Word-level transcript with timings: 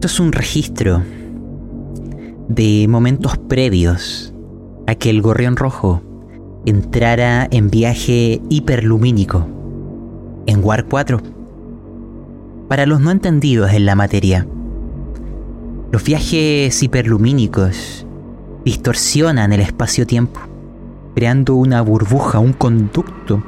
Esto 0.00 0.06
es 0.06 0.20
un 0.20 0.32
registro 0.32 1.02
de 2.48 2.86
momentos 2.88 3.36
previos 3.36 4.32
a 4.86 4.94
que 4.94 5.10
el 5.10 5.20
gorrión 5.20 5.56
rojo 5.56 6.00
entrara 6.64 7.46
en 7.50 7.68
viaje 7.68 8.40
hiperlumínico 8.48 9.46
en 10.46 10.64
War 10.64 10.86
4. 10.86 11.20
Para 12.66 12.86
los 12.86 13.02
no 13.02 13.10
entendidos 13.10 13.72
en 13.72 13.84
la 13.84 13.94
materia, 13.94 14.46
los 15.92 16.02
viajes 16.02 16.82
hiperlumínicos 16.82 18.06
distorsionan 18.64 19.52
el 19.52 19.60
espacio-tiempo, 19.60 20.40
creando 21.14 21.56
una 21.56 21.82
burbuja, 21.82 22.38
un 22.38 22.54
conducto 22.54 23.42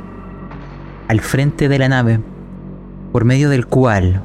al 1.08 1.21
frente 1.21 1.71
de 1.71 1.79
la 1.79 1.89
nave, 1.89 2.21
por 3.11 3.25
medio 3.25 3.48
del 3.48 3.64
cual 3.64 4.22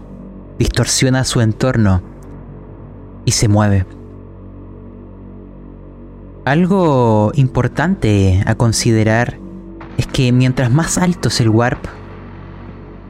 distorsiona 0.59 1.23
su 1.23 1.39
entorno 1.39 2.16
y 3.27 3.31
se 3.31 3.49
mueve. 3.49 3.85
Algo 6.45 7.33
importante 7.35 8.41
a 8.45 8.55
considerar 8.55 9.37
es 9.97 10.07
que 10.07 10.31
mientras 10.31 10.71
más 10.71 10.97
alto 10.97 11.27
es 11.27 11.41
el 11.41 11.49
warp, 11.49 11.85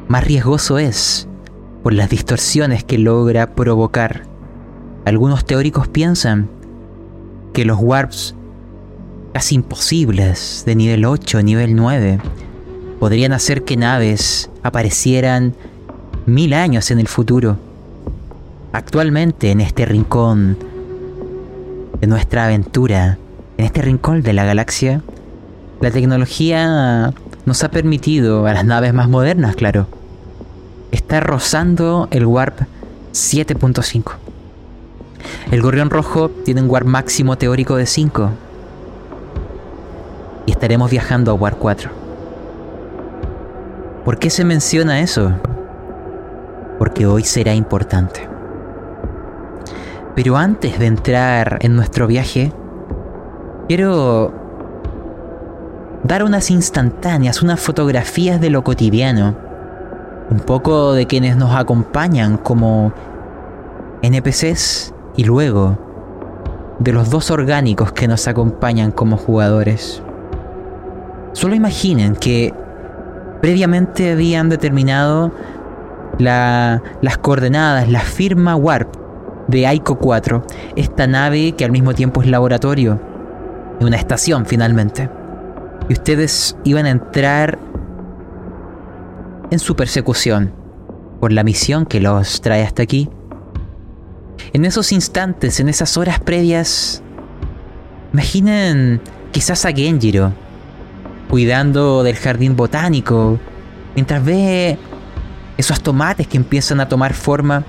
más 0.08 0.24
riesgoso 0.24 0.80
es 0.80 1.28
por 1.84 1.94
las 1.94 2.10
distorsiones 2.10 2.84
que 2.84 2.98
logra 2.98 3.54
provocar. 3.54 4.24
Algunos 5.06 5.46
teóricos 5.46 5.88
piensan 5.88 6.50
que 7.54 7.64
los 7.64 7.78
warps 7.80 8.34
casi 9.34 9.54
imposibles 9.54 10.64
de 10.66 10.76
nivel 10.76 11.06
8, 11.06 11.44
nivel 11.44 11.76
9, 11.76 12.18
podrían 13.00 13.34
hacer 13.34 13.64
que 13.66 13.78
naves 13.78 14.50
aparecieran 14.64 15.54
mil 16.26 16.56
años 16.56 16.90
en 16.90 17.00
el 17.00 17.08
futuro. 17.08 17.67
Actualmente 18.78 19.50
en 19.50 19.60
este 19.60 19.88
rincón 19.88 20.56
de 22.00 22.06
nuestra 22.06 22.46
aventura, 22.46 23.18
en 23.58 23.66
este 23.66 23.82
rincón 23.82 24.22
de 24.22 24.34
la 24.34 24.46
galaxia, 24.46 25.02
la 25.82 25.90
tecnología 25.90 27.12
nos 27.48 27.64
ha 27.64 27.72
permitido 27.72 28.46
a 28.46 28.54
las 28.54 28.66
naves 28.66 28.94
más 28.94 29.10
modernas, 29.10 29.56
claro, 29.56 29.88
estar 30.92 31.26
rozando 31.26 32.08
el 32.12 32.28
Warp 32.28 32.60
7.5. 33.14 34.12
El 35.50 35.64
Gorrión 35.64 35.90
Rojo 35.90 36.30
tiene 36.30 36.62
un 36.62 36.70
Warp 36.70 36.86
máximo 36.86 37.36
teórico 37.36 37.78
de 37.78 37.88
5. 37.88 38.30
Y 40.46 40.52
estaremos 40.52 40.92
viajando 40.92 41.32
a 41.32 41.34
Warp 41.34 41.58
4. 41.58 41.90
¿Por 44.06 44.20
qué 44.20 44.30
se 44.30 44.46
menciona 44.46 45.00
eso? 45.00 45.32
Porque 46.78 47.08
hoy 47.08 47.24
será 47.24 47.56
importante. 47.56 48.37
Pero 50.18 50.36
antes 50.36 50.80
de 50.80 50.88
entrar 50.88 51.60
en 51.62 51.76
nuestro 51.76 52.08
viaje, 52.08 52.52
quiero 53.68 54.34
dar 56.04 56.24
unas 56.24 56.50
instantáneas, 56.50 57.44
unas 57.44 57.60
fotografías 57.60 58.42
de 58.42 58.50
lo 58.50 58.64
cotidiano, 58.64 59.36
un 60.32 60.40
poco 60.40 60.94
de 60.94 61.06
quienes 61.06 61.38
nos 61.38 61.54
acompañan 61.54 62.38
como 62.38 62.94
NPCs 64.02 64.92
y 65.18 65.24
luego 65.24 65.78
de 66.80 66.94
los 66.94 67.12
dos 67.12 67.30
orgánicos 67.30 67.92
que 67.92 68.08
nos 68.08 68.28
acompañan 68.28 68.90
como 68.90 69.18
jugadores. 69.18 70.02
Solo 71.34 71.54
imaginen 71.54 72.16
que 72.16 72.56
previamente 73.40 74.14
habían 74.14 74.50
determinado 74.50 75.32
las 76.18 77.18
coordenadas, 77.22 77.88
la 77.88 78.00
firma 78.02 78.56
Warp 78.56 79.07
de 79.48 79.68
Aiko 79.68 79.98
4, 79.98 80.46
esta 80.76 81.08
nave 81.08 81.54
que 81.54 81.66
al 81.66 81.72
mismo 81.72 81.94
tiempo 81.94 82.22
es 82.22 82.30
laboratorio, 82.30 83.00
una 83.80 83.98
estación 83.98 84.46
finalmente. 84.46 85.10
Y 85.90 85.94
ustedes 85.94 86.58
iban 86.64 86.86
a 86.86 86.90
entrar 86.90 87.58
en 89.50 89.60
su 89.60 89.76
persecución 89.76 90.52
por 91.20 91.32
la 91.32 91.44
misión 91.44 91.86
que 91.86 92.00
los 92.00 92.42
trae 92.42 92.64
hasta 92.64 92.84
aquí. 92.84 93.10
En 94.54 94.66
esos 94.66 94.92
instantes, 94.92 95.60
en 95.60 95.70
esas 95.70 95.98
horas 95.98 96.20
previas, 96.20 97.02
imaginen 98.14 99.02
quizás 99.32 99.66
a 99.66 99.72
Genjiro 99.72 100.34
cuidando 101.30 102.04
del 102.04 102.16
jardín 102.16 102.56
botánico, 102.56 103.40
mientras 103.96 104.24
ve 104.24 104.78
esos 105.58 105.82
tomates 105.82 106.28
que 106.28 106.38
empiezan 106.38 106.80
a 106.80 106.88
tomar 106.88 107.14
forma, 107.14 107.64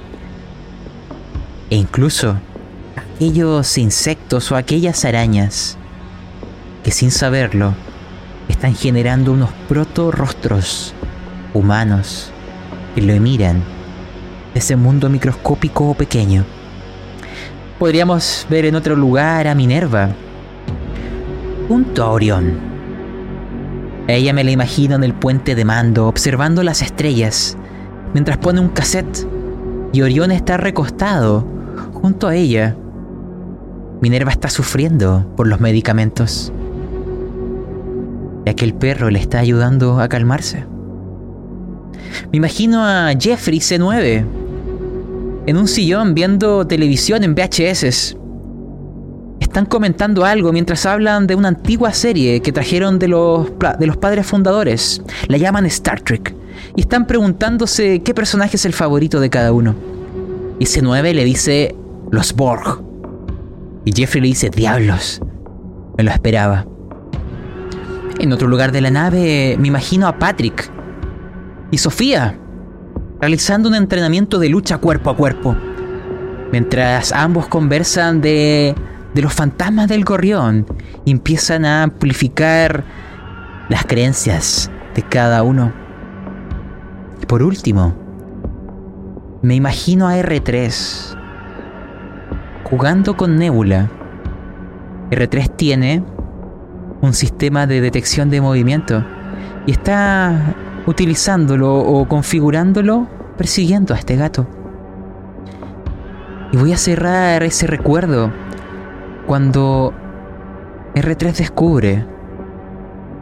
e 1.70 1.76
incluso 1.76 2.36
aquellos 2.96 3.78
insectos 3.78 4.50
o 4.52 4.56
aquellas 4.56 5.04
arañas 5.04 5.76
que 6.82 6.90
sin 6.90 7.10
saberlo 7.10 7.74
están 8.48 8.74
generando 8.74 9.32
unos 9.32 9.50
proto 9.68 10.10
rostros 10.10 10.94
humanos 11.52 12.32
que 12.94 13.02
lo 13.02 13.18
miran 13.20 13.62
de 14.54 14.60
ese 14.60 14.76
mundo 14.76 15.10
microscópico 15.10 15.90
o 15.90 15.94
pequeño. 15.94 16.44
Podríamos 17.78 18.46
ver 18.48 18.64
en 18.64 18.74
otro 18.74 18.96
lugar 18.96 19.46
a 19.46 19.54
Minerva, 19.54 20.10
junto 21.68 22.02
a 22.02 22.10
Orión. 22.10 22.58
ella 24.08 24.32
me 24.32 24.42
la 24.42 24.50
imagino 24.50 24.96
en 24.96 25.04
el 25.04 25.12
puente 25.12 25.54
de 25.54 25.64
mando, 25.64 26.08
observando 26.08 26.62
las 26.62 26.82
estrellas, 26.82 27.56
mientras 28.14 28.38
pone 28.38 28.60
un 28.60 28.70
cassette 28.70 29.26
y 29.92 30.00
Orión 30.02 30.30
está 30.32 30.56
recostado 30.56 31.57
junto 32.00 32.28
a 32.28 32.34
ella. 32.34 32.76
Minerva 34.00 34.30
está 34.30 34.48
sufriendo 34.48 35.26
por 35.36 35.46
los 35.48 35.60
medicamentos, 35.60 36.52
ya 38.46 38.54
que 38.54 38.64
el 38.64 38.74
perro 38.74 39.10
le 39.10 39.18
está 39.18 39.40
ayudando 39.40 40.00
a 40.00 40.08
calmarse. 40.08 40.64
Me 42.30 42.38
imagino 42.38 42.84
a 42.84 43.12
Jeffrey 43.18 43.58
C9 43.58 44.24
en 45.46 45.56
un 45.56 45.66
sillón 45.66 46.14
viendo 46.14 46.66
televisión 46.66 47.24
en 47.24 47.34
VHS. 47.34 48.16
Están 49.40 49.66
comentando 49.66 50.24
algo 50.24 50.52
mientras 50.52 50.86
hablan 50.86 51.26
de 51.26 51.34
una 51.34 51.48
antigua 51.48 51.92
serie 51.92 52.40
que 52.40 52.52
trajeron 52.52 52.98
de 52.98 53.08
los, 53.08 53.48
de 53.78 53.86
los 53.86 53.96
padres 53.96 54.26
fundadores. 54.26 55.02
La 55.26 55.38
llaman 55.38 55.66
Star 55.66 56.00
Trek. 56.00 56.34
Y 56.76 56.82
están 56.82 57.06
preguntándose 57.06 58.00
qué 58.02 58.14
personaje 58.14 58.56
es 58.56 58.64
el 58.64 58.72
favorito 58.72 59.20
de 59.20 59.30
cada 59.30 59.52
uno. 59.52 59.74
Y 60.58 60.64
C9 60.66 61.14
le 61.14 61.24
dice 61.24 61.74
los 62.10 62.34
Borg. 62.34 62.82
Y 63.84 63.92
Jeffrey 63.92 64.20
le 64.22 64.28
dice 64.28 64.50
diablos. 64.50 65.20
Me 65.96 66.04
lo 66.04 66.10
esperaba. 66.10 66.66
En 68.18 68.32
otro 68.32 68.48
lugar 68.48 68.72
de 68.72 68.80
la 68.80 68.90
nave 68.90 69.56
me 69.58 69.68
imagino 69.68 70.06
a 70.06 70.18
Patrick 70.18 70.70
y 71.70 71.78
Sofía 71.78 72.38
realizando 73.20 73.68
un 73.68 73.74
entrenamiento 73.74 74.38
de 74.38 74.48
lucha 74.48 74.78
cuerpo 74.78 75.10
a 75.10 75.16
cuerpo, 75.16 75.56
mientras 76.52 77.12
ambos 77.12 77.48
conversan 77.48 78.20
de, 78.20 78.74
de 79.14 79.22
los 79.22 79.32
fantasmas 79.32 79.88
del 79.88 80.04
gorrión 80.04 80.66
empiezan 81.10 81.64
a 81.64 81.82
amplificar 81.82 82.84
las 83.68 83.84
creencias 83.84 84.70
de 84.94 85.02
cada 85.02 85.42
uno. 85.42 85.72
Por 87.26 87.42
último, 87.42 87.94
me 89.42 89.54
imagino 89.54 90.08
a 90.08 90.16
R3 90.16 91.17
jugando 92.70 93.16
con 93.16 93.36
Nebula. 93.36 93.88
R3 95.10 95.56
tiene 95.56 96.04
un 97.00 97.14
sistema 97.14 97.66
de 97.66 97.80
detección 97.80 98.28
de 98.28 98.40
movimiento 98.40 99.04
y 99.66 99.72
está 99.72 100.54
utilizándolo 100.86 101.76
o 101.78 102.06
configurándolo 102.06 103.08
persiguiendo 103.36 103.94
a 103.94 103.98
este 103.98 104.16
gato. 104.16 104.46
Y 106.52 106.56
voy 106.56 106.72
a 106.72 106.76
cerrar 106.76 107.42
ese 107.42 107.66
recuerdo 107.66 108.32
cuando 109.26 109.94
R3 110.94 111.36
descubre 111.36 112.06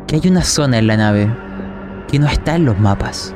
que 0.07 0.17
hay 0.17 0.29
una 0.29 0.43
zona 0.43 0.79
en 0.79 0.87
la 0.87 0.97
nave 0.97 1.33
que 2.09 2.19
no 2.19 2.27
está 2.27 2.57
en 2.57 2.65
los 2.65 2.79
mapas. 2.79 3.35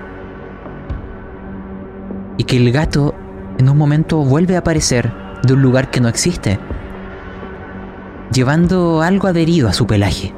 Y 2.37 2.45
que 2.45 2.57
el 2.57 2.73
gato 2.73 3.15
en 3.59 3.69
un 3.69 3.77
momento 3.77 4.19
vuelve 4.25 4.57
a 4.57 4.61
aparecer 4.61 5.13
de 5.43 5.53
un 5.55 5.63
lugar 5.63 5.91
que 5.91 6.01
no 6.01 6.09
existe, 6.09 6.59
llevando 8.33 9.03
algo 9.03 9.29
adherido 9.29 9.69
a 9.69 9.73
su 9.73 9.87
pelaje, 9.87 10.35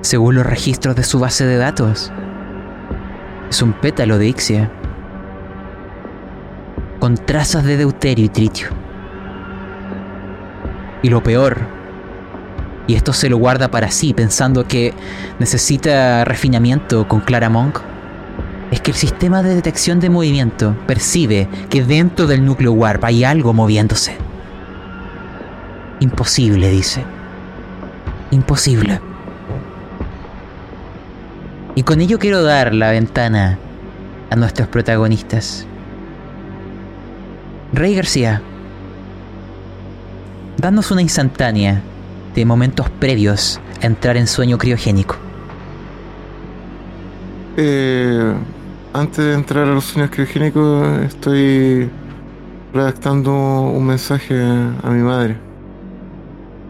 según 0.00 0.34
los 0.36 0.46
registros 0.46 0.96
de 0.96 1.02
su 1.02 1.18
base 1.18 1.44
de 1.44 1.56
datos. 1.56 2.12
Es 3.48 3.62
un 3.62 3.72
pétalo 3.72 4.18
de 4.18 4.28
Ixia. 4.28 4.70
Con 6.98 7.16
trazas 7.16 7.64
de 7.64 7.76
deuterio 7.76 8.24
y 8.24 8.28
tritio. 8.28 8.68
Y 11.02 11.10
lo 11.10 11.22
peor, 11.22 11.58
y 12.86 12.94
esto 12.94 13.12
se 13.12 13.28
lo 13.28 13.36
guarda 13.36 13.70
para 13.70 13.90
sí 13.90 14.14
pensando 14.14 14.66
que 14.66 14.94
necesita 15.38 16.24
refinamiento 16.24 17.06
con 17.06 17.20
Clara 17.20 17.48
Monk, 17.48 17.80
es 18.70 18.80
que 18.80 18.90
el 18.90 18.96
sistema 18.96 19.42
de 19.42 19.54
detección 19.54 20.00
de 20.00 20.10
movimiento 20.10 20.76
percibe 20.86 21.48
que 21.70 21.84
dentro 21.84 22.26
del 22.26 22.44
núcleo 22.44 22.72
warp 22.72 23.04
hay 23.04 23.24
algo 23.24 23.52
moviéndose. 23.52 24.16
Imposible, 26.00 26.68
dice. 26.70 27.04
Imposible. 28.30 29.00
Y 31.74 31.82
con 31.82 32.00
ello 32.00 32.18
quiero 32.18 32.42
dar 32.42 32.74
la 32.74 32.90
ventana 32.90 33.58
a 34.30 34.36
nuestros 34.36 34.68
protagonistas. 34.68 35.66
Rey 37.72 37.94
García, 37.94 38.42
danos 40.56 40.90
una 40.90 41.02
instantánea 41.02 41.82
de 42.34 42.44
momentos 42.44 42.90
previos 42.90 43.60
a 43.82 43.86
entrar 43.86 44.16
en 44.16 44.26
sueño 44.26 44.58
criogénico. 44.58 45.16
Eh, 47.58 48.34
antes 49.00 49.24
de 49.24 49.34
entrar 49.34 49.68
a 49.68 49.74
los 49.74 49.84
sueños 49.84 50.10
criogénicos, 50.10 51.00
estoy 51.00 51.90
redactando 52.72 53.32
un 53.32 53.86
mensaje 53.86 54.34
a 54.40 54.90
mi 54.90 55.02
madre, 55.02 55.36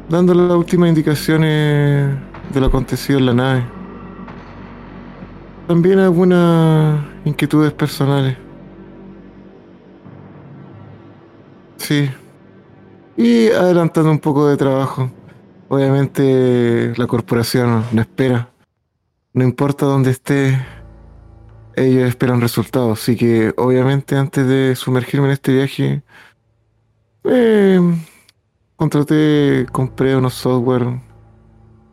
dándole 0.08 0.46
las 0.46 0.56
últimas 0.56 0.88
indicaciones 0.88 2.16
de 2.52 2.60
lo 2.60 2.66
acontecido 2.66 3.20
en 3.20 3.26
la 3.26 3.34
nave. 3.34 3.64
También 5.68 6.00
algunas 6.00 7.00
inquietudes 7.24 7.72
personales. 7.72 8.36
Sí. 11.76 12.10
Y 13.16 13.50
adelantando 13.50 14.10
un 14.10 14.18
poco 14.18 14.48
de 14.48 14.56
trabajo. 14.56 15.10
Obviamente 15.68 16.92
la 16.96 17.06
corporación 17.06 17.84
no 17.92 18.00
espera. 18.00 18.48
No 19.32 19.44
importa 19.44 19.86
dónde 19.86 20.10
esté, 20.10 20.58
ellos 21.76 22.08
esperan 22.08 22.40
resultados. 22.40 23.00
Así 23.00 23.16
que 23.16 23.54
obviamente 23.56 24.16
antes 24.16 24.46
de 24.46 24.74
sumergirme 24.74 25.26
en 25.26 25.32
este 25.32 25.52
viaje, 25.52 26.02
eh, 27.24 27.80
contraté, 28.76 29.66
compré 29.70 30.16
unos 30.16 30.34
software 30.34 31.00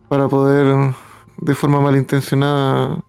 para 0.10 0.28
poder 0.28 0.94
de 1.38 1.56
forma 1.56 1.82
malintencionada 1.82 3.04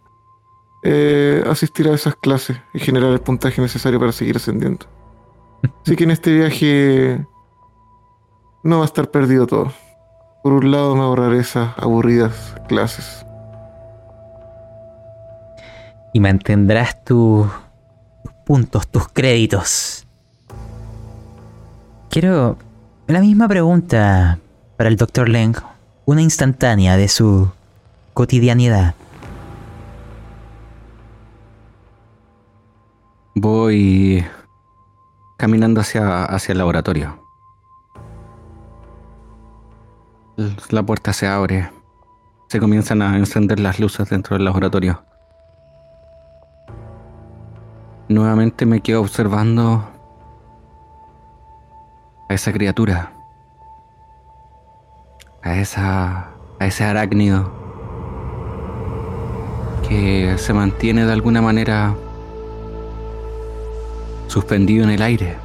eh, 0.82 1.44
asistir 1.46 1.88
a 1.88 1.94
esas 1.94 2.16
clases 2.16 2.58
y 2.72 2.78
generar 2.78 3.12
el 3.12 3.20
puntaje 3.20 3.60
necesario 3.60 4.00
para 4.00 4.12
seguir 4.12 4.36
ascendiendo. 4.36 4.86
Así 5.82 5.96
que 5.96 6.04
en 6.04 6.10
este 6.10 6.34
viaje 6.34 7.26
no 8.62 8.78
va 8.78 8.84
a 8.84 8.86
estar 8.86 9.10
perdido 9.10 9.46
todo. 9.46 9.72
Por 10.42 10.52
un 10.52 10.70
lado 10.70 10.94
me 10.94 11.02
ahorraré 11.02 11.38
esas 11.38 11.76
aburridas 11.78 12.54
clases. 12.68 13.24
Y 16.14 16.20
mantendrás 16.20 17.04
tus 17.04 17.48
puntos, 18.46 18.86
tus 18.86 19.08
créditos. 19.08 20.06
Quiero 22.08 22.56
la 23.08 23.20
misma 23.20 23.48
pregunta 23.48 24.38
para 24.76 24.88
el 24.88 24.96
Dr. 24.96 25.28
Leng. 25.28 25.56
Una 26.06 26.22
instantánea 26.22 26.96
de 26.96 27.08
su 27.08 27.50
cotidianidad. 28.12 28.94
Voy 33.34 34.24
caminando 35.36 35.80
hacia, 35.80 36.26
hacia 36.26 36.52
el 36.52 36.58
laboratorio. 36.58 37.20
La 40.70 40.84
puerta 40.84 41.12
se 41.12 41.26
abre. 41.26 41.72
Se 42.48 42.60
comienzan 42.60 43.02
a 43.02 43.18
encender 43.18 43.58
las 43.58 43.80
luces 43.80 44.08
dentro 44.08 44.36
del 44.36 44.44
laboratorio. 44.44 45.02
Nuevamente 48.08 48.66
me 48.66 48.82
quedo 48.82 49.00
observando 49.00 49.82
a 52.28 52.34
esa 52.34 52.52
criatura. 52.52 53.12
A 55.42 55.56
esa. 55.56 56.28
a 56.58 56.66
ese 56.66 56.84
arácnido. 56.84 57.50
Que 59.88 60.36
se 60.36 60.52
mantiene 60.52 61.06
de 61.06 61.12
alguna 61.12 61.40
manera 61.40 61.94
suspendido 64.28 64.84
en 64.84 64.90
el 64.90 65.00
aire. 65.00 65.36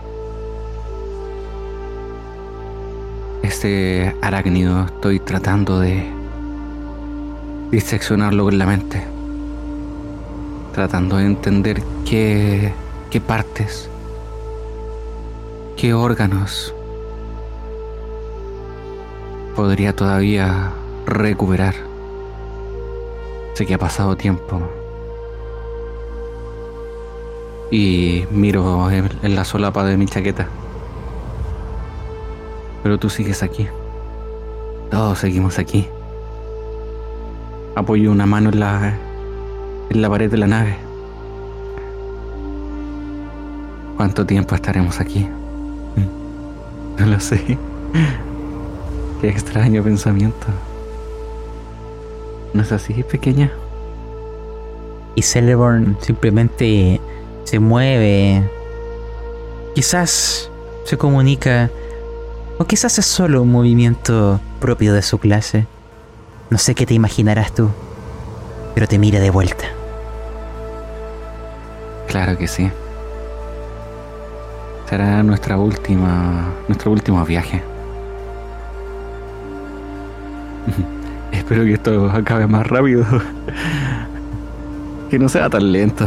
Este 3.42 4.14
arácnido 4.22 4.86
estoy 4.86 5.20
tratando 5.22 5.80
de 5.80 6.12
diseccionarlo 7.72 8.44
con 8.44 8.58
la 8.58 8.66
mente. 8.66 9.19
Tratando 10.74 11.18
de 11.18 11.26
entender 11.26 11.84
qué, 12.06 12.74
qué 13.10 13.20
partes, 13.20 13.90
qué 15.76 15.94
órganos 15.94 16.74
podría 19.56 19.94
todavía 19.94 20.72
recuperar. 21.06 21.76
Sé 23.56 23.66
que 23.66 23.74
ha 23.74 23.78
pasado 23.78 24.16
tiempo. 24.16 24.62
Y 27.72 28.26
miro 28.32 28.90
en 28.90 29.36
la 29.36 29.44
solapa 29.44 29.84
de 29.84 29.98
mi 29.98 30.06
chaqueta. 30.06 30.48
Pero 32.84 32.98
tú 32.98 33.10
sigues 33.10 33.44
aquí. 33.44 33.68
Todos 34.90 35.20
seguimos 35.20 35.60
aquí. 35.60 35.90
Apoyo 37.76 38.12
una 38.14 38.26
mano 38.26 38.50
en 38.52 38.62
la, 38.62 38.98
en 39.90 40.02
la 40.02 40.10
pared 40.10 40.30
de 40.30 40.38
la 40.38 40.48
nave. 40.48 40.78
¿Cuánto 43.98 44.26
tiempo 44.26 44.56
estaremos 44.56 45.00
aquí? 45.00 45.28
No 46.98 47.06
lo 47.06 47.20
sé. 47.20 47.58
Qué 49.22 49.30
extraño 49.30 49.84
pensamiento. 49.84 50.48
¿No 52.54 52.62
es 52.62 52.72
así, 52.72 53.04
pequeña? 53.04 53.52
Y 55.16 55.22
Celeborn 55.22 55.98
simplemente 56.02 57.02
se 57.44 57.60
mueve. 57.60 58.50
Quizás 59.76 60.50
se 60.86 60.98
comunica 60.98 61.70
o 62.58 62.66
quizás 62.66 63.00
es 63.00 63.06
solo 63.06 63.42
un 63.42 63.52
movimiento 63.52 64.40
propio 64.60 64.94
de 64.94 65.02
su 65.02 65.18
clase. 65.18 65.68
No 66.50 66.58
sé 66.58 66.76
qué 66.76 66.86
te 66.86 66.94
imaginarás 66.94 67.54
tú, 67.54 67.70
pero 68.76 68.88
te 68.88 68.98
mira 68.98 69.20
de 69.20 69.30
vuelta. 69.30 69.79
Claro 72.10 72.38
que 72.38 72.48
sí. 72.48 72.70
Será 74.90 75.24
nuestra 75.24 75.58
última, 75.58 76.50
nuestro 76.68 76.92
último 76.92 77.24
viaje. 77.24 77.64
Espero 81.32 81.64
que 81.64 81.74
esto 81.74 82.10
acabe 82.12 82.48
más 82.48 82.68
rápido. 82.68 83.06
que 85.10 85.18
no 85.18 85.30
sea 85.30 85.50
tan 85.50 85.72
lento. 85.72 86.06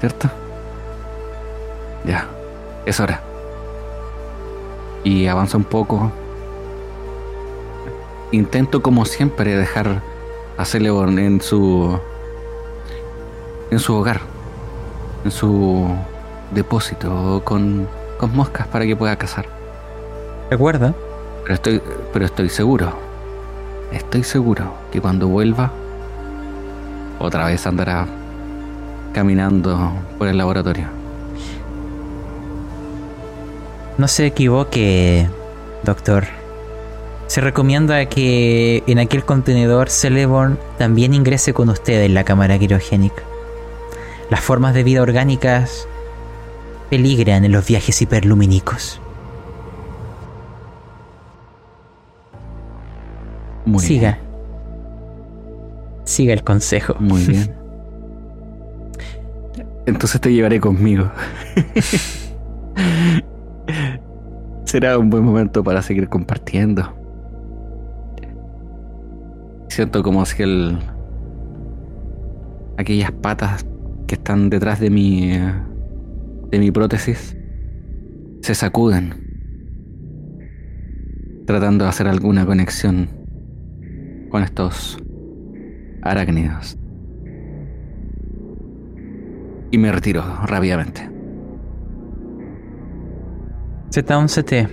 ¿Cierto? 0.00 0.28
Ya, 2.04 2.26
es 2.84 2.98
hora 2.98 3.20
y 5.04 5.26
avanza 5.26 5.56
un 5.56 5.64
poco. 5.64 6.10
Intento 8.30 8.82
como 8.82 9.04
siempre 9.04 9.56
dejar 9.56 10.02
a 10.56 10.64
Celeborn 10.64 11.18
en 11.18 11.40
su 11.40 11.98
en 13.72 13.78
su 13.78 13.94
hogar, 13.94 14.20
en 15.24 15.30
su 15.30 15.88
depósito 16.50 17.40
con, 17.42 17.88
con 18.18 18.36
moscas 18.36 18.66
para 18.66 18.84
que 18.84 18.94
pueda 18.94 19.16
cazar. 19.16 19.46
¿Recuerda? 20.50 20.94
Pero 21.42 21.54
estoy, 21.54 21.82
pero 22.12 22.26
estoy 22.26 22.50
seguro, 22.50 22.92
estoy 23.90 24.24
seguro 24.24 24.74
que 24.92 25.00
cuando 25.00 25.26
vuelva, 25.26 25.72
otra 27.18 27.46
vez 27.46 27.66
andará 27.66 28.06
caminando 29.14 29.90
por 30.18 30.28
el 30.28 30.36
laboratorio. 30.36 30.88
No 33.96 34.06
se 34.06 34.26
equivoque, 34.26 35.30
doctor. 35.82 36.24
Se 37.26 37.40
recomienda 37.40 38.04
que 38.04 38.82
en 38.86 38.98
aquel 38.98 39.24
contenedor 39.24 39.88
Celeborn 39.88 40.58
también 40.76 41.14
ingrese 41.14 41.54
con 41.54 41.70
usted 41.70 42.02
en 42.02 42.12
la 42.12 42.24
cámara 42.24 42.58
quirogénica. 42.58 43.22
Las 44.32 44.40
formas 44.40 44.72
de 44.72 44.82
vida 44.82 45.02
orgánicas 45.02 45.86
peligran 46.88 47.44
en 47.44 47.52
los 47.52 47.66
viajes 47.66 48.00
hiperlumínicos. 48.00 48.98
Siga. 53.76 54.18
Siga 56.04 56.32
el 56.32 56.42
consejo. 56.42 56.94
Muy 56.98 57.26
bien. 57.26 57.54
Entonces 59.84 60.18
te 60.18 60.32
llevaré 60.32 60.60
conmigo. 60.60 61.10
Será 64.64 64.96
un 64.96 65.10
buen 65.10 65.24
momento 65.24 65.62
para 65.62 65.82
seguir 65.82 66.08
compartiendo. 66.08 66.90
Siento 69.68 70.02
como 70.02 70.24
si 70.24 70.42
el. 70.42 70.78
aquellas 72.78 73.12
patas 73.12 73.66
que 74.12 74.16
están 74.16 74.50
detrás 74.50 74.78
de 74.78 74.90
mi, 74.90 75.30
de 75.30 76.58
mi 76.58 76.70
prótesis 76.70 77.34
se 78.42 78.54
sacuden, 78.54 79.14
tratando 81.46 81.84
de 81.84 81.88
hacer 81.88 82.06
alguna 82.08 82.44
conexión 82.44 83.08
con 84.28 84.42
estos 84.42 84.98
arácnidos. 86.02 86.76
Y 89.70 89.78
me 89.78 89.90
retiro 89.90 90.22
rápidamente. 90.44 91.08
Z11T, 93.92 94.68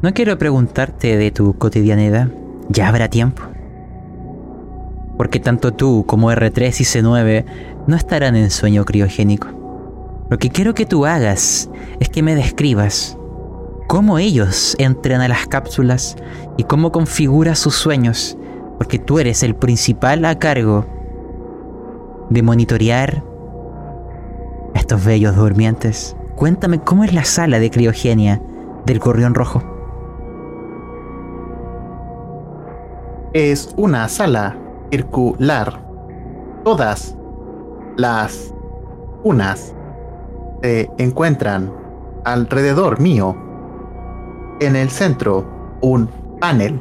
no 0.00 0.14
quiero 0.14 0.38
preguntarte 0.38 1.18
de 1.18 1.30
tu 1.30 1.58
cotidianidad, 1.58 2.32
ya 2.70 2.88
habrá 2.88 3.08
tiempo. 3.08 3.49
Porque 5.20 5.38
tanto 5.38 5.74
tú 5.74 6.06
como 6.06 6.32
R3 6.32 6.80
y 6.80 6.84
C9 6.84 7.44
no 7.86 7.94
estarán 7.94 8.36
en 8.36 8.50
sueño 8.50 8.86
criogénico. 8.86 9.48
Lo 10.30 10.38
que 10.38 10.48
quiero 10.48 10.72
que 10.72 10.86
tú 10.86 11.04
hagas 11.04 11.68
es 11.98 12.08
que 12.08 12.22
me 12.22 12.34
describas 12.34 13.18
cómo 13.86 14.18
ellos 14.18 14.74
entran 14.78 15.20
a 15.20 15.28
las 15.28 15.46
cápsulas 15.46 16.16
y 16.56 16.64
cómo 16.64 16.90
configuras 16.90 17.58
sus 17.58 17.74
sueños, 17.74 18.38
porque 18.78 18.98
tú 18.98 19.18
eres 19.18 19.42
el 19.42 19.54
principal 19.54 20.24
a 20.24 20.38
cargo 20.38 20.86
de 22.30 22.42
monitorear 22.42 23.22
a 24.74 24.78
estos 24.78 25.04
bellos 25.04 25.36
durmientes. 25.36 26.16
Cuéntame 26.34 26.80
cómo 26.80 27.04
es 27.04 27.12
la 27.12 27.26
sala 27.26 27.58
de 27.58 27.70
criogenia 27.70 28.40
del 28.86 29.00
Gorrión 29.00 29.34
Rojo. 29.34 29.62
Es 33.34 33.74
una 33.76 34.08
sala 34.08 34.56
circular. 34.90 35.80
Todas 36.64 37.16
las 37.96 38.54
unas 39.24 39.74
se 40.62 40.90
encuentran 40.98 41.72
alrededor 42.24 43.00
mío. 43.00 43.36
En 44.60 44.76
el 44.76 44.90
centro, 44.90 45.46
un 45.80 46.08
panel. 46.40 46.80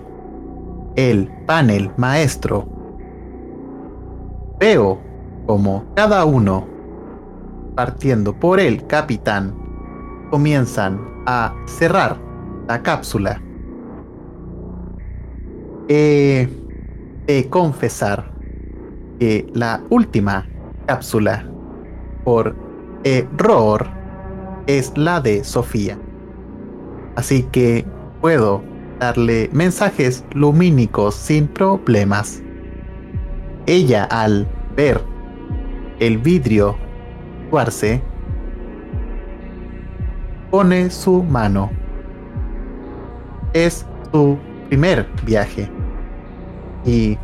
El 0.96 1.30
panel 1.46 1.92
maestro. 1.98 2.68
Veo 4.60 5.00
como 5.46 5.86
cada 5.96 6.26
uno 6.26 6.68
partiendo 7.76 8.34
por 8.34 8.60
el 8.60 8.86
capitán, 8.88 9.56
comienzan 10.30 11.00
a 11.26 11.56
cerrar 11.66 12.18
la 12.68 12.84
cápsula. 12.84 13.42
He 15.88 16.50
de 17.30 17.48
confesar 17.48 18.26
que 19.20 19.46
la 19.54 19.84
última 19.92 20.48
cápsula, 20.88 21.46
por 22.24 22.56
error, 23.04 23.86
es 24.66 24.92
la 24.98 25.22
de 25.22 25.44
Sofía. 25.44 25.96
Así 27.16 27.44
que 27.52 27.86
puedo 28.20 28.64
darle 29.00 29.48
mensajes 29.54 30.26
lumínicos 30.34 31.14
sin 31.14 31.48
problemas. 31.48 32.42
Ella 33.68 34.06
al 34.06 34.48
ver 34.76 35.00
el 36.00 36.18
vidrio 36.18 36.76
pone 40.50 40.90
su 40.90 41.22
mano. 41.22 41.70
Es 43.54 43.86
su 44.12 44.36
primer 44.70 45.08
viaje. 45.24 45.70
Y 46.86 47.18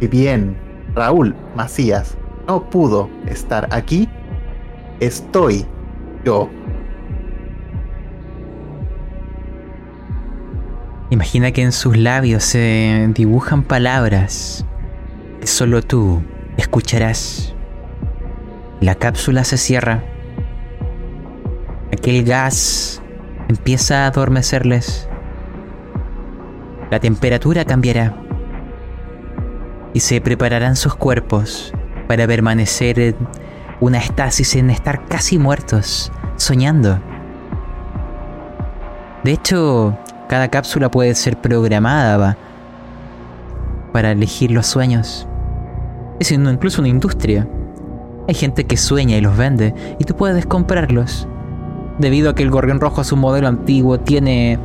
si 0.00 0.08
bien 0.08 0.56
Raúl 0.94 1.34
Macías 1.54 2.16
no 2.46 2.68
pudo 2.70 3.10
estar 3.26 3.68
aquí, 3.70 4.08
estoy 5.00 5.66
yo. 6.24 6.48
Imagina 11.10 11.52
que 11.52 11.62
en 11.62 11.72
sus 11.72 11.96
labios 11.96 12.44
se 12.44 13.08
dibujan 13.14 13.62
palabras 13.62 14.64
que 15.40 15.46
solo 15.46 15.80
tú 15.82 16.22
escucharás. 16.56 17.54
La 18.80 18.96
cápsula 18.96 19.44
se 19.44 19.56
cierra. 19.56 20.02
Aquel 21.92 22.24
gas 22.24 23.00
empieza 23.48 24.04
a 24.04 24.06
adormecerles. 24.08 25.08
La 26.90 27.00
temperatura 27.00 27.64
cambiará. 27.64 28.25
Y 29.96 30.00
se 30.00 30.20
prepararán 30.20 30.76
sus 30.76 30.94
cuerpos 30.94 31.72
para 32.06 32.26
permanecer 32.26 33.00
en 33.00 33.16
una 33.80 33.96
estasis 33.96 34.54
en 34.54 34.68
estar 34.68 35.06
casi 35.06 35.38
muertos, 35.38 36.12
soñando. 36.36 37.00
De 39.24 39.32
hecho, 39.32 39.96
cada 40.28 40.48
cápsula 40.48 40.90
puede 40.90 41.14
ser 41.14 41.40
programada 41.40 42.36
para 43.94 44.10
elegir 44.10 44.50
los 44.50 44.66
sueños. 44.66 45.26
Es 46.20 46.30
incluso 46.30 46.82
una 46.82 46.90
industria. 46.90 47.48
Hay 48.28 48.34
gente 48.34 48.66
que 48.66 48.76
sueña 48.76 49.16
y 49.16 49.22
los 49.22 49.34
vende 49.34 49.74
y 49.98 50.04
tú 50.04 50.14
puedes 50.14 50.44
comprarlos. 50.44 51.26
Debido 51.98 52.28
a 52.28 52.34
que 52.34 52.42
el 52.42 52.50
gorrión 52.50 52.80
rojo 52.80 53.00
es 53.00 53.12
un 53.12 53.20
modelo 53.20 53.48
antiguo, 53.48 53.98
tiene 53.98 54.58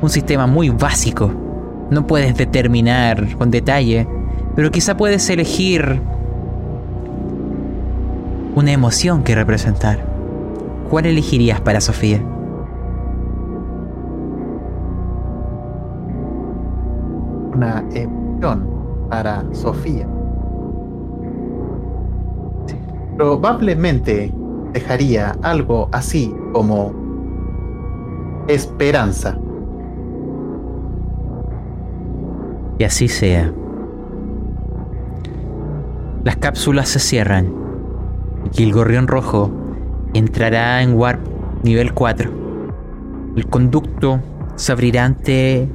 un 0.00 0.10
sistema 0.10 0.46
muy 0.46 0.70
básico. 0.70 1.34
No 1.90 2.06
puedes 2.06 2.36
determinar 2.36 3.36
con 3.36 3.50
detalle, 3.50 4.06
pero 4.54 4.70
quizá 4.70 4.96
puedes 4.96 5.28
elegir 5.30 6.00
una 8.54 8.72
emoción 8.72 9.22
que 9.22 9.34
representar. 9.34 10.04
¿Cuál 10.90 11.06
elegirías 11.06 11.60
para 11.60 11.80
Sofía? 11.80 12.20
Una 17.54 17.84
emoción 17.94 18.68
para 19.08 19.44
Sofía 19.52 20.06
probablemente 23.20 24.32
dejaría 24.72 25.36
algo 25.42 25.90
así 25.92 26.34
como 26.54 26.90
esperanza. 28.48 29.36
Y 32.78 32.84
así 32.84 33.08
sea. 33.08 33.52
Las 36.22 36.36
cápsulas 36.36 36.88
se 36.88 36.98
cierran 36.98 37.54
y 38.52 38.62
el 38.62 38.72
gorrión 38.72 39.08
rojo 39.08 39.50
entrará 40.12 40.82
en 40.82 40.94
Warp 40.94 41.20
nivel 41.62 41.94
4. 41.94 42.30
El 43.36 43.46
conducto 43.46 44.20
se 44.56 44.72
abrirá 44.72 45.06
ante 45.06 45.66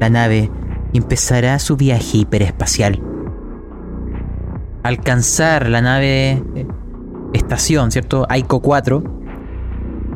la 0.00 0.08
nave 0.08 0.50
y 0.92 0.98
empezará 0.98 1.58
su 1.58 1.76
viaje 1.76 2.18
hiperespacial. 2.18 3.02
Alcanzar 4.82 5.68
la 5.68 5.82
nave 5.82 6.42
estación, 7.34 7.90
¿cierto? 7.90 8.26
Aiko 8.30 8.60
4, 8.60 9.02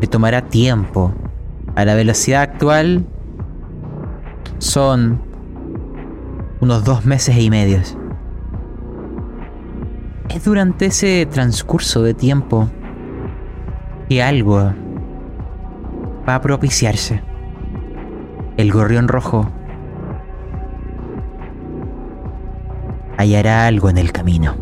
le 0.00 0.06
tomará 0.06 0.42
tiempo. 0.42 1.12
A 1.74 1.84
la 1.84 1.94
velocidad 1.94 2.40
actual 2.40 3.04
son 4.58 5.20
unos 6.60 6.84
dos 6.84 7.04
meses 7.04 7.36
y 7.36 7.50
medio. 7.50 7.80
Es 10.28 10.44
durante 10.44 10.86
ese 10.86 11.26
transcurso 11.26 12.02
de 12.02 12.14
tiempo 12.14 12.68
que 14.08 14.22
algo 14.22 14.72
va 16.28 16.34
a 16.34 16.40
propiciarse. 16.40 17.22
El 18.56 18.72
gorrión 18.72 19.08
rojo 19.08 19.48
hallará 23.16 23.66
algo 23.66 23.88
en 23.88 23.98
el 23.98 24.12
camino. 24.12 24.54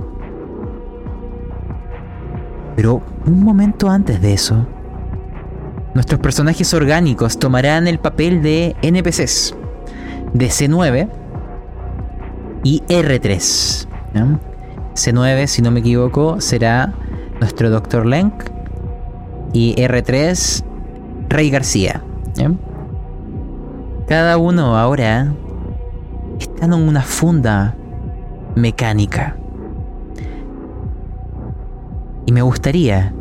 Pero 2.77 3.03
un 3.27 3.43
momento 3.43 3.89
antes 3.89 4.21
de 4.21 4.35
eso, 4.35 4.67
nuestros 5.95 6.21
personajes 6.21 6.75
orgánicos 6.75 7.39
tomarán 7.39 7.87
el 7.87 7.99
papel 7.99 8.43
de 8.43 8.75
NPCs, 8.83 9.55
de 10.33 10.47
C9 10.47 11.09
y 12.65 12.83
R3. 12.89 13.89
C9, 14.95 15.47
si 15.47 15.63
no 15.63 15.71
me 15.71 15.81
equivoco, 15.81 16.41
será 16.41 16.93
nuestro 17.41 17.71
Dr. 17.71 18.07
Lenk 18.07 18.33
y 19.53 19.75
R3, 19.77 20.65
Rey 21.29 21.51
García. 21.51 22.03
Cada 24.07 24.37
uno 24.37 24.77
ahora 24.77 25.33
está 26.39 26.67
en 26.67 26.75
una 26.75 27.03
funda 27.03 27.75
mecánica. 28.55 29.37
Y 32.27 32.33
me 32.33 32.43
gustaría, 32.43 33.13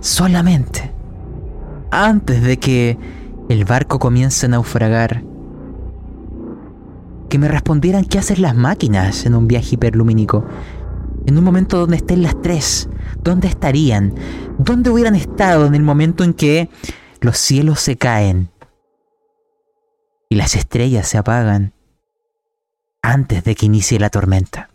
solamente, 0.00 0.92
antes 1.90 2.42
de 2.42 2.58
que 2.58 2.98
el 3.48 3.64
barco 3.64 3.98
comience 3.98 4.46
a 4.46 4.48
naufragar, 4.50 5.22
que 7.30 7.38
me 7.38 7.48
respondieran 7.48 8.04
qué 8.04 8.18
hacen 8.18 8.42
las 8.42 8.54
máquinas 8.54 9.24
en 9.24 9.34
un 9.34 9.48
viaje 9.48 9.76
hiperlumínico. 9.76 10.44
En 11.26 11.38
un 11.38 11.44
momento 11.44 11.78
donde 11.78 11.96
estén 11.96 12.22
las 12.22 12.42
tres, 12.42 12.90
¿dónde 13.22 13.48
estarían? 13.48 14.14
¿Dónde 14.58 14.90
hubieran 14.90 15.14
estado 15.14 15.64
en 15.64 15.74
el 15.74 15.82
momento 15.82 16.24
en 16.24 16.34
que 16.34 16.68
los 17.20 17.38
cielos 17.38 17.80
se 17.80 17.96
caen 17.96 18.50
y 20.28 20.34
las 20.34 20.56
estrellas 20.56 21.08
se 21.08 21.18
apagan 21.18 21.72
antes 23.00 23.44
de 23.44 23.54
que 23.54 23.66
inicie 23.66 23.98
la 23.98 24.10
tormenta? 24.10 24.68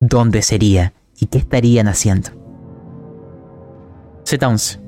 ¿Dónde 0.00 0.42
sería 0.42 0.94
y 1.20 1.26
qué 1.26 1.38
estarían 1.38 1.88
haciendo? 1.88 2.30
Z11. 4.24 4.80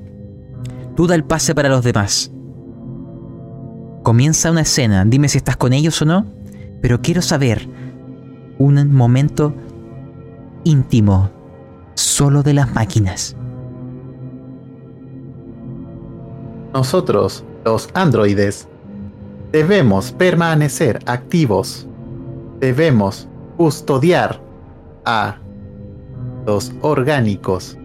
Tú 0.97 1.07
da 1.07 1.15
el 1.15 1.25
pase 1.25 1.55
para 1.55 1.69
los 1.69 1.85
demás. 1.85 2.33
Comienza 4.03 4.51
una 4.51 4.63
escena, 4.63 5.05
dime 5.05 5.29
si 5.29 5.39
estás 5.39 5.57
con 5.57 5.73
ellos 5.73 6.01
o 6.03 6.07
no, 6.07 6.42
pero 6.83 7.01
quiero 7.01 7.23
saber 7.23 7.67
un 8.59 8.93
momento 8.93 9.55
íntimo, 10.65 11.31
solo 11.95 12.43
de 12.43 12.55
las 12.55 12.75
máquinas. 12.75 13.37
Nosotros, 16.75 17.45
los 17.65 17.89
androides, 17.95 18.69
debemos 19.53 20.11
permanecer 20.13 20.99
activos. 21.07 21.87
Debemos 22.61 23.29
custodiar 23.57 24.41
a 25.05 25.39
los 26.47 26.73
orgánicos. 26.81 27.79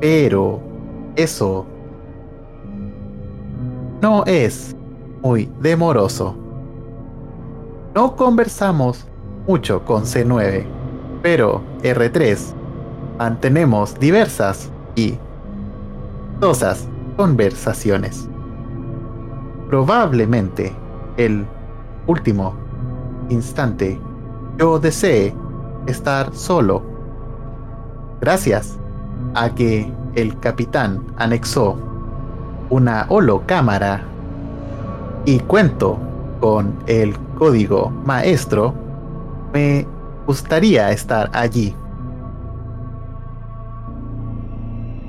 Pero 0.00 0.60
eso 1.16 1.66
no 4.00 4.24
es 4.26 4.76
muy 5.22 5.48
demoroso. 5.60 6.41
No 7.94 8.16
conversamos 8.16 9.06
mucho 9.46 9.84
con 9.84 10.04
C9, 10.04 10.64
pero 11.20 11.60
R3 11.82 12.38
mantenemos 13.18 13.98
diversas 13.98 14.70
y 14.94 15.18
dosas 16.40 16.88
conversaciones. 17.18 18.30
Probablemente 19.68 20.72
el 21.18 21.44
último 22.06 22.54
instante 23.28 24.00
yo 24.56 24.78
desee 24.78 25.34
estar 25.86 26.34
solo. 26.34 26.82
Gracias 28.22 28.78
a 29.34 29.54
que 29.54 29.92
el 30.14 30.38
capitán 30.40 31.04
anexó 31.18 31.76
una 32.70 33.04
holocámara 33.10 34.02
y 35.26 35.40
cuento 35.40 35.98
con 36.40 36.74
el 36.86 37.14
código 37.42 37.90
maestro, 37.90 38.72
me 39.52 39.84
gustaría 40.28 40.92
estar 40.92 41.28
allí. 41.32 41.74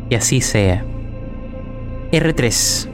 Y 0.10 0.16
así 0.16 0.42
sea. 0.42 0.84
R3. 2.12 2.90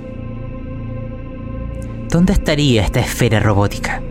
¿Dónde 2.10 2.34
estaría 2.34 2.82
esta 2.82 3.00
esfera 3.00 3.40
robótica? 3.40 4.02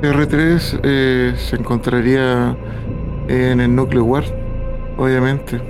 R3 0.00 0.80
eh, 0.82 1.34
se 1.36 1.56
encontraría 1.56 2.56
en 3.28 3.60
el 3.60 3.74
núcleo 3.74 4.04
Ward, 4.04 4.32
obviamente, 4.96 5.69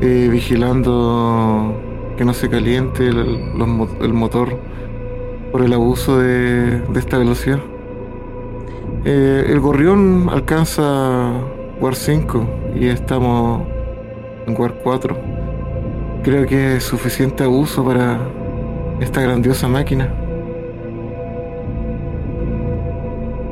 eh, 0.00 0.28
vigilando 0.30 1.74
que 2.16 2.24
no 2.24 2.32
se 2.32 2.48
caliente 2.48 3.08
el, 3.08 4.14
motor 4.14 4.58
por 5.52 5.62
el 5.62 5.72
abuso 5.72 6.18
de, 6.18 6.82
esta 6.96 7.18
velocidad. 7.18 7.60
Eh, 9.04 9.46
el 9.48 9.60
gorrión 9.60 10.28
alcanza 10.30 11.30
Ward 11.80 11.94
5 11.94 12.46
y 12.74 12.86
estamos 12.86 13.62
en 14.46 14.60
Ward 14.60 14.74
4. 14.82 15.16
Creo 16.24 16.46
que 16.46 16.76
es 16.76 16.84
suficiente 16.84 17.44
abuso 17.44 17.84
para 17.84 18.20
esta 19.00 19.20
grandiosa 19.20 19.68
máquina. 19.68 20.12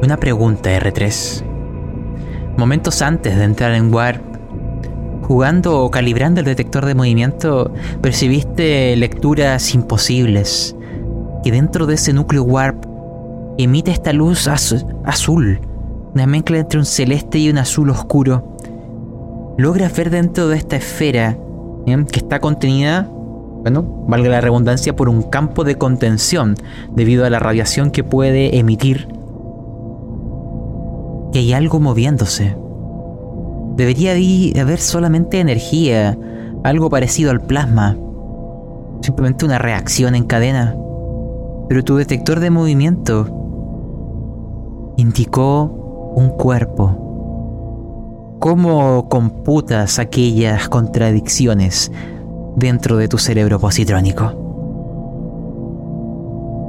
Una 0.02 0.16
pregunta, 0.16 0.70
R3. 0.70 1.42
Momentos 2.56 3.02
antes 3.02 3.36
de 3.36 3.44
entrar 3.44 3.72
en 3.72 3.92
Warp, 3.92 4.25
jugando 5.26 5.82
o 5.82 5.90
calibrando 5.90 6.40
el 6.40 6.46
detector 6.46 6.84
de 6.86 6.94
movimiento, 6.94 7.72
percibiste 8.00 8.94
lecturas 8.96 9.74
imposibles. 9.74 10.76
Que 11.42 11.50
dentro 11.52 11.86
de 11.86 11.94
ese 11.94 12.12
núcleo 12.12 12.42
Warp 12.44 12.84
emite 13.58 13.90
esta 13.90 14.12
luz 14.12 14.48
az- 14.48 14.86
azul, 15.04 15.60
una 16.14 16.26
mezcla 16.26 16.58
entre 16.58 16.78
un 16.78 16.84
celeste 16.86 17.38
y 17.38 17.50
un 17.50 17.58
azul 17.58 17.90
oscuro. 17.90 18.56
Logras 19.58 19.94
ver 19.96 20.10
dentro 20.10 20.48
de 20.48 20.56
esta 20.56 20.76
esfera 20.76 21.36
que 21.86 22.18
está 22.18 22.40
contenida, 22.40 23.08
bueno, 23.62 23.82
valga 24.08 24.28
la 24.28 24.40
redundancia, 24.40 24.94
por 24.96 25.08
un 25.08 25.22
campo 25.22 25.64
de 25.64 25.76
contención 25.76 26.54
debido 26.94 27.24
a 27.24 27.30
la 27.30 27.38
radiación 27.38 27.90
que 27.90 28.02
puede 28.04 28.58
emitir 28.58 29.08
que 31.32 31.38
hay 31.40 31.52
algo 31.52 31.80
moviéndose. 31.80 32.56
Debería 33.76 34.14
de 34.14 34.58
haber 34.58 34.78
solamente 34.78 35.38
energía, 35.38 36.16
algo 36.64 36.88
parecido 36.88 37.30
al 37.30 37.42
plasma. 37.42 37.96
Simplemente 39.02 39.44
una 39.44 39.58
reacción 39.58 40.14
en 40.14 40.24
cadena. 40.24 40.74
Pero 41.68 41.84
tu 41.84 41.96
detector 41.96 42.40
de 42.40 42.50
movimiento 42.50 43.28
indicó 44.96 46.12
un 46.16 46.30
cuerpo. 46.30 48.36
¿Cómo 48.38 49.08
computas 49.08 49.98
aquellas 49.98 50.68
contradicciones 50.68 51.90
dentro 52.56 52.96
de 52.96 53.08
tu 53.08 53.18
cerebro 53.18 53.58
positrónico? 53.58 54.32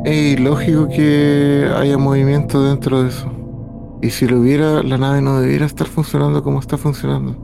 Es 0.03 0.39
ilógico 0.39 0.87
que 0.87 1.69
haya 1.75 1.97
movimiento 1.97 2.63
dentro 2.63 3.03
de 3.03 3.09
eso. 3.09 3.36
Y 4.01 4.11
si 4.11 4.27
lo 4.27 4.39
hubiera, 4.39 4.83
la 4.83 4.97
nave 4.97 5.21
no 5.21 5.39
debiera 5.39 5.65
estar 5.65 5.87
funcionando 5.87 6.43
como 6.43 6.59
está 6.59 6.77
funcionando. 6.77 7.35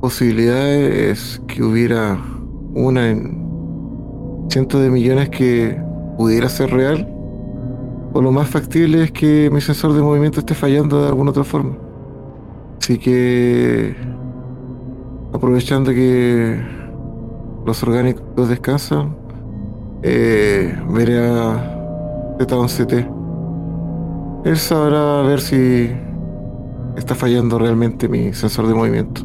Posibilidades 0.00 0.94
es 0.94 1.42
que 1.46 1.62
hubiera 1.62 2.18
una 2.74 3.10
en 3.10 3.44
cientos 4.50 4.82
de 4.82 4.90
millones 4.90 5.30
que 5.30 5.80
pudiera 6.18 6.48
ser 6.48 6.70
real. 6.70 7.08
O 8.12 8.20
lo 8.20 8.30
más 8.30 8.48
factible 8.48 9.04
es 9.04 9.12
que 9.12 9.50
mi 9.50 9.60
sensor 9.60 9.94
de 9.94 10.02
movimiento 10.02 10.40
esté 10.40 10.54
fallando 10.54 11.02
de 11.02 11.08
alguna 11.08 11.30
otra 11.30 11.42
forma. 11.42 11.76
Así 12.80 12.98
que, 12.98 13.96
aprovechando 15.32 15.90
que 15.90 16.60
los 17.64 17.82
orgánicos 17.82 18.48
descansan, 18.48 19.16
eh, 20.02 20.78
veré 20.90 21.26
a 21.26 22.36
Z11T. 22.38 23.23
Él 24.44 24.58
sabrá 24.58 25.22
ver 25.22 25.40
si 25.40 25.90
está 26.96 27.14
fallando 27.14 27.58
realmente 27.58 28.08
mi 28.08 28.34
sensor 28.34 28.66
de 28.66 28.74
movimiento. 28.74 29.22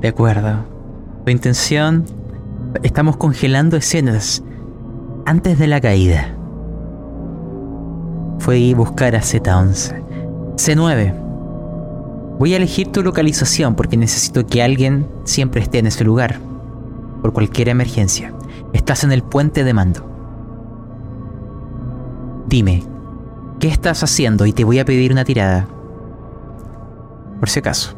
De 0.00 0.08
acuerdo. 0.08 0.64
Tu 1.24 1.30
intención... 1.30 2.04
Estamos 2.82 3.16
congelando 3.16 3.76
escenas 3.76 4.42
antes 5.26 5.58
de 5.60 5.68
la 5.68 5.80
caída. 5.80 6.34
Fue 8.40 8.58
ir 8.58 8.74
buscar 8.74 9.14
a 9.14 9.20
Z11. 9.20 10.02
C9. 10.56 11.14
Voy 12.38 12.52
a 12.52 12.56
elegir 12.56 12.90
tu 12.90 13.02
localización 13.02 13.76
porque 13.76 13.96
necesito 13.96 14.44
que 14.46 14.60
alguien 14.60 15.06
siempre 15.22 15.60
esté 15.60 15.78
en 15.78 15.86
ese 15.86 16.02
lugar. 16.02 16.40
Por 17.22 17.32
cualquier 17.32 17.68
emergencia. 17.68 18.34
Estás 18.72 19.04
en 19.04 19.12
el 19.12 19.22
puente 19.22 19.62
de 19.62 19.72
mando. 19.72 20.04
Dime, 22.48 22.82
¿qué 23.64 23.70
estás 23.70 24.02
haciendo? 24.02 24.44
Y 24.44 24.52
te 24.52 24.62
voy 24.62 24.78
a 24.78 24.84
pedir 24.84 25.10
una 25.10 25.24
tirada. 25.24 25.66
Por 27.40 27.48
si 27.48 27.60
acaso. 27.60 27.96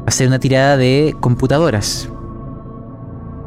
Va 0.00 0.06
a 0.08 0.10
ser 0.10 0.26
una 0.26 0.40
tirada 0.40 0.76
de 0.76 1.14
computadoras. 1.20 2.08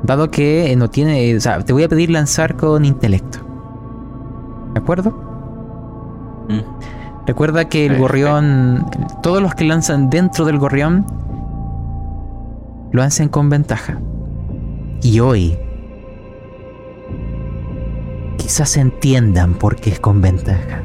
Dado 0.04 0.32
que 0.32 0.74
no 0.78 0.90
tiene. 0.90 1.36
O 1.36 1.42
sea, 1.42 1.60
te 1.60 1.74
voy 1.74 1.84
a 1.84 1.90
pedir 1.90 2.12
lanzar 2.12 2.56
con 2.56 2.86
intelecto. 2.86 3.40
¿De 4.74 4.80
acuerdo? 4.80 5.12
Mm. 6.48 7.26
Recuerda 7.28 7.68
que 7.68 7.88
el 7.88 7.98
gorrión. 7.98 8.86
Todos 9.22 9.42
los 9.42 9.54
que 9.54 9.66
lanzan 9.66 10.10
dentro 10.10 10.46
del 10.46 10.60
gorrión. 10.60 11.06
Lo 12.94 13.04
hacen 13.04 13.28
con 13.28 13.50
ventaja. 13.50 14.00
Y 15.02 15.20
hoy. 15.20 15.60
Quizás 18.38 18.78
entiendan 18.78 19.56
por 19.56 19.76
qué 19.76 19.90
es 19.90 20.00
con 20.00 20.22
ventaja. 20.22 20.84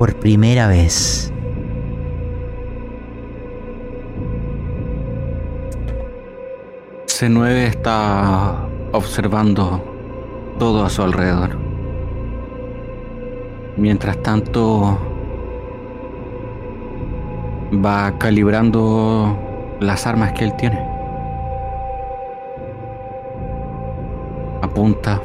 Por 0.00 0.14
primera 0.14 0.66
vez. 0.66 1.30
C9 7.04 7.48
está 7.66 8.66
observando 8.92 9.84
todo 10.58 10.86
a 10.86 10.88
su 10.88 11.02
alrededor. 11.02 11.58
Mientras 13.76 14.16
tanto, 14.22 14.98
va 17.74 18.16
calibrando 18.16 19.36
las 19.80 20.06
armas 20.06 20.32
que 20.32 20.44
él 20.44 20.56
tiene. 20.56 20.82
Apunta, 24.62 25.20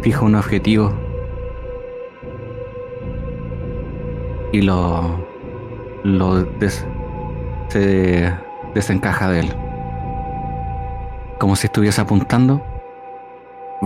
fija 0.00 0.24
un 0.24 0.36
objetivo 0.36 1.05
y 4.52 4.62
lo, 4.62 5.26
lo 6.04 6.46
se 7.68 8.32
desencaja 8.74 9.30
de 9.30 9.40
él. 9.40 9.56
Como 11.38 11.56
si 11.56 11.66
estuviese 11.66 12.00
apuntando, 12.00 12.62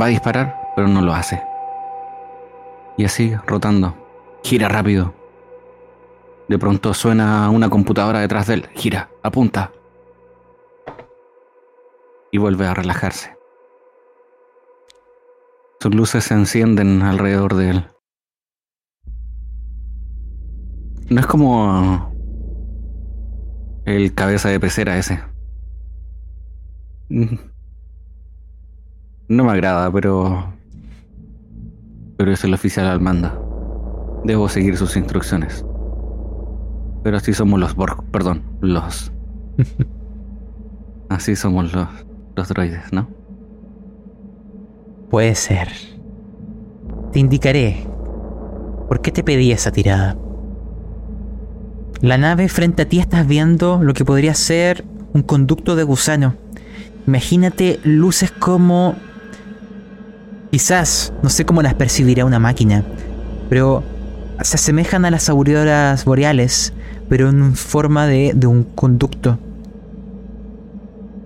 va 0.01 0.07
a 0.07 0.09
disparar, 0.09 0.73
pero 0.77 0.89
no 0.89 1.01
lo 1.01 1.13
hace. 1.13 1.43
Y 2.97 3.05
así, 3.05 3.35
rotando, 3.47 3.95
gira 4.43 4.69
rápido. 4.69 5.15
De 6.49 6.59
pronto 6.59 6.95
suena 6.95 7.49
una 7.51 7.71
computadora 7.71 8.21
detrás 8.21 8.47
de 8.47 8.55
él. 8.55 8.69
Gira, 8.75 9.09
apunta. 9.23 9.73
Y 12.33 12.39
vuelve 12.39 12.67
a 12.67 12.75
relajarse. 12.75 13.37
Sus 15.81 15.95
luces 15.95 16.25
se 16.25 16.35
encienden 16.35 17.03
alrededor 17.03 17.55
de 17.55 17.71
él. 17.71 17.87
No 21.11 21.21
es 21.21 21.27
como 21.27 22.15
el 23.85 24.15
cabeza 24.15 24.49
de 24.49 24.61
pecera 24.61 24.97
ese. 24.97 25.19
No 29.29 29.45
me 29.45 29.51
agrada, 29.51 29.91
pero. 29.91 30.53
Pero 32.17 32.33
es 32.33 32.45
el 32.45 32.55
oficial 32.55 32.87
al 32.87 33.01
mando. 33.01 34.21
Debo 34.25 34.49
seguir 34.49 34.77
sus 34.77 34.97
instrucciones. 34.97 35.65
Pero 37.03 37.17
así 37.17 37.33
somos 37.33 37.59
los 37.59 37.75
Borg, 37.75 38.05
perdón, 38.13 38.45
los. 38.61 39.13
así 41.09 41.35
somos 41.35 41.73
los, 41.73 41.89
los 42.37 42.49
droides, 42.49 42.93
¿no? 42.93 43.09
Puede 45.11 45.35
ser. 45.35 45.71
Te 47.11 47.19
indicaré. 47.19 47.85
¿Por 48.87 49.01
qué 49.01 49.11
te 49.11 49.25
pedí 49.25 49.51
esa 49.51 49.73
tirada? 49.73 50.17
La 52.03 52.17
nave 52.17 52.49
frente 52.49 52.83
a 52.83 52.89
ti 52.89 52.99
estás 52.99 53.27
viendo 53.27 53.81
lo 53.83 53.93
que 53.93 54.07
podría 54.07 54.35
ser 54.35 54.87
un 55.13 55.23
conducto 55.23 55.77
de 55.77 55.83
gusano. 55.83 56.35
Imagínate 57.07 57.79
luces 57.85 58.31
como... 58.31 58.95
Quizás, 60.51 61.13
no 61.23 61.29
sé 61.29 61.45
cómo 61.45 61.61
las 61.63 61.75
percibirá 61.75 62.25
una 62.25 62.39
máquina, 62.39 62.85
pero 63.49 63.85
se 64.41 64.57
asemejan 64.57 65.05
a 65.05 65.11
las 65.11 65.29
auroras 65.29 66.05
boreales, 66.05 66.73
pero 67.09 67.29
en 67.29 67.55
forma 67.55 68.07
de, 68.07 68.33
de 68.35 68.47
un 68.47 68.65
conducto. 68.65 69.39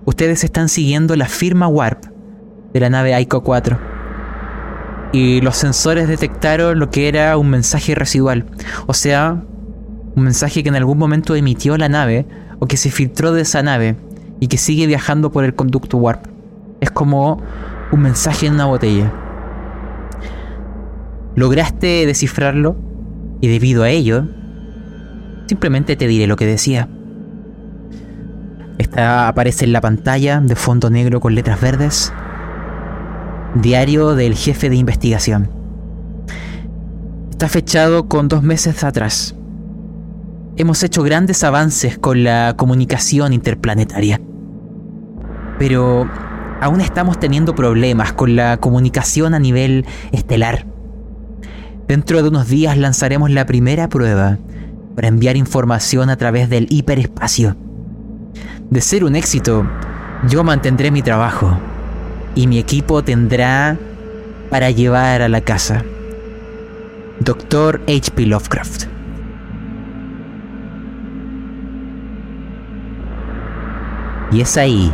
Ustedes 0.03 0.43
están 0.43 0.67
siguiendo 0.67 1.15
la 1.15 1.27
firma 1.27 1.67
Warp 1.67 2.03
de 2.73 2.79
la 2.81 2.89
nave 2.89 3.15
Aiko 3.15 3.43
4. 3.43 3.79
Y 5.13 5.39
los 5.39 5.55
sensores 5.55 6.09
detectaron 6.09 6.77
lo 6.77 6.91
que 6.91 7.07
era 7.07 7.37
un 7.37 7.49
mensaje 7.49 7.95
residual. 7.95 8.45
O 8.85 8.93
sea, 8.93 9.41
un 10.15 10.23
mensaje 10.23 10.63
que 10.63 10.69
en 10.69 10.75
algún 10.75 10.97
momento 10.97 11.35
emitió 11.35 11.77
la 11.77 11.89
nave 11.89 12.25
o 12.59 12.67
que 12.67 12.77
se 12.77 12.89
filtró 12.89 13.33
de 13.33 13.41
esa 13.41 13.61
nave 13.61 13.95
y 14.39 14.47
que 14.47 14.57
sigue 14.57 14.87
viajando 14.87 15.31
por 15.31 15.43
el 15.43 15.55
conducto 15.55 15.97
Warp. 15.97 16.25
Es 16.79 16.89
como 16.89 17.41
un 17.91 18.01
mensaje 18.01 18.47
en 18.47 18.53
una 18.53 18.65
botella. 18.65 19.11
Lograste 21.35 22.05
descifrarlo 22.05 22.77
y 23.41 23.49
debido 23.49 23.83
a 23.83 23.89
ello, 23.89 24.25
simplemente 25.47 25.97
te 25.97 26.07
diré 26.07 26.27
lo 26.27 26.37
que 26.37 26.45
decía. 26.45 26.87
Esta 28.77 29.27
aparece 29.27 29.65
en 29.65 29.73
la 29.73 29.81
pantalla 29.81 30.39
de 30.39 30.55
fondo 30.55 30.89
negro 30.89 31.19
con 31.19 31.35
letras 31.35 31.59
verdes. 31.59 32.13
Diario 33.55 34.15
del 34.15 34.35
jefe 34.35 34.69
de 34.69 34.75
investigación. 34.75 35.49
Está 37.31 37.49
fechado 37.49 38.07
con 38.07 38.29
dos 38.29 38.43
meses 38.43 38.83
atrás 38.83 39.35
hemos 40.57 40.83
hecho 40.83 41.03
grandes 41.03 41.43
avances 41.43 41.97
con 41.97 42.23
la 42.23 42.55
comunicación 42.57 43.33
interplanetaria. 43.33 44.21
Pero 45.59 46.09
aún 46.61 46.81
estamos 46.81 47.19
teniendo 47.19 47.55
problemas 47.55 48.13
con 48.13 48.35
la 48.35 48.57
comunicación 48.57 49.33
a 49.33 49.39
nivel 49.39 49.85
estelar. 50.11 50.65
Dentro 51.87 52.23
de 52.23 52.29
unos 52.29 52.47
días 52.47 52.77
lanzaremos 52.77 53.29
la 53.29 53.45
primera 53.45 53.89
prueba 53.89 54.39
para 54.95 55.07
enviar 55.07 55.35
información 55.35 56.09
a 56.09 56.15
través 56.15 56.49
del 56.49 56.67
hiperespacio. 56.69 57.55
De 58.69 58.81
ser 58.81 59.03
un 59.03 59.15
éxito, 59.15 59.69
yo 60.27 60.43
mantendré 60.43 60.89
mi 60.89 61.01
trabajo 61.01 61.57
y 62.33 62.47
mi 62.47 62.57
equipo 62.57 63.03
tendrá 63.03 63.77
para 64.49 64.71
llevar 64.71 65.21
a 65.21 65.29
la 65.29 65.41
casa. 65.41 65.83
Doctor 67.19 67.81
H.P. 67.87 68.25
Lovecraft. 68.25 68.94
Y 74.35 74.41
es 74.41 74.57
ahí 74.57 74.91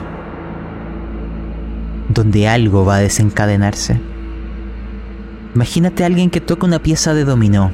donde 2.10 2.48
algo 2.48 2.86
va 2.86 2.98
a 2.98 3.00
desencadenarse. 3.00 4.00
Imagínate 5.56 6.04
a 6.04 6.06
alguien 6.06 6.30
que 6.30 6.40
toca 6.40 6.68
una 6.68 6.78
pieza 6.78 7.16
de 7.16 7.24
dominó 7.24 7.72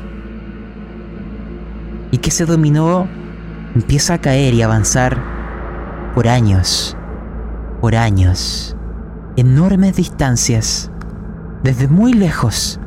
y 2.09 2.19
que 2.19 2.29
ese 2.29 2.45
dominó 2.45 3.09
empieza 3.75 4.13
a 4.13 4.21
caer 4.21 4.53
y 4.53 4.61
avanzar 4.61 5.21
por 6.15 6.29
años, 6.29 6.95
por 7.81 7.95
años, 7.95 8.77
enormes 9.35 9.97
distancias, 9.97 10.89
desde 11.63 11.89
muy 11.89 12.13
lejos, 12.13 12.79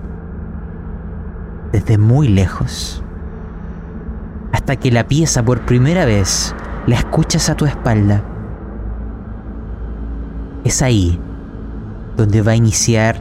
desde 1.70 1.98
muy 1.98 2.28
lejos, 2.28 3.04
hasta 4.52 4.76
que 4.76 4.90
la 4.90 5.06
pieza 5.06 5.42
por 5.42 5.66
primera 5.66 6.06
vez 6.06 6.54
la 6.86 6.94
escuchas 6.94 7.50
a 7.50 7.56
tu 7.56 7.66
espalda 7.66 8.24
es 10.64 10.82
ahí 10.82 11.18
donde 12.16 12.42
va 12.42 12.52
a 12.52 12.56
iniciar 12.56 13.20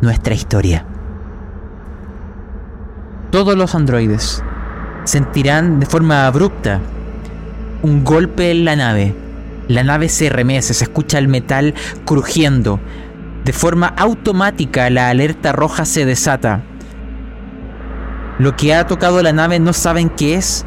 nuestra 0.00 0.34
historia. 0.34 0.86
Todos 3.30 3.56
los 3.56 3.74
androides 3.74 4.42
sentirán 5.04 5.80
de 5.80 5.86
forma 5.86 6.26
abrupta 6.26 6.80
un 7.82 8.04
golpe 8.04 8.50
en 8.50 8.64
la 8.64 8.76
nave. 8.76 9.14
La 9.68 9.84
nave 9.84 10.08
se 10.08 10.28
remece, 10.28 10.74
se 10.74 10.84
escucha 10.84 11.18
el 11.18 11.28
metal 11.28 11.74
crujiendo. 12.04 12.80
De 13.44 13.52
forma 13.52 13.88
automática 13.88 14.90
la 14.90 15.08
alerta 15.08 15.52
roja 15.52 15.84
se 15.84 16.04
desata. 16.04 16.62
Lo 18.38 18.56
que 18.56 18.74
ha 18.74 18.86
tocado 18.86 19.22
la 19.22 19.32
nave 19.32 19.58
no 19.60 19.72
saben 19.72 20.08
qué 20.08 20.34
es, 20.34 20.64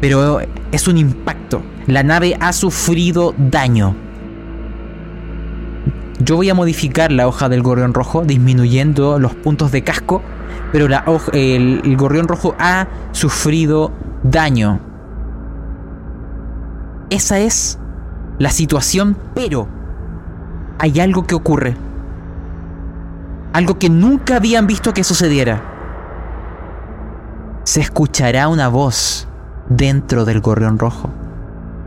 pero 0.00 0.40
es 0.72 0.88
un 0.88 0.98
impacto. 0.98 1.62
La 1.90 2.04
nave 2.04 2.36
ha 2.38 2.52
sufrido 2.52 3.34
daño. 3.36 3.96
Yo 6.20 6.36
voy 6.36 6.48
a 6.48 6.54
modificar 6.54 7.10
la 7.10 7.26
hoja 7.26 7.48
del 7.48 7.62
gorrión 7.62 7.94
rojo, 7.94 8.22
disminuyendo 8.22 9.18
los 9.18 9.34
puntos 9.34 9.72
de 9.72 9.82
casco, 9.82 10.22
pero 10.70 10.86
el, 11.32 11.80
el 11.84 11.96
gorrión 11.96 12.28
rojo 12.28 12.54
ha 12.60 12.86
sufrido 13.10 13.90
daño. 14.22 14.78
Esa 17.10 17.40
es 17.40 17.76
la 18.38 18.50
situación, 18.50 19.16
pero 19.34 19.66
hay 20.78 21.00
algo 21.00 21.26
que 21.26 21.34
ocurre. 21.34 21.76
Algo 23.52 23.80
que 23.80 23.90
nunca 23.90 24.36
habían 24.36 24.68
visto 24.68 24.94
que 24.94 25.02
sucediera. 25.02 25.60
Se 27.64 27.80
escuchará 27.80 28.46
una 28.46 28.68
voz 28.68 29.26
dentro 29.68 30.24
del 30.24 30.40
gorrión 30.40 30.78
rojo. 30.78 31.10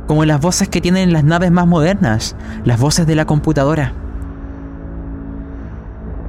Como 0.08 0.26
las 0.26 0.42
voces 0.42 0.70
que 0.70 0.82
tienen 0.82 1.14
las 1.14 1.24
naves 1.24 1.52
más 1.52 1.68
modernas, 1.68 2.36
las 2.66 2.80
voces 2.80 3.08
de 3.08 3.16
la 3.16 3.26
computadora. 3.26 3.94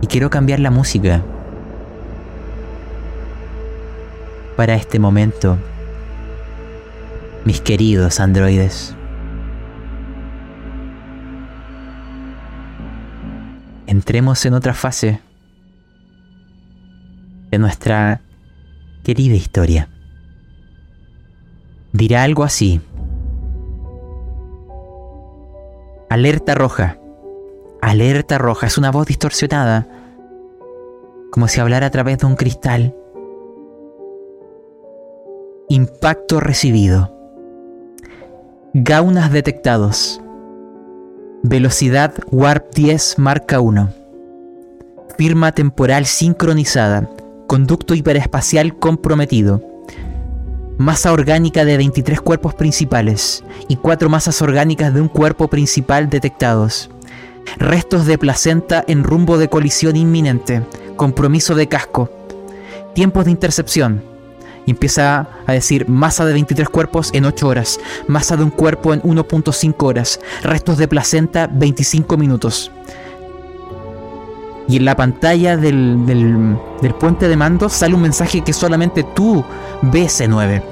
Y 0.00 0.06
quiero 0.06 0.30
cambiar 0.30 0.60
la 0.60 0.70
música 0.70 1.22
para 4.56 4.74
este 4.74 4.98
momento, 4.98 5.58
mis 7.44 7.60
queridos 7.60 8.20
androides. 8.20 8.94
Entremos 13.86 14.44
en 14.46 14.54
otra 14.54 14.74
fase 14.74 15.20
de 17.50 17.58
nuestra 17.58 18.20
querida 19.02 19.34
historia 19.34 19.88
dirá 21.94 22.24
algo 22.24 22.44
así. 22.44 22.80
Alerta 26.14 26.54
roja. 26.54 26.96
Alerta 27.82 28.38
roja. 28.38 28.68
Es 28.68 28.78
una 28.78 28.92
voz 28.92 29.08
distorsionada. 29.08 29.88
Como 31.32 31.48
si 31.48 31.58
hablara 31.58 31.88
a 31.88 31.90
través 31.90 32.18
de 32.18 32.26
un 32.26 32.36
cristal. 32.36 32.94
Impacto 35.68 36.38
recibido. 36.38 37.12
Gaunas 38.74 39.32
detectados. 39.32 40.22
Velocidad 41.42 42.14
Warp 42.30 42.72
10 42.72 43.18
marca 43.18 43.58
1. 43.58 43.88
Firma 45.18 45.50
temporal 45.50 46.06
sincronizada. 46.06 47.10
Conducto 47.48 47.92
hiperespacial 47.92 48.78
comprometido. 48.78 49.73
Masa 50.78 51.12
orgánica 51.12 51.64
de 51.64 51.76
23 51.76 52.20
cuerpos 52.20 52.54
principales 52.54 53.44
y 53.68 53.76
4 53.76 54.08
masas 54.08 54.42
orgánicas 54.42 54.92
de 54.92 55.00
un 55.00 55.06
cuerpo 55.06 55.46
principal 55.46 56.10
detectados. 56.10 56.90
Restos 57.58 58.06
de 58.06 58.18
placenta 58.18 58.84
en 58.88 59.04
rumbo 59.04 59.38
de 59.38 59.48
colisión 59.48 59.94
inminente. 59.94 60.64
Compromiso 60.96 61.54
de 61.54 61.68
casco. 61.68 62.10
Tiempos 62.92 63.26
de 63.26 63.30
intercepción. 63.30 64.02
Empieza 64.66 65.28
a 65.46 65.52
decir 65.52 65.88
masa 65.88 66.24
de 66.24 66.32
23 66.32 66.68
cuerpos 66.68 67.10
en 67.12 67.24
8 67.24 67.46
horas. 67.46 67.78
Masa 68.08 68.36
de 68.36 68.42
un 68.42 68.50
cuerpo 68.50 68.92
en 68.92 69.02
1.5 69.02 69.74
horas. 69.86 70.18
Restos 70.42 70.76
de 70.76 70.88
placenta 70.88 71.48
25 71.52 72.16
minutos. 72.16 72.72
Y 74.66 74.76
en 74.76 74.84
la 74.84 74.96
pantalla 74.96 75.56
del, 75.56 76.06
del, 76.06 76.94
puente 76.94 77.28
de 77.28 77.36
mando 77.36 77.68
sale 77.68 77.94
un 77.94 78.02
mensaje 78.02 78.40
que 78.40 78.52
solamente 78.52 79.02
tú 79.02 79.44
ves, 79.82 80.20
C9. 80.20 80.62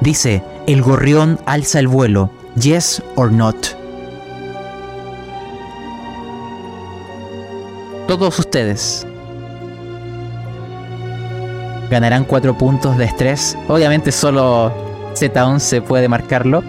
Dice, 0.00 0.42
el 0.66 0.82
gorrión 0.82 1.38
alza 1.44 1.78
el 1.78 1.88
vuelo. 1.88 2.30
Yes 2.56 3.02
or 3.16 3.30
not. 3.30 3.54
Todos 8.08 8.38
ustedes 8.38 9.06
ganarán 11.90 12.24
4 12.24 12.56
puntos 12.56 12.96
de 12.96 13.04
estrés. 13.04 13.56
Obviamente 13.68 14.10
solo 14.10 14.72
Z11 15.14 15.82
puede 15.82 16.08
marcarlo. 16.08 16.64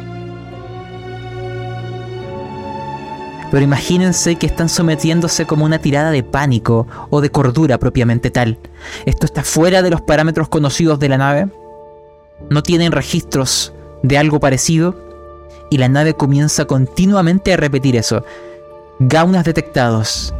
Pero 3.51 3.65
imagínense 3.65 4.37
que 4.37 4.45
están 4.45 4.69
sometiéndose 4.69 5.45
como 5.45 5.65
una 5.65 5.79
tirada 5.79 6.09
de 6.09 6.23
pánico 6.23 6.87
o 7.09 7.19
de 7.19 7.29
cordura 7.29 7.77
propiamente 7.77 8.31
tal. 8.31 8.57
Esto 9.05 9.25
está 9.25 9.43
fuera 9.43 9.81
de 9.81 9.89
los 9.89 10.01
parámetros 10.01 10.47
conocidos 10.47 10.99
de 10.99 11.09
la 11.09 11.17
nave. 11.17 11.49
No 12.49 12.63
tienen 12.63 12.93
registros 12.93 13.73
de 14.03 14.17
algo 14.17 14.39
parecido. 14.39 14.95
Y 15.69 15.77
la 15.77 15.89
nave 15.89 16.13
comienza 16.13 16.65
continuamente 16.65 17.53
a 17.53 17.57
repetir 17.57 17.97
eso. 17.97 18.25
Gaunas 18.99 19.43
detectados. 19.43 20.33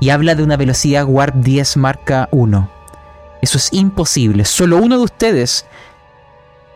Y 0.00 0.10
habla 0.10 0.34
de 0.34 0.42
una 0.42 0.58
velocidad 0.58 1.06
Warp 1.06 1.36
10 1.36 1.78
marca 1.78 2.28
1. 2.32 2.70
Eso 3.40 3.56
es 3.56 3.72
imposible. 3.72 4.44
Solo 4.44 4.76
uno 4.76 4.98
de 4.98 5.04
ustedes 5.04 5.64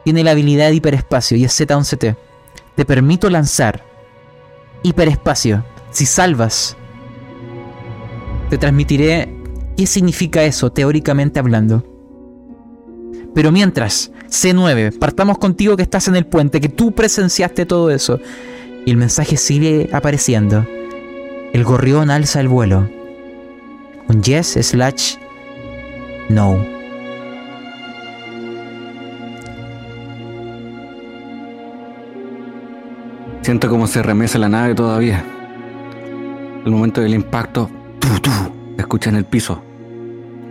tiene 0.04 0.24
la 0.24 0.30
habilidad 0.30 0.68
de 0.68 0.76
hiperespacio 0.76 1.36
y 1.36 1.44
es 1.44 1.60
Z11T. 1.60 2.16
Te 2.76 2.84
permito 2.84 3.28
lanzar 3.28 3.85
hiperespacio. 4.82 5.64
Si 5.90 6.06
salvas, 6.06 6.76
te 8.50 8.58
transmitiré 8.58 9.28
qué 9.76 9.86
significa 9.86 10.44
eso 10.44 10.70
teóricamente 10.70 11.38
hablando. 11.38 11.84
Pero 13.34 13.52
mientras, 13.52 14.12
C9, 14.28 14.98
partamos 14.98 15.38
contigo 15.38 15.76
que 15.76 15.82
estás 15.82 16.08
en 16.08 16.16
el 16.16 16.26
puente, 16.26 16.60
que 16.60 16.68
tú 16.68 16.92
presenciaste 16.92 17.66
todo 17.66 17.90
eso. 17.90 18.18
Y 18.86 18.90
el 18.90 18.96
mensaje 18.96 19.36
sigue 19.36 19.90
apareciendo. 19.92 20.66
El 21.52 21.64
gorrión 21.64 22.10
alza 22.10 22.40
el 22.40 22.48
vuelo. 22.48 22.88
Un 24.08 24.22
yes 24.22 24.56
slash 24.60 25.16
no. 26.28 26.75
Siento 33.46 33.68
como 33.68 33.86
se 33.86 34.02
remece 34.02 34.40
la 34.40 34.48
nave 34.48 34.74
todavía. 34.74 35.24
El 36.64 36.72
momento 36.72 37.00
del 37.00 37.14
impacto, 37.14 37.70
¡tu, 38.00 38.08
tu! 38.18 38.30
se 38.32 38.80
escucha 38.80 39.08
en 39.08 39.14
el 39.14 39.24
piso. 39.24 39.62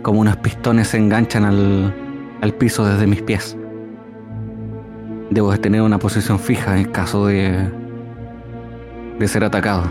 Como 0.00 0.20
unos 0.20 0.38
pistones 0.38 0.88
se 0.88 0.96
enganchan 0.96 1.44
al, 1.44 1.94
al 2.40 2.54
piso 2.54 2.86
desde 2.86 3.06
mis 3.06 3.20
pies. 3.20 3.54
Debo 5.28 5.52
de 5.52 5.58
tener 5.58 5.82
una 5.82 5.98
posición 5.98 6.40
fija 6.40 6.78
en 6.78 6.86
caso 6.86 7.26
de, 7.26 7.70
de 9.18 9.28
ser 9.28 9.44
atacado. 9.44 9.90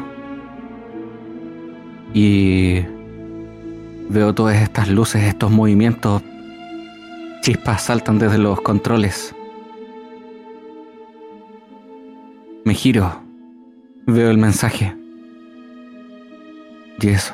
Y 2.11 2.79
veo 4.09 4.33
todas 4.33 4.55
estas 4.55 4.89
luces, 4.89 5.25
estos 5.25 5.51
movimientos. 5.51 6.23
Chispas 7.41 7.83
saltan 7.83 8.17
desde 8.17 8.39
los 8.39 8.59
controles. 8.61 9.35
Me 12.65 12.73
giro. 12.73 13.21
Veo 14.07 14.31
el 14.31 14.39
mensaje. 14.39 14.95
Y 16.99 17.07
eso. 17.09 17.33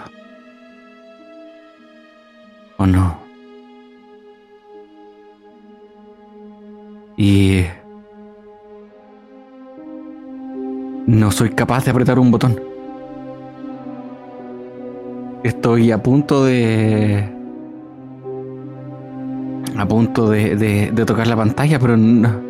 ¿O 2.78 2.86
no? 2.86 3.18
Y... 7.16 7.62
No 11.08 11.32
soy 11.32 11.52
capaz 11.52 11.86
de 11.86 11.92
apretar 11.92 12.20
un 12.20 12.30
botón. 12.30 12.60
Estoy 15.44 15.92
a 15.92 16.04
punto 16.04 16.44
de... 16.44 17.24
A 19.78 19.88
punto 19.88 20.30
de, 20.30 20.58
de, 20.58 20.92
de 20.92 21.06
tocar 21.06 21.26
la 21.28 21.38
pantalla, 21.38 21.80
pero 21.80 21.96
no, 21.96 22.42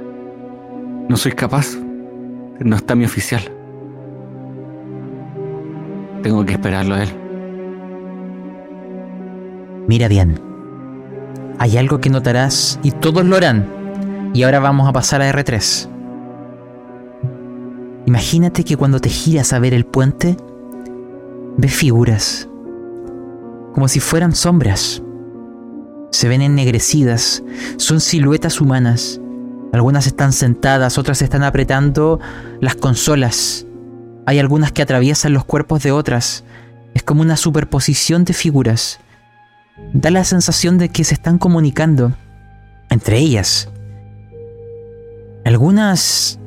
no 1.08 1.16
soy 1.16 1.34
capaz. 1.34 1.78
No 2.64 2.76
está 2.76 2.96
mi 2.96 3.06
oficial. 3.06 3.42
Tengo 6.22 6.46
que 6.46 6.54
esperarlo 6.54 6.96
a 6.96 7.04
él. 7.04 7.10
Mira 9.88 10.08
bien. 10.08 10.40
Hay 11.58 11.78
algo 11.78 12.00
que 12.00 12.10
notarás 12.10 12.80
y 12.84 12.92
todos 12.92 13.26
lo 13.26 13.36
harán. 13.36 14.32
Y 14.34 14.44
ahora 14.44 14.60
vamos 14.60 14.88
a 14.88 14.94
pasar 14.94 15.22
a 15.22 15.32
R3. 15.32 15.90
Imagínate 18.06 18.64
que 18.64 18.78
cuando 18.78 19.00
te 19.00 19.10
giras 19.10 19.54
a 19.54 19.60
ver 19.60 19.74
el 19.74 19.86
puente, 19.86 20.38
ves 21.58 21.74
figuras. 21.74 22.48
Como 23.74 23.88
si 23.88 24.00
fueran 24.00 24.36
sombras. 24.36 25.02
Se 26.12 26.28
ven 26.28 26.42
ennegrecidas. 26.42 27.44
Son 27.78 28.02
siluetas 28.02 28.60
humanas. 28.60 29.21
Algunas 29.74 30.06
están 30.08 30.34
sentadas, 30.34 30.98
otras 30.98 31.22
están 31.22 31.44
apretando 31.44 32.20
las 32.60 32.76
consolas. 32.76 33.66
Hay 34.26 34.40
algunas 34.40 34.72
que 34.72 34.82
atraviesan 34.82 35.34
los 35.34 35.46
cuerpos 35.46 35.84
de 35.84 35.92
otras. 35.92 36.44
Es 36.94 37.04
como 37.04 37.22
una 37.22 37.38
superposición 37.38 38.26
de 38.26 38.34
figuras. 38.34 39.00
Da 39.94 40.12
la 40.12 40.24
sensación 40.26 40.78
de 40.78 40.90
que 40.90 41.04
se 41.04 41.14
están 41.14 41.38
comunicando 41.38 42.14
entre 42.92 43.18
ellas. 43.18 43.70
Algunas 45.46 46.38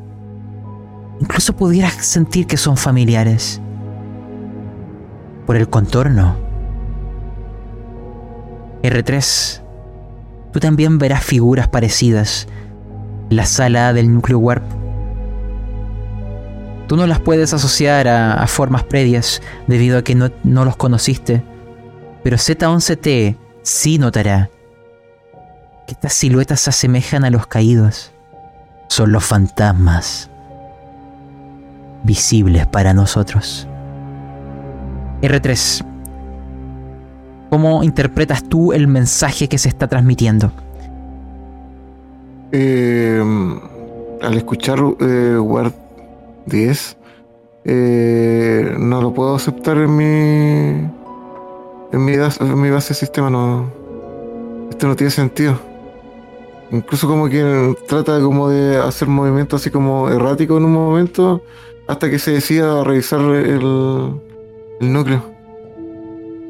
incluso 1.20 1.56
pudieras 1.56 1.94
sentir 1.94 2.46
que 2.46 2.58
son 2.58 2.76
familiares. 2.76 3.60
Por 5.46 5.56
el 5.56 5.68
contorno. 5.68 6.36
R3, 8.82 9.62
tú 10.52 10.60
también 10.60 10.98
verás 10.98 11.24
figuras 11.24 11.68
parecidas 11.68 12.46
la 13.34 13.46
sala 13.46 13.92
del 13.92 14.12
núcleo 14.12 14.38
warp. 14.38 14.64
Tú 16.86 16.96
no 16.96 17.06
las 17.06 17.20
puedes 17.20 17.52
asociar 17.54 18.08
a, 18.08 18.46
formas 18.46 18.84
previas 18.84 19.40
debido 19.66 19.98
a 19.98 20.02
que 20.02 20.14
no, 20.14 20.30
no 20.42 20.64
los 20.64 20.76
conociste, 20.76 21.42
pero 22.22 22.36
Z11T 22.36 23.36
sí 23.62 23.98
notará 23.98 24.50
que 25.86 25.92
estas 25.92 26.12
siluetas 26.12 26.60
se 26.60 26.70
asemejan 26.70 27.24
a 27.24 27.30
los 27.30 27.46
caídos. 27.46 28.12
Son 28.88 29.12
los 29.12 29.24
fantasmas 29.24 30.30
visibles 32.02 32.66
para 32.66 32.92
nosotros. 32.92 33.66
R3, 35.22 35.84
¿cómo 37.48 37.82
interpretas 37.82 38.44
tú 38.44 38.72
el 38.72 38.86
mensaje 38.86 39.48
que 39.48 39.58
se 39.58 39.70
está 39.70 39.88
transmitiendo? 39.88 40.52
Eh, 42.56 43.20
al 44.22 44.34
escuchar 44.34 44.78
eh, 45.00 45.36
Word 45.36 45.72
10, 46.46 46.96
eh, 47.64 48.76
no 48.78 49.02
lo 49.02 49.12
puedo 49.12 49.34
aceptar 49.34 49.76
en 49.78 49.96
mi, 49.96 50.88
en 51.90 52.04
mi, 52.04 52.16
base 52.70 52.90
de 52.90 52.94
sistema. 52.94 53.28
No, 53.28 53.72
esto 54.70 54.86
no 54.86 54.94
tiene 54.94 55.10
sentido. 55.10 55.58
Incluso 56.70 57.08
como 57.08 57.28
que 57.28 57.74
trata 57.88 58.20
como 58.20 58.48
de 58.48 58.76
hacer 58.76 59.08
movimientos 59.08 59.60
así 59.60 59.70
como 59.70 60.08
erráticos 60.08 60.58
en 60.58 60.66
un 60.66 60.72
momento 60.74 61.42
hasta 61.88 62.08
que 62.08 62.20
se 62.20 62.30
decida 62.30 62.84
revisar 62.84 63.20
el, 63.20 64.12
el 64.80 64.92
núcleo. 64.92 65.24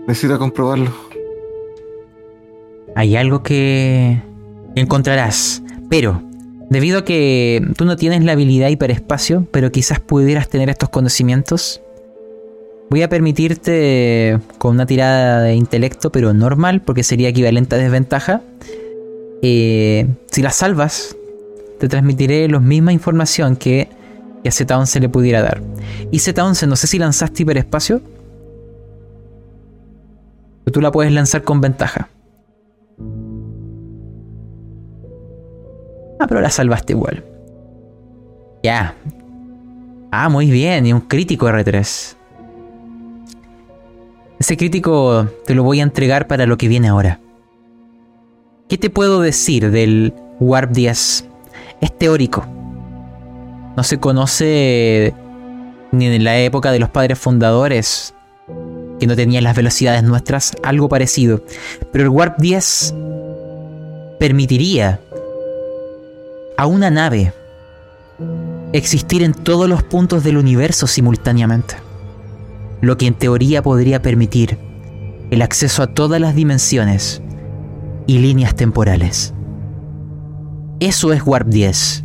Necesita 0.06 0.36
comprobarlo. 0.36 0.90
Hay 2.94 3.16
algo 3.16 3.42
que 3.42 4.20
encontrarás, 4.74 5.63
pero 5.88 6.22
debido 6.70 6.98
a 6.98 7.04
que 7.04 7.66
tú 7.76 7.84
no 7.84 7.96
tienes 7.96 8.24
la 8.24 8.32
habilidad 8.32 8.68
hiperespacio, 8.68 9.46
pero 9.50 9.70
quizás 9.70 10.00
pudieras 10.00 10.48
tener 10.48 10.70
estos 10.70 10.88
conocimientos, 10.88 11.80
voy 12.90 13.02
a 13.02 13.08
permitirte 13.08 14.38
con 14.58 14.74
una 14.74 14.86
tirada 14.86 15.42
de 15.42 15.54
intelecto, 15.54 16.10
pero 16.10 16.32
normal, 16.32 16.82
porque 16.82 17.02
sería 17.02 17.28
equivalente 17.28 17.74
a 17.74 17.78
desventaja. 17.78 18.42
Eh, 19.42 20.06
si 20.30 20.42
la 20.42 20.50
salvas, 20.50 21.16
te 21.78 21.88
transmitiré 21.88 22.48
la 22.48 22.60
misma 22.60 22.92
información 22.92 23.56
que, 23.56 23.88
a 24.44 24.48
Z11 24.48 25.00
le 25.00 25.08
pudiera 25.08 25.42
dar. 25.42 25.62
Y 26.10 26.18
Z11, 26.18 26.68
no 26.68 26.76
sé 26.76 26.86
si 26.86 26.98
lanzaste 26.98 27.42
hiperespacio. 27.42 28.00
Pero 30.64 30.72
tú 30.72 30.80
la 30.80 30.92
puedes 30.92 31.12
lanzar 31.12 31.42
con 31.42 31.60
ventaja. 31.60 32.08
Ah, 36.18 36.26
pero 36.26 36.40
la 36.40 36.50
salvaste 36.50 36.92
igual. 36.92 37.24
Ya. 38.62 38.94
Ah, 40.10 40.28
muy 40.28 40.50
bien. 40.50 40.86
Y 40.86 40.92
un 40.92 41.00
crítico 41.00 41.46
R3. 41.48 42.16
Ese 44.38 44.56
crítico 44.56 45.26
te 45.46 45.54
lo 45.54 45.62
voy 45.62 45.80
a 45.80 45.84
entregar 45.84 46.26
para 46.26 46.46
lo 46.46 46.56
que 46.56 46.68
viene 46.68 46.88
ahora. 46.88 47.20
¿Qué 48.68 48.78
te 48.78 48.90
puedo 48.90 49.20
decir 49.20 49.70
del 49.70 50.14
Warp 50.40 50.70
10? 50.72 51.28
Es 51.80 51.98
teórico. 51.98 52.46
No 53.76 53.82
se 53.82 53.98
conoce 53.98 55.14
ni 55.92 56.06
en 56.06 56.24
la 56.24 56.38
época 56.38 56.72
de 56.72 56.78
los 56.78 56.90
padres 56.90 57.18
fundadores, 57.18 58.14
que 58.98 59.06
no 59.06 59.16
tenían 59.16 59.44
las 59.44 59.56
velocidades 59.56 60.02
nuestras, 60.02 60.52
algo 60.62 60.88
parecido. 60.88 61.42
Pero 61.92 62.04
el 62.04 62.10
Warp 62.10 62.38
10 62.38 62.94
permitiría 64.18 65.00
a 66.56 66.66
una 66.66 66.90
nave 66.90 67.32
existir 68.72 69.22
en 69.22 69.34
todos 69.34 69.68
los 69.68 69.82
puntos 69.82 70.24
del 70.24 70.36
universo 70.36 70.86
simultáneamente, 70.86 71.76
lo 72.80 72.96
que 72.96 73.06
en 73.06 73.14
teoría 73.14 73.62
podría 73.62 74.02
permitir 74.02 74.58
el 75.30 75.42
acceso 75.42 75.82
a 75.82 75.88
todas 75.88 76.20
las 76.20 76.34
dimensiones 76.34 77.22
y 78.06 78.18
líneas 78.18 78.54
temporales. 78.54 79.32
Eso 80.80 81.12
es 81.12 81.22
Warp 81.24 81.48
10, 81.48 82.04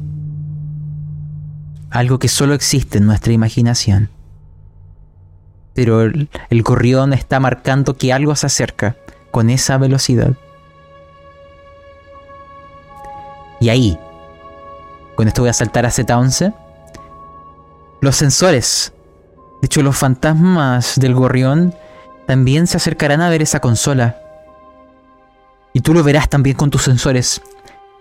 algo 1.90 2.20
que 2.20 2.28
solo 2.28 2.54
existe 2.54 3.00
en 3.00 3.06
nuestra 3.06 3.34
imaginación. 3.34 4.10
Pero 5.74 6.02
el, 6.02 6.30
el 6.50 6.62
gorrión 6.62 7.14
está 7.14 7.40
marcando 7.40 7.96
que 7.98 8.14
algo 8.14 8.36
se 8.36 8.48
acerca 8.48 8.96
con 9.32 9.50
esa 9.50 9.78
velocidad. 9.78 10.34
Y 13.60 13.70
ahí, 13.70 14.00
con 15.20 15.28
esto 15.28 15.42
voy 15.42 15.50
a 15.50 15.54
saltar 15.54 15.86
a 15.86 15.90
Z11. 15.90 16.54
Los 18.00 18.16
sensores. 18.16 18.94
De 19.62 19.66
hecho, 19.66 19.84
los 19.84 19.98
fantasmas 19.98 20.98
del 20.98 21.14
gorrión 21.14 21.76
también 22.26 22.68
se 22.68 22.78
acercarán 22.78 23.20
a 23.20 23.30
ver 23.30 23.42
esa 23.42 23.60
consola. 23.60 24.18
Y 25.74 25.82
tú 25.82 25.94
lo 25.94 26.06
verás 26.06 26.30
también 26.30 26.56
con 26.56 26.70
tus 26.70 26.84
sensores. 26.84 27.42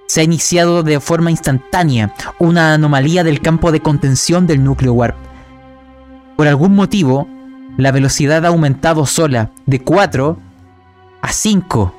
Se 0.07 0.21
ha 0.21 0.23
iniciado 0.23 0.85
de 0.85 1.01
forma 1.01 1.33
instantánea 1.33 2.15
una 2.39 2.75
anomalía 2.75 3.25
del 3.25 3.41
campo 3.41 3.73
de 3.73 3.81
contención 3.81 4.47
del 4.47 4.63
núcleo 4.63 4.93
warp. 4.93 5.17
Por 6.37 6.47
algún 6.47 6.77
motivo, 6.77 7.27
la 7.77 7.91
velocidad 7.91 8.45
ha 8.45 8.51
aumentado 8.51 9.07
sola 9.07 9.51
de 9.67 9.83
4 9.83 10.39
a 11.21 11.33
5 11.33 11.95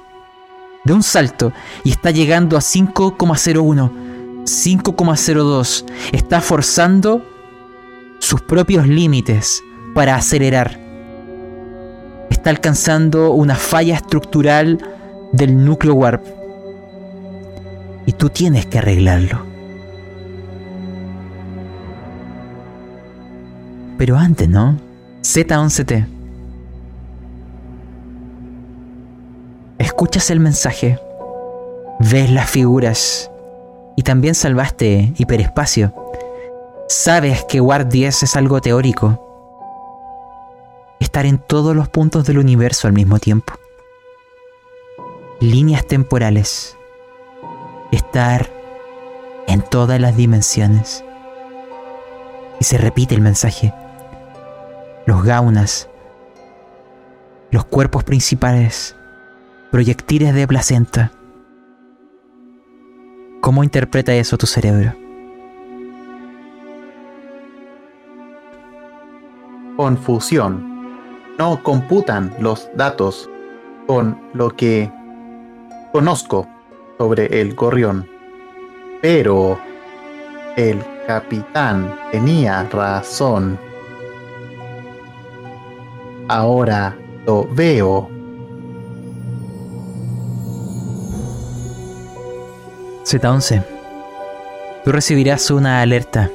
de 0.85 0.93
un 0.93 1.03
salto 1.03 1.51
y 1.83 1.91
está 1.91 2.09
llegando 2.09 2.55
a 2.55 2.61
5,01. 2.61 4.08
5,02 4.45 5.85
está 6.11 6.41
forzando 6.41 7.23
sus 8.19 8.41
propios 8.41 8.87
límites 8.87 9.63
para 9.93 10.15
acelerar. 10.15 10.79
Está 12.29 12.49
alcanzando 12.49 13.31
una 13.31 13.55
falla 13.55 13.95
estructural 13.95 14.77
del 15.31 15.63
núcleo 15.63 15.93
warp. 15.93 16.25
Y 18.05 18.13
tú 18.13 18.29
tienes 18.29 18.65
que 18.65 18.79
arreglarlo. 18.79 19.45
Pero 23.97 24.17
antes, 24.17 24.47
¿no? 24.47 24.77
Z11T. 25.21 26.07
Escuchas 29.77 30.29
el 30.31 30.39
mensaje. 30.39 30.97
Ves 31.99 32.31
las 32.31 32.49
figuras 32.49 33.29
y 33.99 34.03
también 34.03 34.33
salvaste 34.33 35.11
hiperespacio. 35.17 35.93
Sabes 36.87 37.43
que 37.43 37.59
Warp 37.59 37.89
10 37.89 38.23
es 38.23 38.35
algo 38.37 38.61
teórico. 38.61 39.19
Estar 41.01 41.25
en 41.25 41.37
todos 41.37 41.75
los 41.75 41.89
puntos 41.89 42.23
del 42.25 42.37
universo 42.37 42.87
al 42.87 42.93
mismo 42.93 43.19
tiempo. 43.19 43.51
Líneas 45.41 45.85
temporales. 45.85 46.77
Estar 47.91 48.49
en 49.47 49.61
todas 49.63 49.99
las 49.99 50.15
dimensiones. 50.15 51.03
Y 52.61 52.63
se 52.63 52.77
repite 52.77 53.15
el 53.15 53.21
mensaje. 53.21 53.73
Los 55.07 55.25
gaunas. 55.25 55.89
Los 57.51 57.65
cuerpos 57.65 58.05
principales. 58.05 58.95
Proyectiles 59.71 60.33
de 60.33 60.47
placenta 60.47 61.11
¿Cómo 63.41 63.63
interpreta 63.63 64.13
eso 64.13 64.37
tu 64.37 64.45
cerebro? 64.45 64.93
Confusión. 69.77 70.67
No 71.37 71.63
computan 71.63 72.35
los 72.41 72.69
datos 72.75 73.29
con 73.87 74.19
lo 74.33 74.49
que 74.49 74.91
conozco 75.93 76.47
sobre 76.97 77.41
el 77.41 77.55
gorrión. 77.55 78.05
Pero 79.01 79.57
el 80.57 80.83
capitán 81.07 81.95
tenía 82.11 82.63
razón. 82.65 83.57
Ahora 86.27 86.93
lo 87.25 87.47
veo. 87.47 88.18
Z11. 93.09 93.63
Tú 94.85 94.91
recibirás 94.91 95.49
una 95.49 95.81
alerta. 95.81 96.29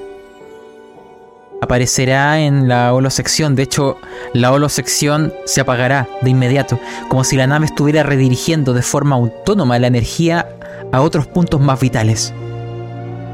Aparecerá 1.63 2.41
en 2.41 2.67
la 2.69 2.93
holosección. 2.93 3.55
De 3.55 3.63
hecho, 3.63 3.97
la 4.33 4.51
holosección 4.51 5.33
se 5.45 5.61
apagará 5.61 6.09
de 6.23 6.31
inmediato, 6.31 6.81
como 7.09 7.23
si 7.23 7.37
la 7.37 7.47
nave 7.47 7.67
estuviera 7.67 8.03
redirigiendo 8.03 8.75
de 8.75 8.83
forma 8.83 9.15
autónoma 9.15 9.79
la 9.79 9.87
energía 9.87 10.49
a 10.91 11.01
otros 11.01 11.29
puntos 11.29 11.61
más 11.61 11.79
vitales. 11.79 12.35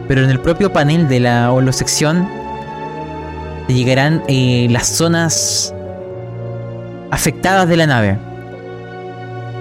Pero 0.07 0.23
en 0.23 0.29
el 0.29 0.41
propio 0.41 0.71
panel 0.71 1.09
de 1.09 1.21
la 1.21 1.51
holosección 1.51 2.29
llegarán 3.69 4.23
eh, 4.29 4.67
las 4.71 4.87
zonas 4.87 5.75
afectadas 7.11 7.69
de 7.69 7.77
la 7.79 7.87
nave. 7.87 8.19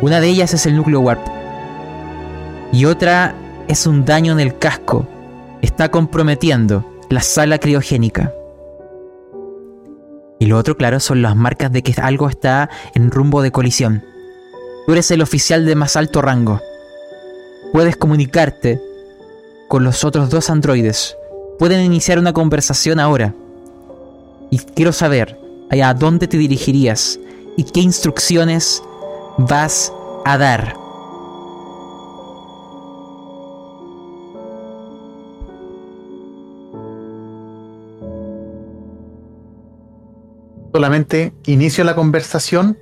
Una 0.01 0.19
de 0.19 0.27
ellas 0.27 0.53
es 0.53 0.65
el 0.65 0.75
núcleo 0.75 0.99
warp. 0.99 1.25
Y 2.71 2.85
otra 2.85 3.33
es 3.69 3.85
un 3.85 4.03
daño 4.03 4.33
en 4.33 4.39
el 4.39 4.57
casco. 4.57 5.07
Está 5.61 5.89
comprometiendo 5.91 6.83
la 7.09 7.21
sala 7.21 7.59
criogénica. 7.59 8.33
Y 10.39 10.47
lo 10.47 10.57
otro, 10.57 10.75
claro, 10.75 10.99
son 10.99 11.21
las 11.21 11.35
marcas 11.35 11.71
de 11.71 11.83
que 11.83 11.93
algo 12.01 12.27
está 12.27 12.69
en 12.95 13.11
rumbo 13.11 13.43
de 13.43 13.51
colisión. 13.51 14.03
Tú 14.85 14.93
eres 14.93 15.11
el 15.11 15.21
oficial 15.21 15.65
de 15.65 15.75
más 15.75 15.95
alto 15.95 16.21
rango. 16.21 16.59
Puedes 17.71 17.95
comunicarte 17.95 18.81
con 19.67 19.83
los 19.83 20.03
otros 20.03 20.31
dos 20.31 20.49
androides. 20.49 21.15
Pueden 21.59 21.85
iniciar 21.85 22.17
una 22.17 22.33
conversación 22.33 22.99
ahora. 22.99 23.35
Y 24.49 24.57
quiero 24.57 24.93
saber 24.93 25.37
a 25.69 25.93
dónde 25.93 26.27
te 26.27 26.37
dirigirías 26.37 27.19
y 27.55 27.65
qué 27.65 27.81
instrucciones 27.81 28.81
vas 29.37 29.93
a 30.25 30.39
dar. 30.39 30.88
Solamente 40.71 41.33
inicio 41.45 41.83
la 41.83 41.95
conversación. 41.95 42.77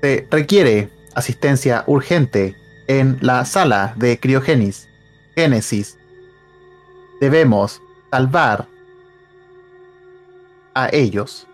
Se 0.00 0.26
requiere 0.30 0.90
asistencia 1.14 1.84
urgente 1.86 2.56
en 2.88 3.18
la 3.20 3.44
sala 3.44 3.94
de 3.96 4.18
criogénesis. 4.18 4.88
Génesis. 5.34 5.98
Debemos 7.20 7.80
salvar 8.10 8.66
a 10.74 10.88
ellos. 10.92 11.46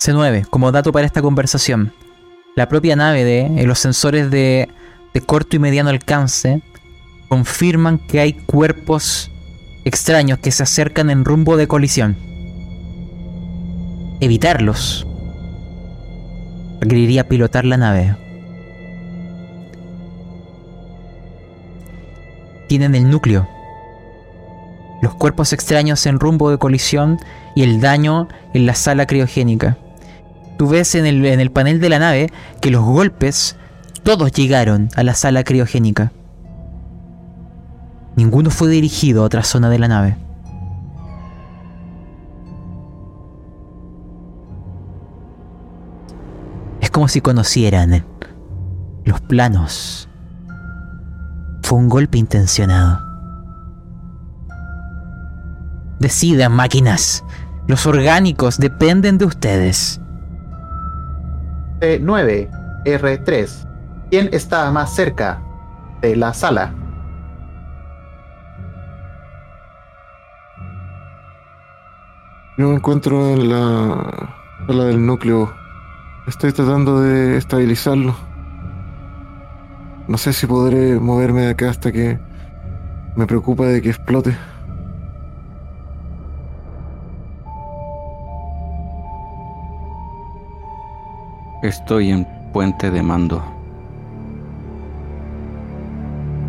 C9, 0.00 0.46
como 0.48 0.72
dato 0.72 0.92
para 0.92 1.06
esta 1.06 1.22
conversación. 1.22 1.92
La 2.54 2.68
propia 2.68 2.96
nave 2.96 3.24
de 3.24 3.46
eh, 3.46 3.66
los 3.66 3.78
sensores 3.78 4.30
de, 4.30 4.68
de 5.14 5.20
corto 5.20 5.56
y 5.56 5.58
mediano 5.58 5.90
alcance 5.90 6.62
confirman 7.28 7.98
que 7.98 8.20
hay 8.20 8.32
cuerpos 8.32 9.31
extraños 9.84 10.38
que 10.38 10.50
se 10.50 10.62
acercan 10.62 11.10
en 11.10 11.24
rumbo 11.24 11.56
de 11.56 11.66
colisión. 11.66 12.16
Evitarlos 14.20 15.06
requeriría 16.80 17.28
pilotar 17.28 17.64
la 17.64 17.76
nave. 17.76 18.16
Tienen 22.68 22.94
el 22.94 23.10
núcleo. 23.10 23.48
Los 25.00 25.14
cuerpos 25.14 25.52
extraños 25.52 26.06
en 26.06 26.20
rumbo 26.20 26.50
de 26.50 26.58
colisión 26.58 27.18
y 27.54 27.62
el 27.62 27.80
daño 27.80 28.28
en 28.54 28.66
la 28.66 28.74
sala 28.74 29.06
criogénica. 29.06 29.76
Tú 30.58 30.68
ves 30.68 30.94
en 30.94 31.06
el, 31.06 31.24
en 31.26 31.40
el 31.40 31.50
panel 31.50 31.80
de 31.80 31.88
la 31.88 31.98
nave 31.98 32.30
que 32.60 32.70
los 32.70 32.84
golpes 32.84 33.56
todos 34.04 34.32
llegaron 34.32 34.88
a 34.94 35.02
la 35.02 35.14
sala 35.14 35.44
criogénica. 35.44 36.12
Ninguno 38.16 38.50
fue 38.50 38.68
dirigido 38.68 39.22
a 39.22 39.26
otra 39.26 39.42
zona 39.42 39.70
de 39.70 39.78
la 39.78 39.88
nave. 39.88 40.16
Es 46.80 46.90
como 46.90 47.08
si 47.08 47.20
conocieran 47.20 48.04
los 49.04 49.20
planos. 49.20 50.08
Fue 51.62 51.78
un 51.78 51.88
golpe 51.88 52.18
intencionado. 52.18 53.00
Decidan, 55.98 56.52
máquinas. 56.52 57.24
Los 57.68 57.86
orgánicos 57.86 58.58
dependen 58.58 59.18
de 59.18 59.24
ustedes. 59.24 60.00
C9, 61.80 62.50
R3. 62.84 63.68
¿Quién 64.10 64.28
está 64.32 64.70
más 64.70 64.94
cerca 64.94 65.40
de 66.00 66.16
la 66.16 66.34
sala? 66.34 66.74
Yo 72.58 72.68
me 72.68 72.74
encuentro 72.74 73.30
en 73.30 73.48
la 73.48 74.28
sala 74.66 74.84
del 74.84 75.06
núcleo. 75.06 75.50
Estoy 76.26 76.52
tratando 76.52 77.00
de 77.00 77.38
estabilizarlo. 77.38 78.14
No 80.06 80.18
sé 80.18 80.34
si 80.34 80.46
podré 80.46 81.00
moverme 81.00 81.42
de 81.42 81.50
acá 81.52 81.70
hasta 81.70 81.90
que 81.90 82.18
me 83.16 83.26
preocupa 83.26 83.64
de 83.64 83.80
que 83.80 83.88
explote. 83.88 84.36
Estoy 91.62 92.10
en 92.10 92.26
puente 92.52 92.90
de 92.90 93.02
mando. 93.02 93.42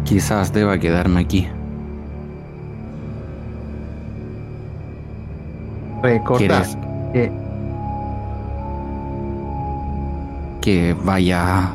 Quizás 0.03 0.51
deba 0.51 0.77
quedarme 0.77 1.21
aquí. 1.21 1.47
Recordad 6.03 6.37
¿Quieres 6.37 6.77
que 7.13 7.31
que 10.61 10.95
vaya 11.03 11.73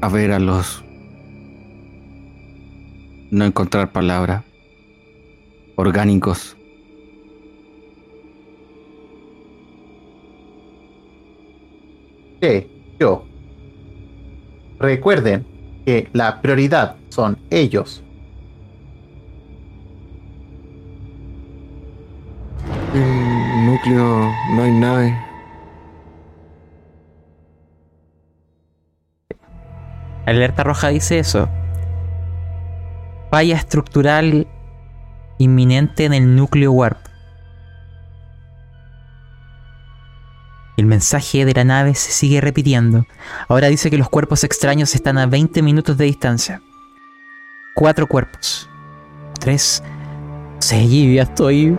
a 0.00 0.08
ver 0.08 0.30
a 0.30 0.38
los... 0.38 0.84
No 3.32 3.44
encontrar 3.44 3.90
palabra. 3.90 4.44
Orgánicos. 5.74 6.56
que 12.40 12.68
yo. 13.00 13.24
Recuerden 14.78 15.44
que 15.84 16.08
la 16.12 16.40
prioridad 16.40 16.96
son 17.08 17.36
ellos. 17.50 18.03
Núcleo 22.94 24.32
no 24.52 24.62
hay 24.62 24.70
nave. 24.70 25.18
Alerta 30.26 30.62
roja 30.62 30.88
dice 30.88 31.18
eso. 31.18 31.48
Falla 33.30 33.56
estructural 33.56 34.46
inminente 35.38 36.04
en 36.04 36.14
el 36.14 36.36
núcleo 36.36 36.70
warp. 36.70 36.98
El 40.76 40.86
mensaje 40.86 41.44
de 41.44 41.52
la 41.52 41.64
nave 41.64 41.94
se 41.94 42.12
sigue 42.12 42.40
repitiendo. 42.40 43.06
Ahora 43.48 43.68
dice 43.68 43.90
que 43.90 43.98
los 43.98 44.08
cuerpos 44.08 44.44
extraños 44.44 44.94
están 44.94 45.18
a 45.18 45.26
20 45.26 45.62
minutos 45.62 45.98
de 45.98 46.04
distancia. 46.04 46.62
Cuatro 47.74 48.06
cuerpos. 48.06 48.68
Tres. 49.40 49.82
Sí, 50.60 51.14
ya 51.14 51.22
estoy. 51.22 51.76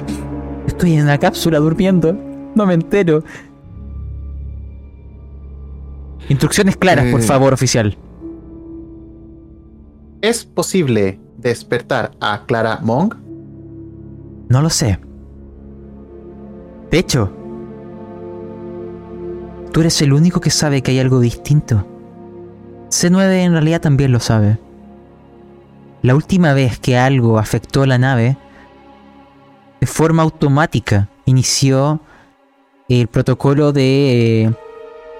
Estoy 0.67 0.93
en 0.93 1.07
la 1.07 1.17
cápsula 1.17 1.59
durmiendo. 1.59 2.13
No 2.55 2.65
me 2.65 2.73
entero. 2.73 3.23
Instrucciones 6.29 6.75
claras, 6.77 7.11
por 7.11 7.19
Eh. 7.21 7.23
favor, 7.23 7.53
oficial. 7.53 7.97
¿Es 10.21 10.43
posible 10.45 11.19
despertar 11.37 12.11
a 12.19 12.45
Clara 12.45 12.79
Monk? 12.81 13.15
No 14.49 14.61
lo 14.61 14.69
sé. 14.69 14.99
De 16.89 16.97
hecho, 16.99 17.31
tú 19.71 19.81
eres 19.81 20.01
el 20.01 20.13
único 20.13 20.39
que 20.41 20.49
sabe 20.49 20.81
que 20.81 20.91
hay 20.91 20.99
algo 20.99 21.19
distinto. 21.19 21.85
C9 22.89 23.43
en 23.43 23.51
realidad 23.51 23.81
también 23.81 24.11
lo 24.11 24.19
sabe. 24.19 24.57
La 26.01 26.15
última 26.15 26.53
vez 26.53 26.79
que 26.79 26.97
algo 26.97 27.37
afectó 27.37 27.83
a 27.83 27.87
la 27.87 27.97
nave, 27.97 28.37
de 29.79 29.87
forma 29.87 30.23
automática 30.23 31.09
inició 31.25 31.99
el 32.89 33.07
protocolo 33.07 33.71
de 33.71 34.53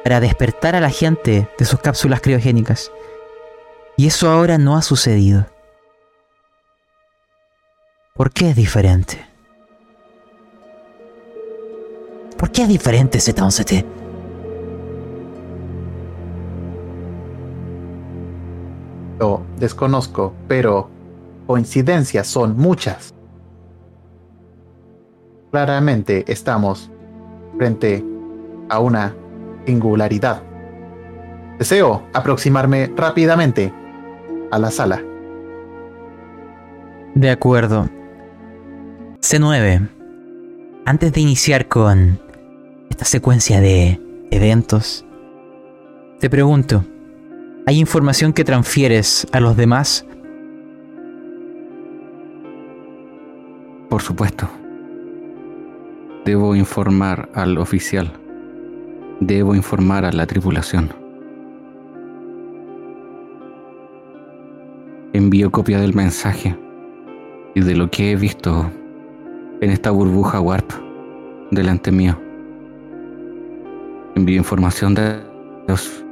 para 0.04 0.20
despertar 0.20 0.76
a 0.76 0.80
la 0.80 0.92
gente 0.92 1.50
de 1.58 1.66
sus 1.66 1.80
cápsulas 1.80 2.22
criogénicas. 2.22 2.92
Y 3.98 4.06
eso 4.06 4.30
ahora 4.30 4.60
no 4.60 4.78
ha 4.78 4.84
sucedido. 4.84 5.48
¿Por 8.14 8.32
qué 8.32 8.52
es 8.52 8.56
diferente? 8.56 9.26
¿Por 12.38 12.52
qué 12.52 12.62
es 12.62 12.68
diferente 12.68 13.18
Z11T? 13.18 13.84
Lo 19.20 19.42
desconozco, 19.58 20.36
pero 20.48 20.88
coincidencias 21.48 22.28
son 22.28 22.56
muchas. 22.56 23.15
Claramente 25.56 26.26
estamos 26.28 26.92
frente 27.58 28.04
a 28.68 28.80
una 28.80 29.16
singularidad. 29.66 30.44
Deseo 31.58 32.04
aproximarme 32.12 32.92
rápidamente 32.94 33.72
a 34.52 34.60
la 34.60 34.70
sala. 34.70 35.02
De 37.14 37.30
acuerdo. 37.30 37.90
C9. 39.22 39.88
Antes 40.86 41.14
de 41.14 41.22
iniciar 41.22 41.70
con 41.70 42.20
esta 42.90 43.06
secuencia 43.06 43.62
de 43.62 44.02
eventos, 44.32 45.06
te 46.20 46.30
pregunto, 46.30 46.84
¿hay 47.66 47.80
información 47.80 48.34
que 48.34 48.44
transfieres 48.44 49.26
a 49.32 49.40
los 49.40 49.56
demás? 49.56 50.06
Por 53.90 54.02
supuesto. 54.02 54.50
Debo 56.26 56.56
informar 56.56 57.30
al 57.36 57.56
oficial. 57.60 58.12
Debo 59.20 59.54
informar 59.54 60.06
a 60.06 60.12
la 60.12 60.26
tripulación. 60.26 60.90
Envío 65.14 65.52
copia 65.52 65.80
del 65.80 65.94
mensaje 65.94 66.58
y 67.54 67.62
de 67.62 67.76
lo 67.76 67.92
que 67.92 68.12
he 68.12 68.16
visto 68.16 68.72
en 69.62 69.70
esta 69.70 69.92
burbuja 69.92 70.42
warp 70.42 70.72
delante 71.52 71.92
mío. 71.92 72.20
Envío 74.16 74.38
información 74.38 74.96
de 74.96 75.22
los 75.68 76.04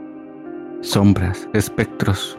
sombras, 0.81 1.49
espectros, 1.53 2.37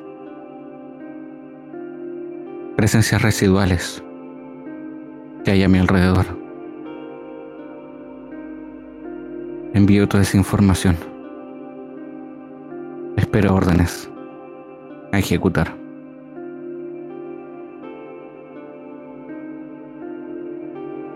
presencias 2.76 3.20
residuales 3.20 4.00
que 5.44 5.50
hay 5.50 5.64
a 5.64 5.68
mi 5.68 5.78
alrededor. 5.78 6.43
Envío 9.74 10.08
toda 10.08 10.22
esa 10.22 10.36
información. 10.36 10.96
Espero 13.16 13.52
órdenes 13.54 14.08
a 15.12 15.18
ejecutar. 15.18 15.74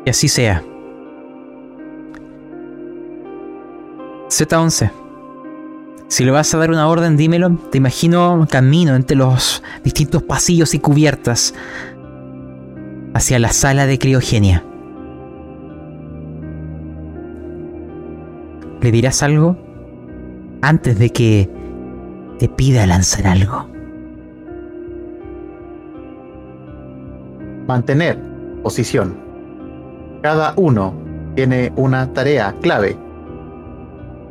Que 0.04 0.10
así 0.10 0.26
sea. 0.26 0.64
Z11. 4.28 4.90
Si 6.08 6.24
le 6.24 6.32
vas 6.32 6.52
a 6.52 6.58
dar 6.58 6.70
una 6.70 6.88
orden, 6.88 7.16
dímelo. 7.16 7.56
Te 7.70 7.78
imagino 7.78 8.44
camino 8.50 8.96
entre 8.96 9.16
los 9.16 9.62
distintos 9.84 10.24
pasillos 10.24 10.74
y 10.74 10.80
cubiertas 10.80 11.54
hacia 13.14 13.38
la 13.38 13.52
sala 13.52 13.86
de 13.86 14.00
criogenia. 14.00 14.64
¿Le 18.80 18.92
dirás 18.92 19.22
algo? 19.24 19.56
Antes 20.62 20.98
de 20.98 21.10
que 21.10 21.50
te 22.38 22.48
pida 22.48 22.86
lanzar 22.86 23.26
algo. 23.26 23.66
Mantener 27.66 28.18
posición. 28.62 29.16
Cada 30.22 30.54
uno 30.56 30.94
tiene 31.34 31.72
una 31.76 32.12
tarea 32.12 32.54
clave. 32.60 32.96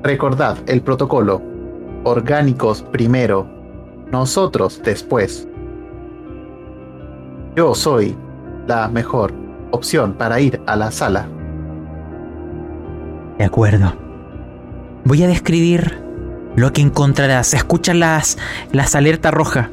Recordad 0.04 0.58
el 0.68 0.82
protocolo. 0.82 1.42
Orgánicos 2.04 2.84
primero, 2.84 3.48
nosotros 4.12 4.82
después. 4.84 5.48
Yo 7.56 7.76
soy 7.76 8.16
la 8.66 8.88
mejor 8.88 9.34
opción 9.72 10.14
para 10.14 10.40
ir 10.40 10.62
a 10.68 10.78
la 10.78 10.92
sala. 10.92 11.28
De 13.38 13.44
acuerdo. 13.44 14.07
Voy 15.08 15.24
a 15.24 15.28
describir 15.28 16.02
lo 16.58 16.74
que 16.74 16.82
encontrarás. 16.82 17.54
Escucha 17.54 17.94
las, 17.94 18.38
las 18.74 18.94
alertas 18.94 19.34
rojas. 19.34 19.70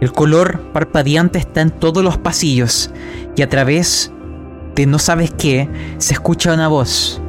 El 0.00 0.12
color 0.12 0.72
parpadeante 0.72 1.38
está 1.38 1.60
en 1.60 1.70
todos 1.70 2.02
los 2.02 2.16
pasillos 2.16 2.90
y 3.36 3.42
a 3.42 3.50
través 3.50 4.10
de 4.74 4.86
no 4.86 4.98
sabes 4.98 5.30
qué 5.30 5.68
se 5.98 6.14
escucha 6.14 6.54
una 6.54 6.68
voz. 6.68 7.20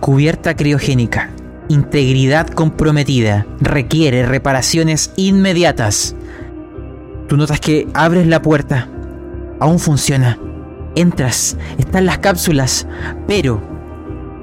Cubierta 0.00 0.54
criogénica. 0.54 1.30
Integridad 1.70 2.46
comprometida. 2.48 3.46
Requiere 3.62 4.26
reparaciones 4.26 5.12
inmediatas. 5.16 6.14
Tú 7.26 7.38
notas 7.38 7.58
que 7.58 7.88
abres 7.94 8.26
la 8.26 8.42
puerta. 8.42 8.86
Aún 9.60 9.78
funciona. 9.78 10.38
Entras. 10.94 11.56
Están 11.78 12.04
las 12.04 12.18
cápsulas. 12.18 12.86
Pero 13.26 13.77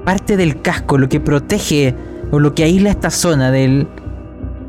parte 0.06 0.36
del 0.36 0.62
casco, 0.62 0.98
lo 0.98 1.08
que 1.08 1.18
protege 1.18 1.96
o 2.30 2.38
lo 2.38 2.54
que 2.54 2.62
aísla 2.62 2.90
esta 2.90 3.10
zona 3.10 3.50
del, 3.50 3.88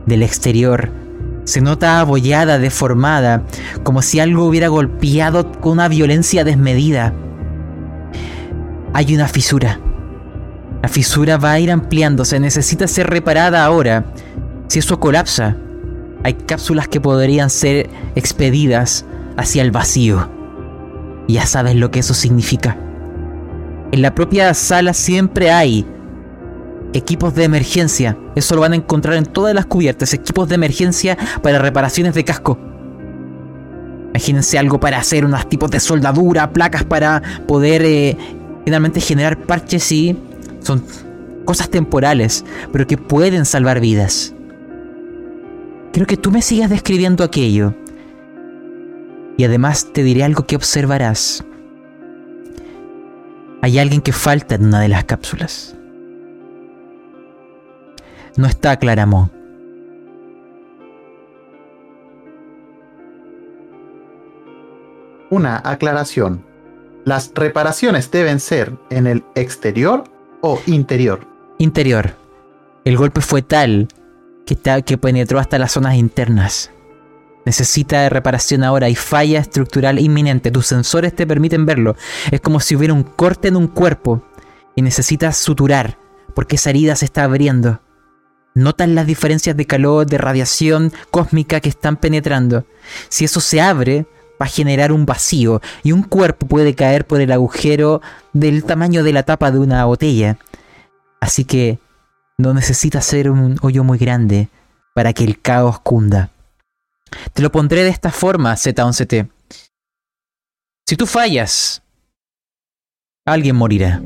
del 0.08 0.24
exterior, 0.24 0.90
se 1.44 1.62
nota 1.62 2.00
abollada, 2.00 2.58
deformada, 2.58 3.44
como 3.84 4.02
si 4.02 4.20
algo 4.20 4.46
hubiera 4.46 4.68
golpeado 4.68 5.52
con 5.52 5.74
una 5.74 5.90
violencia 5.90 6.44
desmedida. 6.44 7.14
Hay 8.94 9.14
una 9.14 9.28
fisura. 9.28 9.80
La 10.82 10.90
fisura 10.90 11.38
va 11.38 11.52
a 11.52 11.60
ir 11.60 11.72
ampliándose, 11.72 12.40
necesita 12.40 12.88
ser 12.88 13.08
reparada 13.08 13.64
ahora. 13.64 14.06
Si 14.70 14.80
eso 14.80 15.00
colapsa, 15.00 15.56
hay 16.24 16.34
cápsulas 16.34 16.88
que 16.88 17.00
podrían 17.00 17.52
ser 17.52 17.92
expedidas 18.16 19.06
hacia 19.38 19.62
el 19.62 19.70
vacío. 19.70 20.32
Ya 21.28 21.46
sabes 21.46 21.76
lo 21.76 21.92
que 21.92 22.00
eso 22.00 22.16
significa. 22.16 22.87
En 23.92 24.02
la 24.02 24.14
propia 24.14 24.54
sala 24.54 24.94
siempre 24.94 25.52
hay 25.52 25.86
equipos 26.94 27.36
de 27.36 27.46
emergencia. 27.46 28.18
Eso 28.36 28.56
lo 28.56 28.62
van 28.62 28.74
a 28.74 28.78
encontrar 28.78 29.16
en 29.16 29.26
todas 29.26 29.54
las 29.56 29.66
cubiertas. 29.66 30.14
Equipos 30.14 30.50
de 30.50 30.56
emergencia 30.56 31.18
para 31.42 31.60
reparaciones 31.60 32.14
de 32.14 32.24
casco. 32.24 32.58
Imagínense 34.10 34.58
algo 34.58 34.80
para 34.80 34.98
hacer 34.98 35.26
unos 35.26 35.48
tipos 35.48 35.70
de 35.70 35.80
soldadura, 35.80 36.52
placas 36.52 36.84
para 36.84 37.22
poder 37.48 37.84
eh, 37.84 38.18
finalmente 38.66 39.00
generar 39.00 39.38
parches 39.38 39.92
y 39.92 40.18
son 40.62 40.84
cosas 41.46 41.70
temporales, 41.70 42.44
pero 42.72 42.88
que 42.88 42.98
pueden 42.98 43.46
salvar 43.46 43.80
vidas. 43.80 44.34
Quiero 45.94 46.08
que 46.08 46.18
tú 46.18 46.32
me 46.32 46.42
sigas 46.42 46.70
describiendo 46.70 47.24
aquello. 47.24 47.74
Y 49.38 49.44
además 49.44 49.88
te 49.94 50.04
diré 50.04 50.24
algo 50.24 50.46
que 50.46 50.56
observarás. 50.56 51.46
Hay 53.62 53.80
alguien 53.80 54.02
que 54.02 54.14
falta 54.14 54.56
en 54.56 54.66
una 54.66 54.80
de 54.82 54.88
las 54.88 55.04
cápsulas. 55.06 55.76
No 58.38 58.46
está 58.48 58.78
Claramón. 58.78 59.32
Una 65.30 65.62
aclaración. 65.64 66.44
¿Las 67.06 67.32
reparaciones 67.36 68.12
deben 68.12 68.40
ser 68.40 68.74
en 68.90 69.08
el 69.08 69.24
exterior 69.36 70.04
o 70.42 70.60
interior? 70.66 71.26
Interior. 71.58 72.12
El 72.86 72.98
golpe 72.98 73.22
fue 73.22 73.42
tal 73.42 73.88
que, 74.46 74.56
ta- 74.56 74.82
que 74.82 74.98
penetró 74.98 75.40
hasta 75.40 75.60
las 75.60 75.72
zonas 75.74 75.96
internas. 75.96 76.72
Necesita 77.48 78.02
de 78.02 78.10
reparación 78.10 78.66
ahora 78.66 78.90
y 78.90 78.96
falla 78.96 79.40
estructural 79.40 80.00
inminente. 80.00 80.52
Tus 80.52 80.68
sensores 80.68 81.16
te 81.16 81.26
permiten 81.26 81.66
verlo. 81.66 81.96
Es 82.30 82.42
como 82.42 82.60
si 82.60 82.76
hubiera 82.76 82.94
un 82.94 83.04
corte 83.04 83.48
en 83.48 83.56
un 83.56 83.68
cuerpo 83.68 84.22
y 84.76 84.82
necesitas 84.82 85.38
suturar 85.38 85.98
porque 86.36 86.58
esa 86.58 86.72
herida 86.72 86.98
se 86.98 87.06
está 87.06 87.24
abriendo. 87.24 87.80
Notas 88.54 88.90
las 88.90 89.08
diferencias 89.08 89.56
de 89.56 89.66
calor, 89.66 90.06
de 90.06 90.18
radiación 90.18 90.92
cósmica 91.10 91.62
que 91.62 91.70
están 91.70 91.96
penetrando. 91.96 92.66
Si 93.08 93.24
eso 93.24 93.40
se 93.40 93.62
abre, 93.62 94.08
va 94.42 94.48
a 94.48 94.50
generar 94.50 94.92
un 94.92 95.06
vacío 95.06 95.62
y 95.84 95.94
un 95.94 96.04
cuerpo 96.04 96.48
puede 96.48 96.76
caer 96.76 97.08
por 97.08 97.22
el 97.22 97.32
agujero 97.32 98.02
del 98.34 98.66
tamaño 98.66 99.06
de 99.06 99.14
la 99.14 99.24
tapa 99.24 99.52
de 99.52 99.60
una 99.60 99.86
botella. 99.86 100.38
Así 101.22 101.46
que 101.46 101.80
no 102.38 102.54
necesita 102.54 103.00
ser 103.00 103.30
un 103.30 103.58
hoyo 103.62 103.86
muy 103.86 104.00
grande 104.00 104.50
para 104.94 105.14
que 105.14 105.24
el 105.24 105.40
caos 105.40 105.80
cunda. 105.80 106.32
Te 107.34 107.42
lo 107.42 107.52
pondré 107.52 107.84
de 107.84 107.90
esta 107.90 108.12
forma, 108.12 108.54
Z11T. 108.54 109.30
Si 110.88 110.96
tú 110.96 111.06
fallas, 111.06 111.82
alguien 113.26 113.56
morirá. 113.56 114.02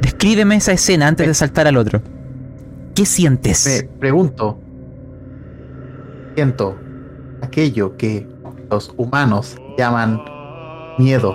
Descríbeme 0.00 0.56
esa 0.56 0.72
escena 0.72 1.08
antes 1.08 1.26
de 1.26 1.34
saltar 1.34 1.66
al 1.66 1.76
otro. 1.76 2.02
¿Qué 2.94 3.02
Me 3.02 3.06
sientes? 3.06 3.86
pregunto. 3.98 4.60
Siento 6.34 6.78
aquello 7.42 7.96
que 7.96 8.28
los 8.70 8.92
humanos 8.96 9.56
llaman 9.78 10.22
miedo. 10.98 11.34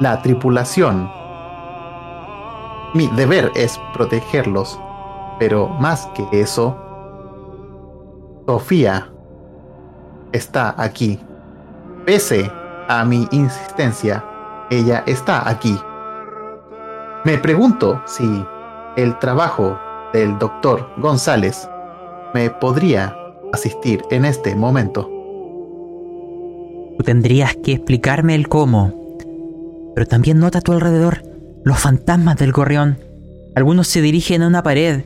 La 0.00 0.20
tripulación. 0.22 1.08
Mi 2.94 3.08
deber 3.08 3.50
es 3.56 3.80
protegerlos, 3.92 4.80
pero 5.40 5.68
más 5.68 6.06
que 6.14 6.40
eso, 6.40 6.78
Sofía 8.46 9.10
está 10.30 10.80
aquí. 10.80 11.18
Pese 12.06 12.48
a 12.88 13.04
mi 13.04 13.26
insistencia, 13.32 14.24
ella 14.70 15.02
está 15.08 15.48
aquí. 15.48 15.76
Me 17.24 17.36
pregunto 17.36 18.00
si 18.06 18.46
el 18.96 19.18
trabajo 19.18 19.76
del 20.12 20.38
doctor 20.38 20.88
González 20.98 21.68
me 22.32 22.48
podría 22.48 23.16
asistir 23.52 24.04
en 24.12 24.24
este 24.24 24.54
momento. 24.54 25.10
Tú 26.96 27.02
tendrías 27.02 27.56
que 27.56 27.72
explicarme 27.72 28.36
el 28.36 28.46
cómo. 28.48 28.92
Pero 29.96 30.06
también 30.06 30.38
nota 30.38 30.58
a 30.58 30.62
tu 30.62 30.70
alrededor 30.70 31.33
los 31.64 31.78
fantasmas 31.78 32.36
del 32.36 32.52
gorrión. 32.52 32.98
Algunos 33.54 33.88
se 33.88 34.02
dirigen 34.02 34.42
a 34.42 34.48
una 34.48 34.62
pared 34.62 35.02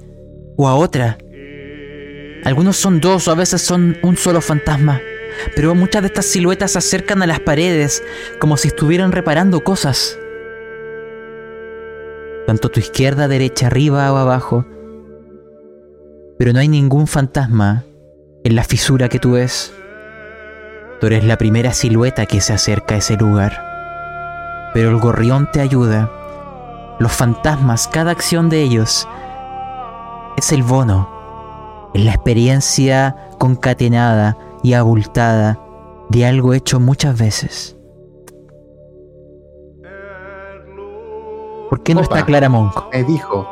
o 0.56 0.68
a 0.68 0.74
otra. 0.74 1.18
Algunos 2.44 2.76
son 2.76 3.00
dos 3.00 3.28
o 3.28 3.32
a 3.32 3.36
veces 3.36 3.62
son 3.62 3.96
un 4.02 4.16
solo 4.16 4.40
fantasma. 4.40 5.00
Pero 5.54 5.74
muchas 5.74 6.02
de 6.02 6.08
estas 6.08 6.26
siluetas 6.26 6.72
se 6.72 6.78
acercan 6.78 7.22
a 7.22 7.26
las 7.26 7.40
paredes 7.40 8.02
como 8.40 8.56
si 8.56 8.68
estuvieran 8.68 9.12
reparando 9.12 9.62
cosas. 9.62 10.18
Tanto 12.46 12.70
tu 12.70 12.80
izquierda, 12.80 13.28
derecha, 13.28 13.66
arriba 13.66 14.12
o 14.12 14.16
abajo. 14.16 14.66
Pero 16.38 16.52
no 16.52 16.58
hay 16.58 16.68
ningún 16.68 17.06
fantasma 17.06 17.84
en 18.42 18.56
la 18.56 18.64
fisura 18.64 19.08
que 19.08 19.18
tú 19.18 19.32
ves. 19.32 19.72
Tú 21.00 21.06
eres 21.06 21.24
la 21.24 21.38
primera 21.38 21.72
silueta 21.72 22.26
que 22.26 22.40
se 22.40 22.52
acerca 22.52 22.94
a 22.96 22.98
ese 22.98 23.16
lugar. 23.16 24.70
Pero 24.74 24.90
el 24.90 24.96
gorrión 24.96 25.48
te 25.52 25.60
ayuda. 25.60 26.17
Los 26.98 27.12
fantasmas, 27.12 27.88
cada 27.88 28.10
acción 28.10 28.48
de 28.48 28.62
ellos 28.62 29.08
es 30.36 30.52
el 30.52 30.62
bono. 30.62 31.08
Es 31.94 32.04
la 32.04 32.12
experiencia 32.12 33.16
concatenada 33.38 34.36
y 34.62 34.74
abultada 34.74 35.58
de 36.10 36.26
algo 36.26 36.54
hecho 36.54 36.80
muchas 36.80 37.18
veces. 37.18 37.76
¿Por 41.70 41.82
qué 41.82 41.94
no 41.94 42.00
Opa. 42.00 42.14
está 42.16 42.26
Clara 42.26 42.48
Monco? 42.48 42.88
Me 42.92 43.04
dijo. 43.04 43.46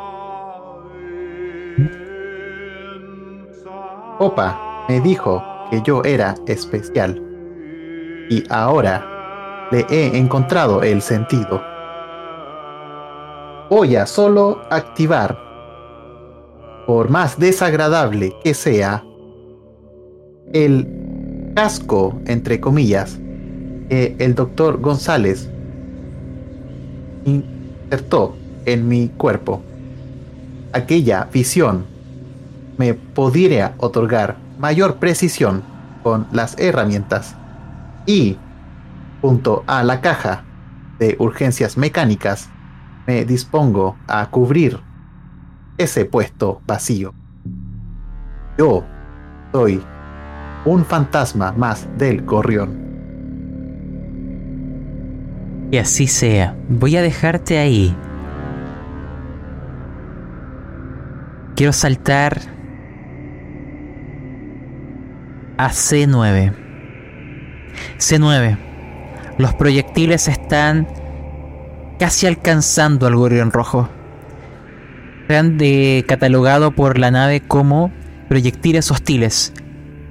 Opa 4.19 4.67
me 4.87 5.01
dijo 5.01 5.43
que 5.69 5.81
yo 5.81 6.01
era 6.03 6.35
especial. 6.47 7.21
Y 8.29 8.43
ahora 8.49 9.67
le 9.71 9.85
he 9.89 10.17
encontrado 10.17 10.81
el 10.81 11.01
sentido. 11.01 11.61
Voy 13.69 13.97
a 13.97 14.05
solo 14.05 14.61
activar, 14.69 15.37
por 16.85 17.09
más 17.09 17.37
desagradable 17.37 18.33
que 18.41 18.53
sea, 18.53 19.03
el 20.53 21.51
casco, 21.53 22.17
entre 22.27 22.61
comillas, 22.61 23.19
que 23.89 24.15
el 24.19 24.35
doctor 24.35 24.79
González 24.79 25.49
insertó 27.25 28.37
en 28.65 28.87
mi 28.87 29.09
cuerpo. 29.09 29.61
Aquella 30.71 31.27
visión 31.33 31.85
me 32.77 32.93
podría 32.93 33.73
otorgar 33.79 34.37
mayor 34.59 34.95
precisión 34.95 35.61
con 36.03 36.25
las 36.31 36.57
herramientas 36.57 37.35
y, 38.05 38.37
junto 39.19 39.65
a 39.67 39.83
la 39.83 39.99
caja 39.99 40.45
de 40.99 41.17
urgencias 41.19 41.75
mecánicas, 41.75 42.49
me 43.07 43.23
dispongo 43.23 43.97
a 44.05 44.29
cubrir 44.29 44.79
ese 45.77 46.03
puesto 46.03 46.61
vacío. 46.67 47.13
Yo 48.57 48.83
soy 49.53 49.81
un 50.65 50.83
fantasma 50.83 51.53
más 51.53 51.87
del 51.97 52.23
gorrión. 52.23 52.85
Y 55.71 55.77
así 55.77 56.07
sea. 56.07 56.55
Voy 56.67 56.97
a 56.97 57.01
dejarte 57.01 57.57
ahí. 57.57 57.95
Quiero 61.55 61.71
saltar 61.71 62.39
a 65.57 65.69
C9. 65.69 66.53
C9. 67.97 68.57
Los 69.37 69.53
proyectiles 69.53 70.27
están 70.27 70.87
casi 71.99 72.27
alcanzando 72.27 73.07
al 73.07 73.15
gorrión 73.15 73.51
rojo. 73.51 73.89
Se 75.27 75.37
han 75.37 75.57
de- 75.57 76.05
catalogado 76.07 76.71
por 76.71 76.97
la 76.97 77.11
nave 77.11 77.41
como 77.41 77.91
proyectiles 78.29 78.91
hostiles. 78.91 79.53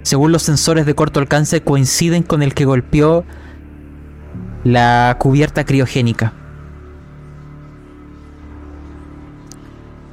Según 0.02 0.32
los 0.32 0.42
sensores 0.42 0.86
de 0.86 0.94
corto 0.94 1.20
alcance 1.20 1.62
coinciden 1.62 2.22
con 2.22 2.42
el 2.42 2.54
que 2.54 2.64
golpeó 2.64 3.24
la 4.64 5.16
cubierta 5.18 5.64
criogénica. 5.64 6.32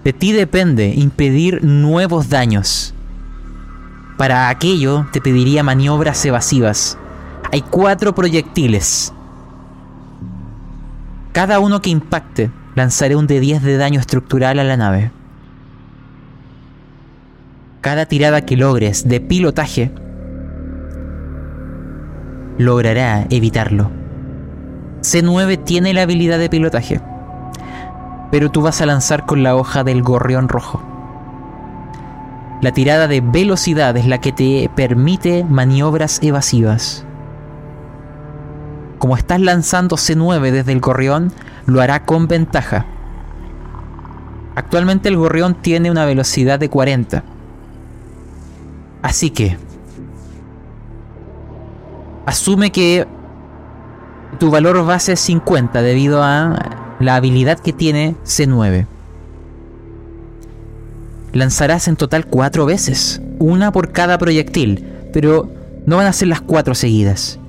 De 0.04 0.14
ti 0.14 0.32
depende 0.34 0.94
impedir 0.96 1.64
nuevos 1.64 2.30
daños. 2.30 2.94
Para 4.18 4.50
aquello 4.50 5.08
te 5.12 5.22
pediría 5.22 5.64
maniobras 5.64 6.24
evasivas. 6.26 6.98
Hay 7.52 7.62
cuatro 7.62 8.14
proyectiles. 8.14 9.14
Cada 11.34 11.60
uno 11.60 11.82
que 11.82 11.90
impacte 11.90 12.52
lanzaré 12.76 13.16
un 13.16 13.26
de 13.26 13.40
10 13.40 13.64
de 13.64 13.78
daño 13.78 14.00
estructural 14.00 14.60
a 14.60 14.64
la 14.64 14.78
nave. 14.78 15.12
Cada 17.82 18.06
tirada 18.06 18.46
que 18.46 18.56
logres 18.56 19.08
de 19.10 19.20
pilotaje 19.20 19.92
logrará 22.60 23.26
evitarlo. 23.32 23.90
C9 25.02 25.64
tiene 25.64 25.96
la 25.96 26.04
habilidad 26.04 26.38
de 26.38 26.52
pilotaje, 26.52 27.02
pero 28.30 28.52
tú 28.52 28.62
vas 28.62 28.82
a 28.82 28.86
lanzar 28.86 29.26
con 29.26 29.42
la 29.42 29.56
hoja 29.56 29.84
del 29.84 30.04
gorrión 30.04 30.48
rojo. 30.50 30.84
La 32.62 32.72
tirada 32.72 33.08
de 33.08 33.22
velocidad 33.22 33.98
es 33.98 34.06
la 34.06 34.22
que 34.22 34.32
te 34.32 34.70
permite 34.76 35.44
maniobras 35.44 36.20
evasivas. 36.22 37.08
Como 39.04 39.18
estás 39.18 39.42
lanzando 39.42 39.98
C9 39.98 40.50
desde 40.52 40.72
el 40.72 40.80
gorrión, 40.80 41.34
lo 41.66 41.82
hará 41.82 42.06
con 42.06 42.30
ventaja. 42.30 42.86
Actualmente 44.56 45.10
el 45.10 45.18
gorrión 45.18 45.56
tiene 45.56 45.92
una 45.92 46.06
velocidad 46.06 46.58
de 46.58 46.70
40. 46.70 47.22
Así 49.02 49.30
que... 49.30 49.58
Asume 52.26 52.72
que 52.72 53.06
tu 54.40 54.50
valor 54.50 54.86
base 54.86 55.12
es 55.12 55.20
50 55.20 55.82
debido 55.82 56.24
a 56.24 56.96
la 57.02 57.18
habilidad 57.18 57.60
que 57.60 57.74
tiene 57.74 58.16
C9. 58.24 58.88
Lanzarás 61.34 61.90
en 61.90 61.98
total 61.98 62.26
4 62.26 62.66
veces, 62.66 63.22
una 63.40 63.74
por 63.74 63.92
cada 63.92 64.18
proyectil, 64.18 64.88
pero 65.12 65.50
no 65.86 65.98
van 65.98 66.08
a 66.08 66.14
ser 66.14 66.30
las 66.30 66.40
4 66.40 66.74
seguidas. 66.74 67.42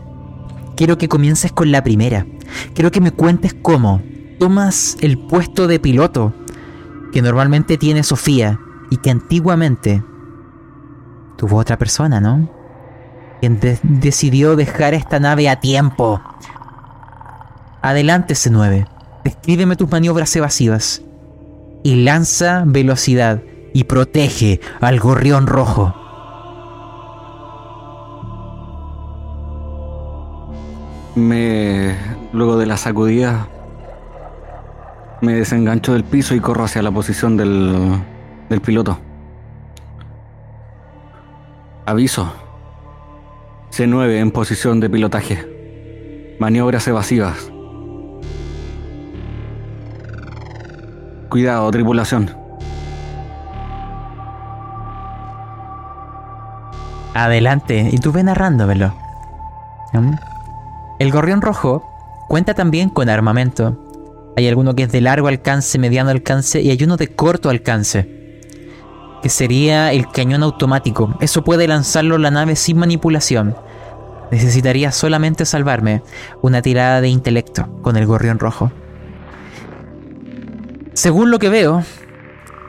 Quiero 0.76 0.98
que 0.98 1.08
comiences 1.08 1.52
con 1.52 1.70
la 1.70 1.82
primera. 1.84 2.26
Quiero 2.74 2.90
que 2.90 3.00
me 3.00 3.12
cuentes 3.12 3.54
cómo 3.54 4.02
tomas 4.38 4.96
el 5.00 5.18
puesto 5.18 5.66
de 5.68 5.78
piloto 5.78 6.32
que 7.12 7.22
normalmente 7.22 7.78
tiene 7.78 8.02
Sofía 8.02 8.58
y 8.90 8.96
que 8.96 9.10
antiguamente 9.10 10.02
tuvo 11.36 11.58
otra 11.58 11.78
persona, 11.78 12.20
¿no? 12.20 12.48
Quien 13.40 13.60
de- 13.60 13.78
decidió 13.82 14.56
dejar 14.56 14.94
esta 14.94 15.20
nave 15.20 15.48
a 15.48 15.60
tiempo. 15.60 16.20
Adelante, 17.82 18.34
C9. 18.34 18.86
Descríbeme 19.24 19.76
tus 19.76 19.90
maniobras 19.90 20.34
evasivas. 20.36 21.02
Y 21.82 21.96
lanza 22.02 22.64
velocidad 22.66 23.42
y 23.74 23.84
protege 23.84 24.60
al 24.80 24.98
gorrión 25.00 25.46
rojo. 25.46 25.94
Me. 31.14 31.96
Luego 32.32 32.56
de 32.56 32.66
la 32.66 32.76
sacudida. 32.76 33.46
Me 35.20 35.34
desengancho 35.34 35.92
del 35.92 36.04
piso 36.04 36.34
y 36.34 36.40
corro 36.40 36.64
hacia 36.64 36.82
la 36.82 36.90
posición 36.90 37.36
del. 37.36 38.02
del 38.48 38.60
piloto. 38.60 38.98
Aviso. 41.86 42.32
C9 43.70 44.20
en 44.20 44.30
posición 44.30 44.80
de 44.80 44.90
pilotaje. 44.90 46.36
Maniobras 46.38 46.86
evasivas. 46.88 47.50
Cuidado, 51.28 51.70
tripulación. 51.70 52.30
Adelante, 57.14 57.88
y 57.92 57.98
tú 57.98 58.12
ve 58.12 58.22
narrándolo. 58.22 58.94
¿Mm? 59.92 60.14
El 60.98 61.10
gorrión 61.10 61.42
rojo 61.42 61.84
cuenta 62.28 62.54
también 62.54 62.88
con 62.88 63.08
armamento. 63.08 63.76
Hay 64.36 64.48
alguno 64.48 64.74
que 64.74 64.84
es 64.84 64.92
de 64.92 65.00
largo 65.00 65.28
alcance, 65.28 65.78
mediano 65.78 66.10
alcance 66.10 66.60
y 66.60 66.70
hay 66.70 66.82
uno 66.84 66.96
de 66.96 67.08
corto 67.08 67.50
alcance. 67.50 68.40
Que 69.22 69.28
sería 69.28 69.92
el 69.92 70.08
cañón 70.08 70.42
automático. 70.42 71.16
Eso 71.20 71.42
puede 71.42 71.66
lanzarlo 71.66 72.18
la 72.18 72.30
nave 72.30 72.56
sin 72.56 72.78
manipulación. 72.78 73.56
Necesitaría 74.30 74.92
solamente 74.92 75.44
salvarme 75.44 76.02
una 76.42 76.62
tirada 76.62 77.00
de 77.00 77.08
intelecto 77.08 77.68
con 77.82 77.96
el 77.96 78.06
gorrión 78.06 78.38
rojo. 78.38 78.70
Según 80.92 81.30
lo 81.30 81.38
que 81.38 81.48
veo, 81.48 81.82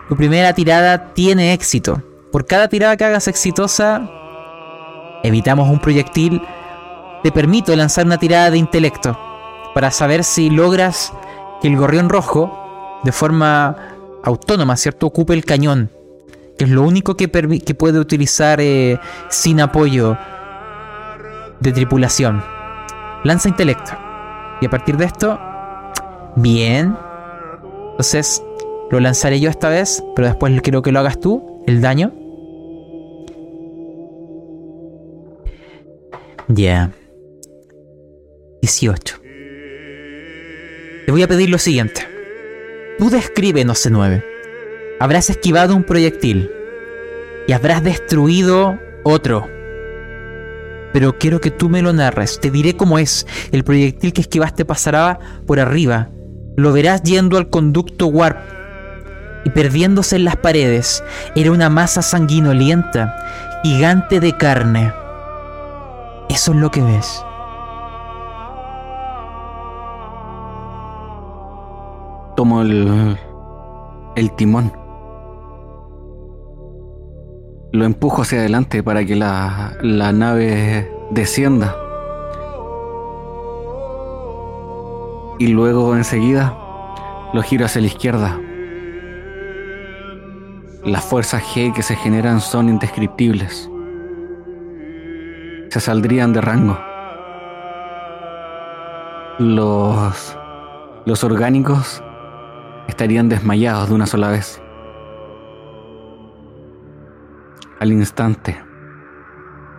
tu 0.10 0.16
primera 0.16 0.54
tirada 0.54 1.14
tiene 1.14 1.54
éxito. 1.54 2.02
Por 2.32 2.46
cada 2.46 2.68
tirada 2.70 2.98
que 2.98 3.06
hagas 3.06 3.28
exitosa, 3.28 4.10
evitamos 5.24 5.70
un 5.70 5.80
proyectil, 5.80 6.42
te 7.26 7.32
permito 7.32 7.76
lanzar 7.76 8.06
una 8.06 8.20
tirada 8.20 8.52
de 8.52 8.60
intelecto 8.60 9.18
para 9.74 9.90
saber 9.90 10.24
si 10.24 10.52
logras 10.52 11.12
que 11.60 11.68
el 11.68 11.76
gorrión 11.76 12.08
rojo, 12.08 13.02
de 13.04 13.12
forma 13.12 13.76
autónoma, 14.24 14.78
¿cierto?, 14.78 15.08
ocupe 15.08 15.34
el 15.34 15.44
cañón, 15.44 15.90
que 16.56 16.66
es 16.66 16.70
lo 16.70 16.84
único 16.84 17.18
que, 17.18 17.32
que 17.32 17.74
puede 17.74 17.98
utilizar 17.98 18.62
eh, 18.62 19.00
sin 19.30 19.60
apoyo 19.60 20.16
de 21.62 21.72
tripulación. 21.72 22.44
Lanza 23.24 23.50
intelecto. 23.50 23.94
Y 24.62 24.68
a 24.68 24.70
partir 24.70 24.96
de 24.96 25.06
esto, 25.06 25.40
bien. 26.36 26.96
Entonces, 27.90 28.44
lo 28.92 29.00
lanzaré 29.00 29.40
yo 29.40 29.50
esta 29.50 29.70
vez, 29.70 30.04
pero 30.16 30.28
después 30.28 30.62
quiero 30.62 30.84
que 30.84 30.92
lo 30.92 31.00
hagas 31.00 31.20
tú, 31.20 31.64
el 31.66 31.82
daño. 31.82 32.14
Ya. 36.50 36.92
18. 38.66 39.22
Te 41.06 41.12
voy 41.12 41.22
a 41.22 41.28
pedir 41.28 41.52
lo 41.52 41.60
siguiente. 41.60 42.02
Tú 42.98 43.12
descríbenos 43.12 43.86
C9. 43.86 44.26
Habrás 45.00 45.30
esquivado 45.30 45.76
un 45.76 45.84
proyectil 45.84 46.50
y 47.48 47.52
habrás 47.52 47.84
destruido 47.84 48.80
otro. 49.04 49.48
Pero 50.94 51.16
quiero 51.20 51.42
que 51.42 51.52
tú 51.52 51.70
me 51.70 51.84
lo 51.84 51.94
narres. 51.94 52.40
Te 52.40 52.50
diré 52.50 52.76
cómo 52.76 52.98
es. 52.98 53.28
El 53.52 53.64
proyectil 53.64 54.14
que 54.14 54.22
esquivaste 54.22 54.66
pasará 54.66 55.20
por 55.46 55.60
arriba. 55.60 56.10
Lo 56.58 56.74
verás 56.74 57.04
yendo 57.04 57.38
al 57.38 57.52
conducto 57.52 58.08
Warp 58.08 58.40
y 59.46 59.52
perdiéndose 59.52 60.16
en 60.16 60.26
las 60.26 60.38
paredes. 60.38 61.04
Era 61.36 61.52
una 61.52 61.70
masa 61.70 62.02
sanguinolienta, 62.02 63.62
gigante 63.64 64.20
de 64.20 64.36
carne. 64.36 64.92
Eso 66.30 66.54
es 66.54 66.58
lo 66.58 66.72
que 66.72 66.82
ves. 66.82 67.24
Tomo 72.46 72.62
el, 72.62 73.18
el 74.16 74.32
timón. 74.36 74.72
Lo 77.72 77.86
empujo 77.86 78.22
hacia 78.22 78.38
adelante 78.38 78.84
para 78.84 79.04
que 79.04 79.16
la, 79.16 79.76
la 79.82 80.12
nave 80.12 80.88
descienda. 81.10 81.76
Y 85.40 85.48
luego 85.48 85.96
enseguida 85.96 86.56
lo 87.34 87.42
giro 87.42 87.66
hacia 87.66 87.82
la 87.82 87.88
izquierda. 87.88 88.40
Las 90.84 91.04
fuerzas 91.04 91.42
G 91.42 91.74
que 91.74 91.82
se 91.82 91.96
generan 91.96 92.42
son 92.42 92.70
indescriptibles. 92.70 93.72
Se 95.72 95.80
saldrían 95.80 96.32
de 96.32 96.42
rango. 96.42 96.78
Los, 99.40 100.38
los 101.06 101.24
orgánicos 101.24 102.04
estarían 102.88 103.30
desmayados 103.30 103.90
de 103.90 103.96
una 103.96 104.06
sola 104.06 104.30
vez. 104.30 104.62
Al 107.80 107.92
instante, 107.92 108.58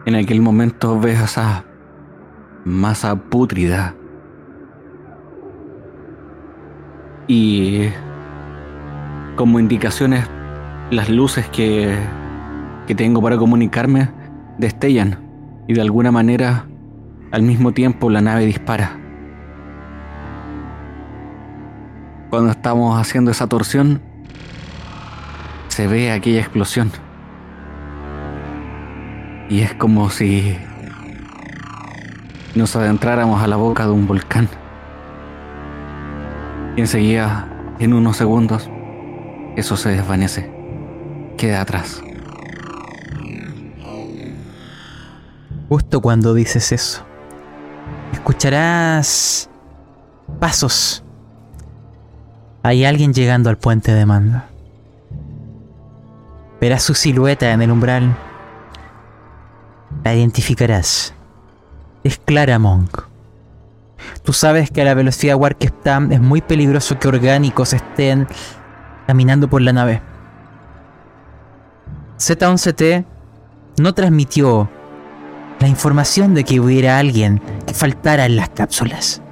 en 0.04 0.14
aquel 0.14 0.40
momento 0.40 1.00
ves 1.00 1.20
esa 1.20 1.64
masa 2.64 3.16
pútrida 3.16 3.94
y 7.26 7.88
como 9.36 9.58
indicaciones 9.58 10.28
las 10.90 11.08
luces 11.08 11.48
que, 11.48 11.96
que 12.86 12.94
tengo 12.94 13.20
para 13.22 13.36
comunicarme 13.36 14.10
destellan 14.58 15.18
y 15.66 15.74
de 15.74 15.80
alguna 15.80 16.12
manera 16.12 16.66
al 17.32 17.42
mismo 17.42 17.72
tiempo 17.72 18.10
la 18.10 18.20
nave 18.20 18.46
dispara. 18.46 19.05
Cuando 22.30 22.50
estamos 22.50 23.00
haciendo 23.00 23.30
esa 23.30 23.46
torsión, 23.46 24.02
se 25.68 25.86
ve 25.86 26.10
aquella 26.10 26.40
explosión. 26.40 26.90
Y 29.48 29.60
es 29.60 29.74
como 29.74 30.10
si 30.10 30.56
nos 32.56 32.74
adentráramos 32.74 33.42
a 33.42 33.46
la 33.46 33.56
boca 33.56 33.84
de 33.84 33.92
un 33.92 34.06
volcán. 34.06 34.48
Y 36.76 36.80
enseguida, 36.80 37.48
en 37.78 37.92
unos 37.92 38.16
segundos, 38.16 38.68
eso 39.56 39.76
se 39.76 39.90
desvanece. 39.90 40.52
Queda 41.36 41.60
atrás. 41.60 42.02
Justo 45.68 46.00
cuando 46.00 46.34
dices 46.34 46.72
eso, 46.72 47.04
escucharás 48.12 49.48
pasos. 50.40 51.05
Hay 52.66 52.84
alguien 52.84 53.14
llegando 53.14 53.48
al 53.48 53.58
puente 53.58 53.94
de 53.94 54.04
mando. 54.06 54.42
Verás 56.60 56.82
su 56.82 56.94
silueta 56.94 57.52
en 57.52 57.62
el 57.62 57.70
umbral. 57.70 58.16
La 60.02 60.12
identificarás. 60.12 61.14
Es 62.02 62.18
Clara 62.18 62.58
Monk. 62.58 63.02
Tú 64.24 64.32
sabes 64.32 64.72
que 64.72 64.82
a 64.82 64.84
la 64.84 64.94
velocidad 64.94 65.36
Warp 65.36 65.58
que 65.58 65.66
está 65.66 66.04
es 66.10 66.20
muy 66.20 66.40
peligroso 66.40 66.98
que 66.98 67.06
orgánicos 67.06 67.72
estén 67.72 68.26
caminando 69.06 69.48
por 69.48 69.62
la 69.62 69.72
nave. 69.72 70.02
Z11T 72.18 73.04
no 73.78 73.94
transmitió 73.94 74.68
la 75.60 75.68
información 75.68 76.34
de 76.34 76.42
que 76.42 76.58
hubiera 76.58 76.98
alguien 76.98 77.40
que 77.64 77.74
faltara 77.74 78.26
en 78.26 78.34
las 78.34 78.48
cápsulas. 78.48 79.22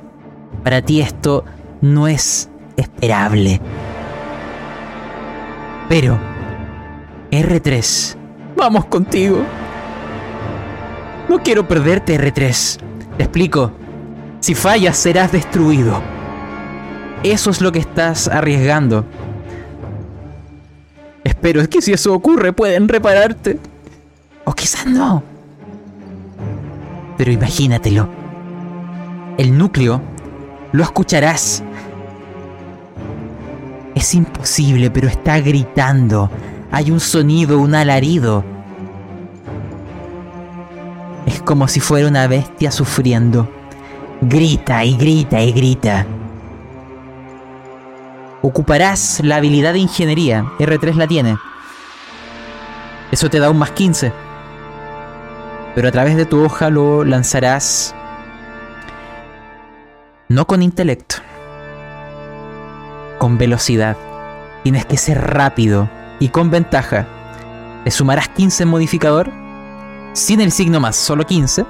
Para 0.63 0.83
ti 0.83 1.01
esto 1.01 1.45
no 1.81 2.07
es 2.07 2.49
esperable. 2.77 3.61
Pero, 5.89 6.19
R3, 7.31 8.17
vamos 8.57 8.87
contigo. 8.87 9.43
No 11.29 11.43
quiero 11.43 11.67
perderte, 11.67 12.19
R3. 12.19 12.79
Te 13.17 13.23
explico. 13.23 13.73
Si 14.41 14.55
fallas, 14.55 14.97
serás 14.97 15.33
destruido. 15.33 16.03
Eso 17.23 17.51
es 17.51 17.61
lo 17.61 17.73
que 17.73 17.79
estás 17.79 18.29
arriesgando. 18.29 19.05
Espero 21.25 21.67
que 21.69 21.81
si 21.81 21.93
eso 21.93 22.13
ocurre 22.13 22.53
pueden 22.53 22.89
repararte. 22.89 23.59
O 24.45 24.53
quizás 24.53 24.87
no. 24.87 25.23
Pero 27.17 27.33
imagínatelo. 27.33 28.09
El 29.39 29.57
núcleo 29.57 30.01
lo 30.73 30.83
escucharás. 30.83 31.63
Es 33.95 34.15
imposible, 34.15 34.91
pero 34.91 35.09
está 35.09 35.41
gritando. 35.41 36.31
Hay 36.71 36.91
un 36.91 37.01
sonido, 37.01 37.59
un 37.59 37.75
alarido. 37.75 38.45
Es 41.27 41.41
como 41.43 41.69
si 41.69 41.81
fuera 41.81 42.09
una 42.09 42.27
bestia 42.27 42.71
sufriendo. 42.71 43.49
Grita 44.21 44.85
y 44.85 44.97
grita 44.97 45.41
y 45.43 45.53
grita. 45.53 46.07
Ocuparás 48.43 49.21
la 49.23 49.37
habilidad 49.37 49.73
de 49.73 49.79
ingeniería. 49.79 50.45
R3 50.59 50.95
la 50.95 51.07
tiene. 51.07 51.39
Eso 53.11 53.31
te 53.31 53.39
da 53.39 53.51
un 53.51 53.59
más 53.59 53.71
15. 53.71 54.13
Pero 55.75 55.89
a 55.89 55.93
través 55.93 56.17
de 56.17 56.27
tu 56.27 56.45
hoja 56.45 56.69
lo 56.69 57.05
lanzarás 57.05 57.95
no 60.29 60.47
con 60.47 60.63
intelecto, 60.63 61.17
con 63.25 63.39
velocidad. 63.39 63.97
Tienes 64.65 64.85
que 64.85 64.99
ser 64.99 65.19
rápido 65.19 65.89
y 66.21 66.29
con 66.29 66.51
ventaja. 66.51 67.07
Le 67.83 67.91
sumarás 67.91 68.29
15 68.29 68.65
en 68.65 68.69
modificador, 68.69 69.33
sin 70.13 70.43
el 70.43 70.53
signo 70.53 70.79
más, 70.79 70.95
solo 70.95 71.25
15. 71.25 71.65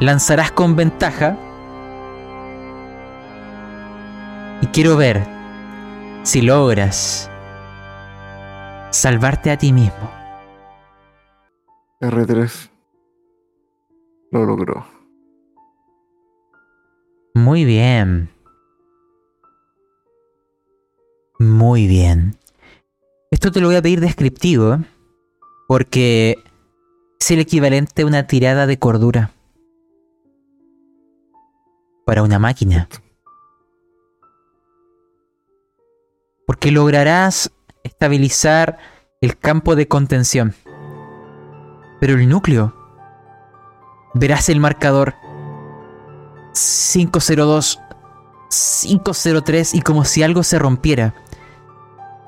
Lanzarás 0.00 0.52
con 0.52 0.76
ventaja. 0.76 1.38
Y 4.60 4.66
quiero 4.66 4.98
ver 4.98 5.26
si 6.22 6.42
logras 6.42 7.30
salvarte 8.90 9.50
a 9.50 9.56
ti 9.56 9.72
mismo. 9.72 10.10
R3 12.02 12.68
lo 14.32 14.44
logró. 14.44 14.86
Muy 17.32 17.64
bien. 17.64 18.28
Muy 21.38 21.86
bien. 21.86 22.36
Esto 23.30 23.52
te 23.52 23.60
lo 23.60 23.68
voy 23.68 23.76
a 23.76 23.82
pedir 23.82 24.00
descriptivo 24.00 24.78
porque 25.68 26.42
es 27.20 27.30
el 27.30 27.38
equivalente 27.38 28.02
a 28.02 28.06
una 28.06 28.26
tirada 28.26 28.66
de 28.66 28.78
cordura 28.78 29.30
para 32.04 32.24
una 32.24 32.40
máquina. 32.40 32.88
Porque 36.44 36.72
lograrás 36.72 37.52
estabilizar 37.84 38.78
el 39.20 39.38
campo 39.38 39.76
de 39.76 39.86
contención. 39.86 40.54
Pero 42.00 42.14
el 42.14 42.28
núcleo. 42.28 42.74
Verás 44.14 44.48
el 44.48 44.58
marcador 44.58 45.14
502, 46.54 47.78
503 48.80 49.74
y 49.74 49.82
como 49.82 50.04
si 50.04 50.24
algo 50.24 50.42
se 50.42 50.58
rompiera. 50.58 51.14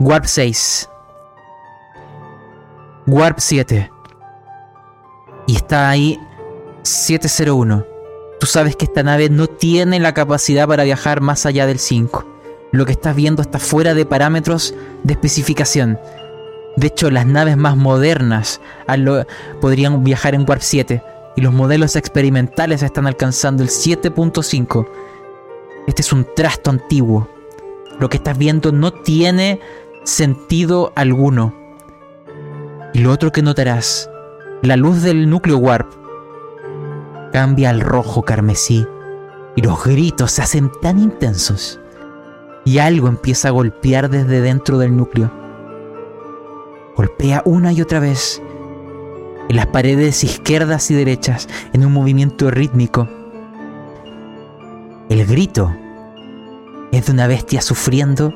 Warp 0.00 0.24
6. 0.24 0.88
Warp 3.06 3.38
7. 3.38 3.90
Y 5.46 5.56
está 5.56 5.90
ahí 5.90 6.18
701. 6.84 7.84
Tú 8.40 8.46
sabes 8.46 8.76
que 8.76 8.86
esta 8.86 9.02
nave 9.02 9.28
no 9.28 9.46
tiene 9.46 10.00
la 10.00 10.14
capacidad 10.14 10.66
para 10.66 10.84
viajar 10.84 11.20
más 11.20 11.44
allá 11.44 11.66
del 11.66 11.78
5. 11.78 12.24
Lo 12.72 12.86
que 12.86 12.92
estás 12.92 13.14
viendo 13.14 13.42
está 13.42 13.58
fuera 13.58 13.92
de 13.92 14.06
parámetros 14.06 14.74
de 15.02 15.12
especificación. 15.12 16.00
De 16.78 16.86
hecho, 16.86 17.10
las 17.10 17.26
naves 17.26 17.58
más 17.58 17.76
modernas 17.76 18.62
podrían 19.60 20.02
viajar 20.02 20.34
en 20.34 20.48
Warp 20.48 20.62
7 20.62 21.02
y 21.36 21.42
los 21.42 21.52
modelos 21.52 21.94
experimentales 21.96 22.82
están 22.82 23.06
alcanzando 23.06 23.62
el 23.62 23.68
7.5. 23.68 24.88
Este 25.86 26.00
es 26.00 26.10
un 26.10 26.26
trasto 26.34 26.70
antiguo. 26.70 27.28
Lo 27.98 28.08
que 28.08 28.16
estás 28.16 28.38
viendo 28.38 28.72
no 28.72 28.94
tiene 28.94 29.60
sentido 30.04 30.92
alguno. 30.96 31.54
Y 32.92 33.00
lo 33.00 33.12
otro 33.12 33.32
que 33.32 33.42
notarás, 33.42 34.10
la 34.62 34.76
luz 34.76 35.02
del 35.02 35.30
núcleo 35.30 35.58
Warp 35.58 35.90
cambia 37.32 37.70
al 37.70 37.80
rojo 37.80 38.22
carmesí 38.22 38.86
y 39.56 39.62
los 39.62 39.84
gritos 39.84 40.32
se 40.32 40.42
hacen 40.42 40.70
tan 40.82 40.98
intensos 40.98 41.80
y 42.64 42.78
algo 42.78 43.08
empieza 43.08 43.48
a 43.48 43.52
golpear 43.52 44.10
desde 44.10 44.40
dentro 44.40 44.78
del 44.78 44.96
núcleo. 44.96 45.30
Golpea 46.96 47.42
una 47.44 47.72
y 47.72 47.80
otra 47.80 48.00
vez 48.00 48.42
en 49.48 49.56
las 49.56 49.66
paredes 49.66 50.22
izquierdas 50.22 50.90
y 50.92 50.94
derechas, 50.94 51.48
en 51.72 51.84
un 51.84 51.92
movimiento 51.92 52.52
rítmico. 52.52 53.08
El 55.08 55.26
grito 55.26 55.74
es 56.92 57.06
de 57.06 57.12
una 57.12 57.26
bestia 57.26 57.60
sufriendo 57.60 58.32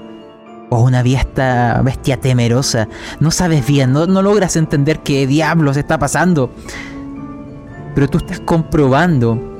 o 0.71 0.83
una 0.83 1.03
bestia, 1.03 1.81
bestia 1.83 2.21
temerosa. 2.21 2.89
No 3.21 3.31
sabes 3.31 3.67
bien, 3.67 3.93
no, 3.93 4.07
no 4.07 4.23
logras 4.23 4.57
entender 4.57 5.01
qué 5.01 5.27
diablos 5.27 5.77
está 5.77 5.99
pasando. 5.99 6.51
Pero 7.95 8.09
tú 8.09 8.19
estás 8.19 8.41
comprobando 8.41 9.55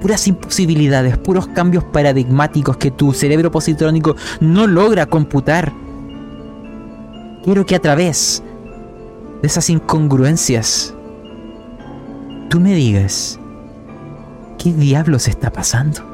puras 0.00 0.26
imposibilidades, 0.28 1.18
puros 1.18 1.48
cambios 1.48 1.84
paradigmáticos 1.84 2.76
que 2.76 2.90
tu 2.90 3.12
cerebro 3.12 3.50
positrónico 3.50 4.16
no 4.40 4.66
logra 4.66 5.06
computar. 5.06 5.72
Quiero 7.44 7.66
que 7.66 7.74
a 7.74 7.80
través 7.80 8.42
de 9.40 9.46
esas 9.46 9.70
incongruencias 9.70 10.94
tú 12.48 12.60
me 12.60 12.74
digas, 12.74 13.38
¿qué 14.58 14.72
diablos 14.72 15.28
está 15.28 15.50
pasando? 15.50 16.07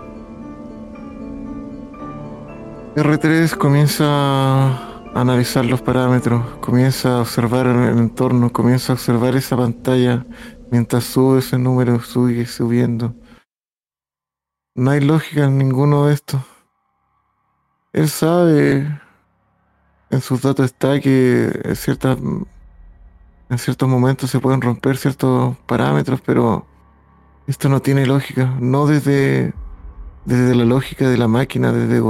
R3 2.96 3.56
comienza 3.56 4.04
a 4.06 5.20
analizar 5.20 5.64
los 5.64 5.82
parámetros, 5.82 6.46
comienza 6.60 7.16
a 7.16 7.20
observar 7.22 7.66
el 7.66 7.98
entorno, 7.98 8.52
comienza 8.52 8.92
a 8.92 8.94
observar 8.94 9.34
esa 9.34 9.56
pantalla 9.56 10.24
mientras 10.70 11.02
sube 11.02 11.40
ese 11.40 11.58
número, 11.58 12.00
sigue 12.00 12.46
subiendo. 12.46 13.16
No 14.76 14.92
hay 14.92 15.00
lógica 15.00 15.46
en 15.46 15.58
ninguno 15.58 16.06
de 16.06 16.14
estos. 16.14 16.40
Él 17.92 18.08
sabe, 18.08 19.00
en 20.10 20.20
sus 20.20 20.42
datos 20.42 20.66
está 20.66 21.00
que 21.00 21.46
en, 21.46 22.46
en 23.50 23.58
ciertos 23.58 23.88
momentos 23.88 24.30
se 24.30 24.38
pueden 24.38 24.60
romper 24.60 24.98
ciertos 24.98 25.56
parámetros, 25.66 26.20
pero 26.20 26.64
esto 27.48 27.68
no 27.68 27.82
tiene 27.82 28.06
lógica. 28.06 28.56
No 28.60 28.86
desde, 28.86 29.52
desde 30.24 30.54
la 30.54 30.64
lógica 30.64 31.08
de 31.08 31.18
la 31.18 31.26
máquina, 31.26 31.72
desde 31.72 32.00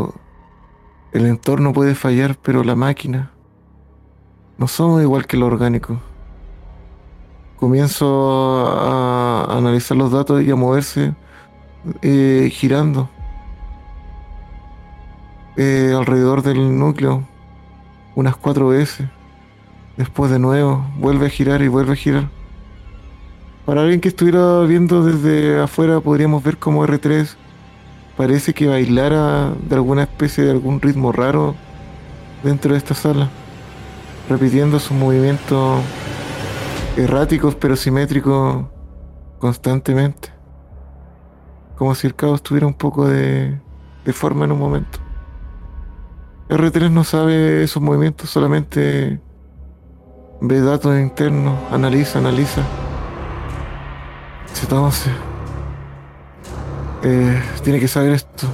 el 1.15 1.27
entorno 1.27 1.73
puede 1.73 1.95
fallar, 1.95 2.37
pero 2.43 2.65
la 2.65 2.75
máquina. 2.75 3.31
No 4.59 4.67
somos 4.67 5.01
igual 5.01 5.27
que 5.27 5.37
lo 5.37 5.47
orgánico. 5.47 6.01
Comienzo 7.57 8.67
a 8.67 9.57
analizar 9.57 9.97
los 9.97 10.11
datos 10.11 10.43
y 10.43 10.51
a 10.51 10.57
moverse 10.57 11.15
eh, 12.03 12.51
girando 12.53 13.09
eh, 15.57 15.95
alrededor 15.97 16.43
del 16.43 16.77
núcleo 16.77 17.23
unas 18.17 18.37
cuatro 18.37 18.69
veces. 18.69 19.09
Después 19.97 20.33
de 20.33 20.41
nuevo, 20.41 20.85
vuelve 20.99 21.27
a 21.27 21.31
girar 21.31 21.63
y 21.63 21.69
vuelve 21.69 21.93
a 21.93 21.97
girar. 21.97 22.29
Para 23.65 23.83
alguien 23.83 24.01
que 24.01 24.09
estuviera 24.09 24.63
viendo 24.63 25.05
desde 25.05 25.63
afuera, 25.63 26.01
podríamos 26.01 26.43
ver 26.43 26.59
como 26.59 26.85
R3 26.85 27.37
parece 28.17 28.55
que 28.55 28.67
bailara 28.67 29.53
de 29.69 29.75
alguna 29.75 30.03
especie 30.03 30.45
de 30.45 30.51
algún 30.51 30.81
ritmo 30.81 31.13
raro 31.13 31.55
dentro 32.43 32.73
de 32.73 32.79
esta 32.79 32.95
sala, 32.95 33.31
repitiendo 34.29 34.79
sus 34.79 34.97
movimientos 34.97 35.81
erráticos 36.97 37.55
pero 37.55 37.77
simétricos 37.77 38.67
constantemente 39.39 40.35
como 41.77 41.95
si 41.95 42.07
el 42.07 42.15
caos 42.15 42.43
tuviera 42.43 42.67
un 42.67 42.75
poco 42.75 43.09
de, 43.09 43.59
forma 44.13 44.45
en 44.45 44.53
un 44.53 44.59
momento. 44.59 44.99
R3 46.49 46.91
no 46.91 47.05
sabe 47.05 47.65
esos 47.65 47.83
movimientos, 47.83 48.31
solamente 48.31 49.21
ve 50.41 50.61
datos 50.61 50.99
internos, 50.99 51.59
analiza, 51.73 52.19
analiza. 52.19 52.63
Entonces, 54.63 55.13
eh, 57.05 57.43
tiene 57.63 57.79
que 57.79 57.89
saber 57.89 58.13
esto. 58.13 58.47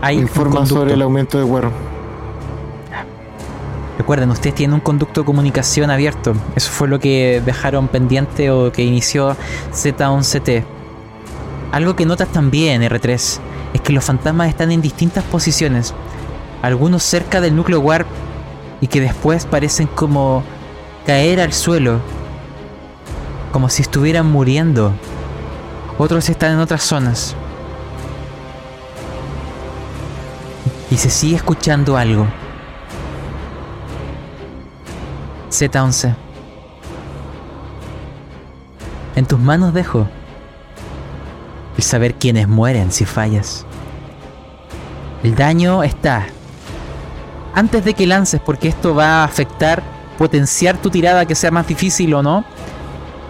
Hay 0.00 0.18
Informa 0.18 0.66
sobre 0.66 0.94
el 0.94 1.02
aumento 1.02 1.38
de 1.38 1.44
Warren. 1.44 1.72
Recuerden, 3.98 4.30
ustedes 4.30 4.56
tienen 4.56 4.74
un 4.74 4.80
conducto 4.80 5.20
de 5.20 5.26
comunicación 5.26 5.90
abierto. 5.90 6.34
Eso 6.56 6.70
fue 6.72 6.88
lo 6.88 6.98
que 6.98 7.40
dejaron 7.44 7.88
pendiente 7.88 8.50
o 8.50 8.72
que 8.72 8.82
inició 8.82 9.36
Z11T. 9.72 10.64
Algo 11.70 11.94
que 11.94 12.04
notas 12.04 12.28
también, 12.28 12.82
R3, 12.82 13.38
es 13.72 13.80
que 13.80 13.92
los 13.92 14.04
fantasmas 14.04 14.48
están 14.48 14.72
en 14.72 14.82
distintas 14.82 15.24
posiciones. 15.24 15.94
Algunos 16.62 17.02
cerca 17.02 17.40
del 17.40 17.54
núcleo 17.54 17.80
warp 17.80 18.08
y 18.80 18.88
que 18.88 19.00
después 19.00 19.46
parecen 19.46 19.86
como 19.86 20.42
caer 21.06 21.40
al 21.40 21.52
suelo. 21.52 22.00
Como 23.52 23.68
si 23.68 23.82
estuvieran 23.82 24.26
muriendo. 24.26 24.92
Otros 26.02 26.28
están 26.28 26.54
en 26.54 26.58
otras 26.58 26.82
zonas. 26.82 27.36
Y 30.90 30.96
se 30.96 31.08
sigue 31.08 31.36
escuchando 31.36 31.96
algo. 31.96 32.26
Z11. 35.48 36.16
En 39.14 39.26
tus 39.26 39.38
manos 39.38 39.74
dejo 39.74 40.08
el 41.76 41.84
saber 41.84 42.16
quiénes 42.16 42.48
mueren 42.48 42.90
si 42.90 43.04
fallas. 43.04 43.64
El 45.22 45.36
daño 45.36 45.84
está. 45.84 46.26
Antes 47.54 47.84
de 47.84 47.94
que 47.94 48.08
lances, 48.08 48.40
porque 48.40 48.66
esto 48.66 48.92
va 48.92 49.20
a 49.20 49.24
afectar, 49.24 49.84
potenciar 50.18 50.78
tu 50.78 50.90
tirada 50.90 51.26
que 51.26 51.36
sea 51.36 51.52
más 51.52 51.68
difícil 51.68 52.12
o 52.14 52.24
no. 52.24 52.44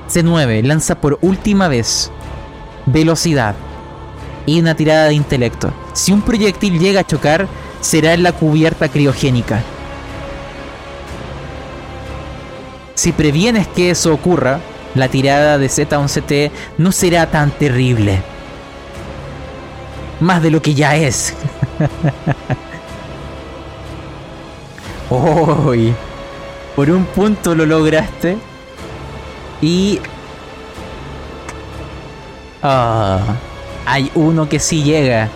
C9, 0.09 0.63
lanza 0.63 0.95
por 0.95 1.19
última 1.21 1.69
vez. 1.69 2.11
Velocidad. 2.87 3.55
Y 4.47 4.61
una 4.61 4.75
tirada 4.75 5.07
de 5.07 5.15
intelecto. 5.15 5.73
Si 5.93 6.13
un 6.13 6.23
proyectil 6.23 6.79
llega 6.79 7.01
a 7.01 7.07
chocar, 7.07 7.47
será 7.81 8.15
en 8.15 8.23
la 8.23 8.33
cubierta 8.33 8.89
criogénica. 8.89 9.63
Si 12.95 13.13
previenes 13.13 13.67
que 13.69 13.91
eso 13.91 14.13
ocurra, 14.13 14.61
la 14.95 15.09
tirada 15.09 15.59
de 15.59 15.69
Z11T 15.69 16.51
no 16.79 16.93
será 16.93 17.31
tan 17.31 17.51
terrible. 17.51 18.23
Más 20.21 20.43
de 20.43 20.51
lo 20.51 20.63
que 20.63 20.75
ya 20.75 20.97
es. 20.97 21.35
Uy, 25.11 25.95
por 26.77 26.91
un 26.91 27.05
punto 27.07 27.55
lo 27.55 27.67
lograste. 27.67 28.37
Y... 29.61 30.01
Ah, 32.63 33.37
hay 33.87 34.11
uno 34.15 34.49
que 34.49 34.61
sí 34.61 34.83
llega. 34.85 35.29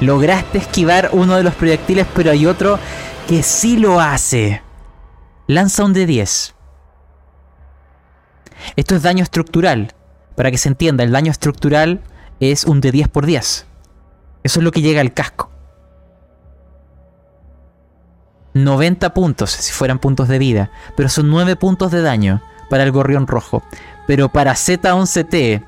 Lograste 0.00 0.58
esquivar 0.58 1.10
uno 1.12 1.36
de 1.36 1.42
los 1.42 1.54
proyectiles, 1.54 2.06
pero 2.14 2.30
hay 2.30 2.46
otro 2.46 2.78
que 3.26 3.42
sí 3.42 3.76
lo 3.76 4.00
hace. 4.00 4.62
Lanza 5.46 5.84
un 5.84 5.92
de 5.92 6.06
10. 6.06 6.54
Esto 8.76 8.96
es 8.96 9.02
daño 9.02 9.22
estructural. 9.22 9.94
Para 10.36 10.50
que 10.50 10.58
se 10.58 10.68
entienda, 10.68 11.04
el 11.04 11.12
daño 11.12 11.32
estructural 11.32 12.02
es 12.40 12.64
un 12.64 12.80
de 12.80 12.92
10 12.92 13.08
por 13.08 13.26
10. 13.26 13.66
Eso 14.44 14.60
es 14.60 14.64
lo 14.64 14.70
que 14.70 14.82
llega 14.82 15.00
al 15.00 15.12
casco. 15.12 15.50
90 18.54 19.14
puntos, 19.14 19.50
si 19.50 19.72
fueran 19.72 19.98
puntos 19.98 20.28
de 20.28 20.38
vida. 20.38 20.70
Pero 20.96 21.08
son 21.08 21.28
9 21.28 21.56
puntos 21.56 21.90
de 21.90 22.02
daño 22.02 22.42
para 22.70 22.84
el 22.84 22.92
gorrión 22.92 23.26
rojo. 23.26 23.62
Pero 24.08 24.30
para 24.30 24.54
Z11T 24.54 25.62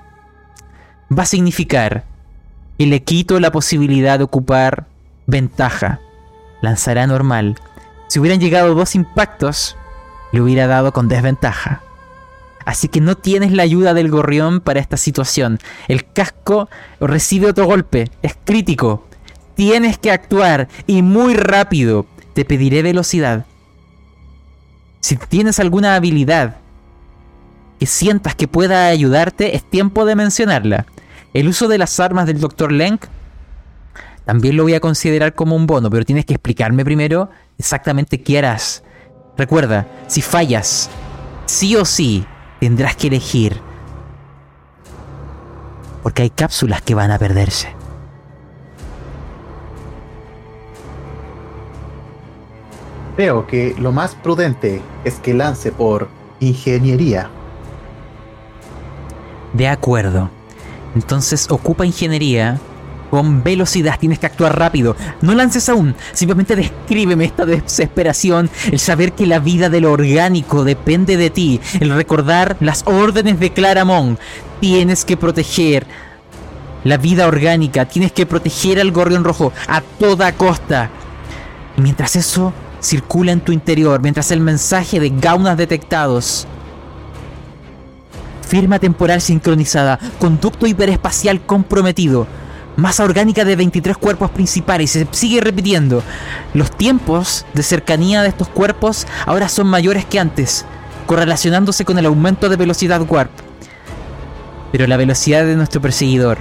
va 1.16 1.22
a 1.24 1.26
significar 1.26 2.04
que 2.78 2.86
le 2.86 3.02
quito 3.02 3.38
la 3.38 3.52
posibilidad 3.52 4.16
de 4.16 4.24
ocupar 4.24 4.86
ventaja. 5.26 6.00
Lanzará 6.62 7.06
normal. 7.06 7.56
Si 8.08 8.18
hubieran 8.18 8.40
llegado 8.40 8.74
dos 8.74 8.94
impactos, 8.94 9.76
le 10.32 10.40
hubiera 10.40 10.66
dado 10.66 10.90
con 10.94 11.06
desventaja. 11.06 11.82
Así 12.64 12.88
que 12.88 13.02
no 13.02 13.14
tienes 13.14 13.52
la 13.52 13.62
ayuda 13.62 13.92
del 13.92 14.10
gorrión 14.10 14.60
para 14.60 14.80
esta 14.80 14.96
situación. 14.96 15.58
El 15.86 16.10
casco 16.10 16.70
recibe 16.98 17.50
otro 17.50 17.66
golpe. 17.66 18.08
Es 18.22 18.38
crítico. 18.42 19.04
Tienes 19.54 19.98
que 19.98 20.12
actuar 20.12 20.68
y 20.86 21.02
muy 21.02 21.34
rápido. 21.34 22.06
Te 22.32 22.46
pediré 22.46 22.80
velocidad. 22.80 23.44
Si 25.00 25.16
tienes 25.16 25.60
alguna 25.60 25.94
habilidad 25.94 26.56
que 27.80 27.86
sientas 27.86 28.34
que 28.34 28.46
pueda 28.46 28.88
ayudarte, 28.88 29.56
es 29.56 29.64
tiempo 29.64 30.04
de 30.04 30.14
mencionarla. 30.14 30.84
El 31.32 31.48
uso 31.48 31.66
de 31.66 31.78
las 31.78 31.98
armas 31.98 32.26
del 32.26 32.38
Dr. 32.38 32.70
Lenk 32.70 33.06
también 34.26 34.58
lo 34.58 34.64
voy 34.64 34.74
a 34.74 34.80
considerar 34.80 35.34
como 35.34 35.56
un 35.56 35.66
bono, 35.66 35.88
pero 35.88 36.04
tienes 36.04 36.26
que 36.26 36.34
explicarme 36.34 36.84
primero 36.84 37.30
exactamente 37.58 38.22
qué 38.22 38.38
harás. 38.38 38.84
Recuerda, 39.38 39.86
si 40.08 40.20
fallas, 40.20 40.90
sí 41.46 41.74
o 41.74 41.86
sí, 41.86 42.26
tendrás 42.60 42.96
que 42.96 43.06
elegir. 43.06 43.58
Porque 46.02 46.20
hay 46.20 46.30
cápsulas 46.30 46.82
que 46.82 46.94
van 46.94 47.10
a 47.10 47.18
perderse. 47.18 47.74
Creo 53.16 53.46
que 53.46 53.74
lo 53.78 53.90
más 53.90 54.14
prudente 54.16 54.82
es 55.04 55.14
que 55.14 55.32
lance 55.32 55.72
por 55.72 56.08
ingeniería. 56.40 57.30
De 59.52 59.68
acuerdo. 59.68 60.30
Entonces 60.94 61.46
ocupa 61.50 61.86
ingeniería 61.86 62.58
con 63.10 63.42
velocidad. 63.42 63.98
Tienes 63.98 64.18
que 64.18 64.26
actuar 64.26 64.58
rápido. 64.58 64.96
No 65.20 65.34
lances 65.34 65.68
aún. 65.68 65.94
Simplemente 66.12 66.56
descríbeme 66.56 67.24
esta 67.24 67.44
desesperación. 67.44 68.48
El 68.70 68.78
saber 68.78 69.12
que 69.12 69.26
la 69.26 69.40
vida 69.40 69.68
de 69.68 69.80
lo 69.80 69.92
orgánico 69.92 70.64
depende 70.64 71.16
de 71.16 71.30
ti. 71.30 71.60
El 71.80 71.90
recordar 71.90 72.56
las 72.60 72.84
órdenes 72.86 73.38
de 73.40 73.52
Claramon. 73.52 74.18
Tienes 74.60 75.04
que 75.04 75.16
proteger 75.16 75.86
la 76.84 76.96
vida 76.96 77.26
orgánica. 77.26 77.86
Tienes 77.86 78.12
que 78.12 78.26
proteger 78.26 78.80
al 78.80 78.92
gorrión 78.92 79.24
rojo 79.24 79.52
a 79.66 79.80
toda 79.80 80.32
costa. 80.32 80.90
Y 81.76 81.80
mientras 81.82 82.16
eso 82.16 82.52
circula 82.80 83.32
en 83.32 83.40
tu 83.40 83.52
interior, 83.52 84.00
mientras 84.00 84.30
el 84.30 84.40
mensaje 84.40 85.00
de 85.00 85.10
gaunas 85.10 85.56
detectados 85.56 86.46
firma 88.50 88.80
temporal 88.80 89.20
sincronizada, 89.20 90.00
conducto 90.18 90.66
hiperespacial 90.66 91.40
comprometido, 91.40 92.26
masa 92.76 93.04
orgánica 93.04 93.44
de 93.44 93.54
23 93.54 93.96
cuerpos 93.96 94.28
principales, 94.32 94.90
se 94.90 95.06
sigue 95.12 95.40
repitiendo. 95.40 96.02
Los 96.52 96.72
tiempos 96.76 97.46
de 97.54 97.62
cercanía 97.62 98.22
de 98.22 98.28
estos 98.30 98.48
cuerpos 98.48 99.06
ahora 99.24 99.48
son 99.48 99.68
mayores 99.68 100.04
que 100.04 100.18
antes, 100.18 100.64
correlacionándose 101.06 101.84
con 101.84 101.96
el 101.98 102.06
aumento 102.06 102.48
de 102.48 102.56
velocidad 102.56 103.00
warp. 103.08 103.30
Pero 104.72 104.88
la 104.88 104.96
velocidad 104.96 105.44
de 105.44 105.54
nuestro 105.54 105.80
perseguidor 105.80 106.38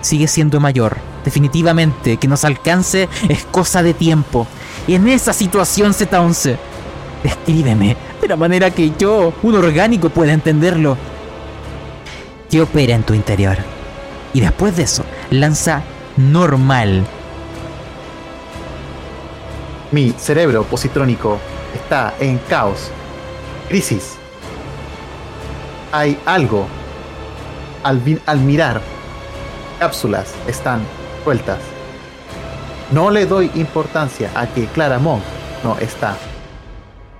sigue 0.00 0.28
siendo 0.28 0.58
mayor. 0.58 0.96
Definitivamente, 1.22 2.16
que 2.16 2.28
nos 2.28 2.46
alcance 2.46 3.10
es 3.28 3.44
cosa 3.44 3.82
de 3.82 3.92
tiempo. 3.92 4.46
En 4.88 5.06
esa 5.06 5.34
situación 5.34 5.92
Z11, 5.92 6.56
descríbeme 7.22 7.94
de 8.22 8.28
la 8.28 8.36
manera 8.36 8.70
que 8.70 8.92
yo, 8.98 9.34
un 9.42 9.54
orgánico, 9.54 10.08
pueda 10.08 10.32
entenderlo 10.32 10.96
que 12.52 12.60
opera 12.60 12.94
en 12.94 13.02
tu 13.02 13.14
interior. 13.14 13.56
Y 14.34 14.42
después 14.42 14.76
de 14.76 14.82
eso, 14.82 15.04
lanza 15.30 15.82
normal. 16.18 17.02
Mi 19.90 20.10
cerebro 20.10 20.62
positrónico 20.64 21.38
está 21.74 22.12
en 22.20 22.36
caos. 22.50 22.90
Crisis. 23.68 24.18
Hay 25.92 26.20
algo. 26.26 26.66
Al, 27.84 28.02
mirar, 28.40 28.82
cápsulas 29.78 30.34
están 30.46 30.82
sueltas. 31.24 31.58
No 32.90 33.10
le 33.10 33.24
doy 33.24 33.50
importancia 33.54 34.30
a 34.34 34.46
que 34.46 34.66
Claramont 34.66 35.24
no 35.64 35.78
está. 35.78 36.18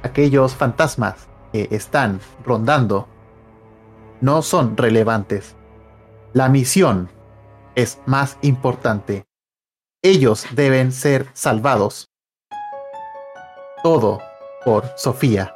Aquellos 0.03 0.55
fantasmas 0.55 1.15
que 1.53 1.69
están 1.71 2.21
rondando 2.45 3.09
no 4.23 4.41
son 4.41 4.77
relevantes. 4.77 5.57
La 6.33 6.49
misión 6.49 7.11
es 7.75 8.01
más 8.07 8.39
importante. 8.41 9.27
Ellos 10.01 10.47
deben 10.53 10.93
ser 10.93 11.27
salvados. 11.35 12.09
Todo 13.83 14.21
por 14.65 14.85
Sofía. 14.97 15.53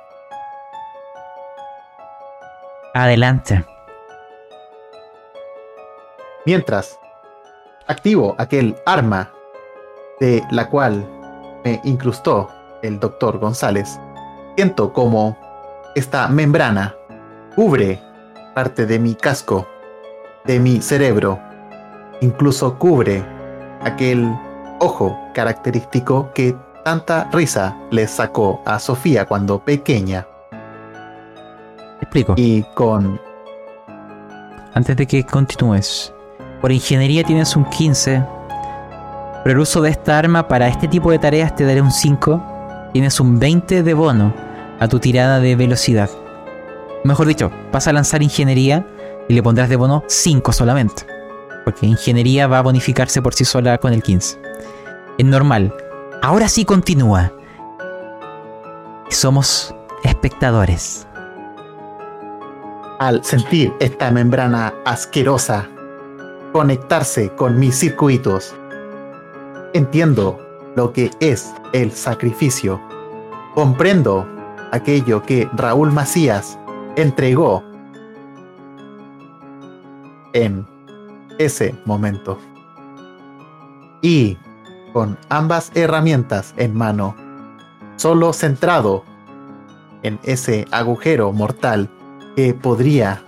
Adelante. 2.93 3.65
Mientras 6.45 6.99
activo 7.87 8.35
aquel 8.37 8.75
arma 8.85 9.33
de 10.19 10.43
la 10.51 10.69
cual 10.69 11.09
me 11.65 11.81
incrustó 11.85 12.51
el 12.83 12.99
doctor 12.99 13.39
González, 13.39 14.01
siento 14.57 14.93
como 14.93 15.39
esta 15.95 16.27
membrana 16.27 16.97
cubre 17.55 18.06
parte 18.57 18.87
de 18.87 18.99
mi 18.99 19.15
casco, 19.15 19.69
de 20.47 20.59
mi 20.59 20.81
cerebro, 20.81 21.39
incluso 22.23 22.79
cubre 22.79 23.23
aquel 23.83 24.35
ojo 24.81 25.15
característico 25.35 26.31
que 26.33 26.57
tanta 26.83 27.29
risa 27.33 27.77
le 27.91 28.09
sacó 28.09 28.63
a 28.65 28.79
Sofía 28.79 29.27
cuando 29.27 29.59
pequeña 29.59 30.27
explico. 32.01 32.33
y 32.39 32.63
con 32.75 33.21
Antes 34.73 34.97
de 34.97 35.07
que 35.07 35.23
continúes. 35.25 36.15
Por 36.63 36.73
ingeniería 36.73 37.25
tienes 37.25 37.57
un 37.57 37.67
15. 37.67 38.25
Pero 39.45 39.55
el 39.55 39.59
uso 39.59 39.83
de 39.83 39.91
esta 39.91 40.19
arma 40.19 40.49
para 40.49 40.69
este 40.69 40.89
tipo 40.89 41.11
de 41.11 41.19
tareas 41.19 41.55
te 41.55 41.67
daré 41.67 41.83
un 41.83 41.93
5. 41.93 42.91
Tienes 42.95 43.21
un 43.21 43.39
20 43.39 43.83
de 43.83 43.93
bono 43.93 44.33
a 44.81 44.89
tu 44.89 44.99
tirada 44.99 45.41
de 45.41 45.57
velocidad. 45.57 46.09
Mejor 47.07 47.29
dicho, 47.29 47.51
vas 47.73 47.87
a 47.87 47.93
lanzar 47.93 48.23
ingeniería 48.23 48.85
y 49.29 49.35
le 49.35 49.43
pondrás 49.43 49.69
de 49.69 49.77
bono 49.77 50.03
5 50.09 50.53
solamente. 50.53 51.07
Porque 51.65 51.87
ingeniería 51.87 52.47
va 52.47 52.59
a 52.59 52.63
bonificarse 52.63 53.23
por 53.23 53.33
sí 53.33 53.45
sola 53.45 53.79
con 53.79 53.93
el 53.93 54.03
15. 54.03 54.39
Es 55.19 55.25
normal. 55.25 55.73
Ahora 56.23 56.49
sí 56.49 56.65
continúa. 56.65 57.33
Somos 59.09 59.75
espectadores. 60.03 61.07
al 62.99 63.23
sentir 63.23 63.75
esta 63.79 64.11
membrana 64.11 64.73
asquerosa 64.87 65.69
conectarse 66.53 67.29
con 67.37 67.59
mis 67.59 67.79
circuitos, 67.79 68.55
entiendo 69.75 70.41
lo 70.75 70.91
que 70.95 71.11
es 71.21 71.53
el 71.75 71.93
sacrificio. 71.93 72.81
Comprendo 73.55 74.27
aquello 74.73 75.23
que 75.23 75.51
Raúl 75.55 75.93
Macías 75.93 76.59
entregó 76.97 77.63
en 80.33 80.67
ese 81.39 81.75
momento. 81.85 82.39
Y 84.03 84.37
con 84.93 85.19
ambas 85.29 85.71
herramientas 85.75 86.55
en 86.57 86.75
mano, 86.75 87.15
solo 87.97 88.33
centrado 88.33 89.05
en 90.03 90.19
ese 90.23 90.67
agujero 90.71 91.33
mortal 91.33 91.89
que 92.35 92.55
podría 92.55 93.23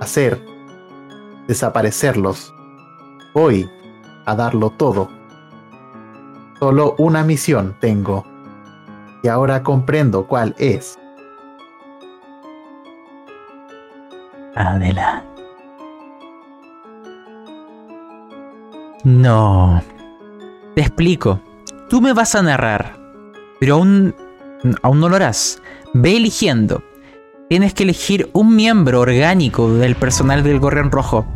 hacer 0.00 0.40
desaparecerlos. 1.48 2.54
Voy 3.34 3.68
a 4.26 4.34
darlo 4.34 4.70
todo. 4.70 5.08
Solo 6.60 6.94
una 6.98 7.24
misión 7.24 7.76
tengo. 7.80 8.24
Y 9.22 9.28
ahora 9.28 9.62
comprendo 9.62 10.26
cuál 10.26 10.54
es. 10.58 10.99
Adela. 14.60 15.24
No. 19.04 19.82
Te 20.74 20.82
explico. 20.82 21.40
Tú 21.88 22.00
me 22.00 22.12
vas 22.12 22.34
a 22.34 22.42
narrar, 22.42 22.98
pero 23.58 23.74
aún, 23.74 24.14
aún 24.82 25.00
no 25.00 25.08
lo 25.08 25.16
harás. 25.16 25.60
Ve 25.92 26.16
eligiendo. 26.16 26.82
Tienes 27.48 27.74
que 27.74 27.82
elegir 27.82 28.30
un 28.32 28.54
miembro 28.54 29.00
orgánico 29.00 29.72
del 29.74 29.96
personal 29.96 30.44
del 30.44 30.60
Gorrión 30.60 30.92
Rojo. 30.92 31.26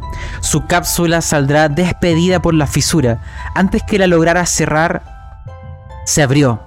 Su 0.41 0.67
cápsula 0.67 1.21
saldrá 1.21 1.69
despedida 1.69 2.41
por 2.41 2.55
la 2.55 2.69
fisura. 2.69 3.21
Antes 3.57 3.83
que 3.83 3.99
la 3.99 4.07
lograra 4.07 4.47
cerrar, 4.47 5.03
se 6.05 6.23
abrió. 6.23 6.63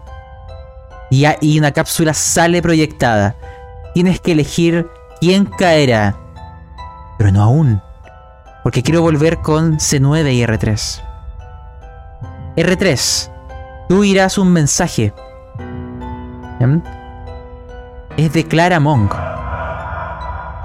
Y, 1.10 1.24
y 1.40 1.58
una 1.60 1.72
cápsula 1.72 2.14
sale 2.14 2.62
proyectada. 2.62 3.36
Tienes 3.94 4.20
que 4.20 4.34
elegir 4.34 4.88
quién 5.22 5.46
caerá. 5.46 6.18
Pero 7.18 7.32
no 7.32 7.42
aún. 7.42 7.82
Porque 8.64 8.84
quiero 8.84 9.02
volver 9.02 9.38
con 9.38 9.78
C9 9.78 10.34
y 10.34 10.44
R3. 10.44 11.02
R3. 12.58 13.32
Tú 13.88 14.04
irás 14.04 14.38
un 14.38 14.52
mensaje. 14.52 15.14
¿Mm? 16.60 16.78
Es 18.18 18.34
de 18.34 18.46
Clara 18.46 18.80
Monk. 18.80 19.14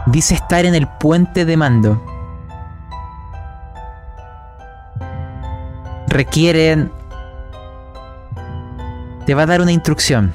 Dice 0.06 0.34
estar 0.34 0.64
en 0.64 0.74
el 0.74 0.88
puente 0.88 1.44
de 1.44 1.56
mando. 1.56 2.02
Requieren... 6.08 6.90
Te 9.26 9.34
va 9.34 9.42
a 9.42 9.46
dar 9.46 9.60
una 9.60 9.70
instrucción. 9.70 10.32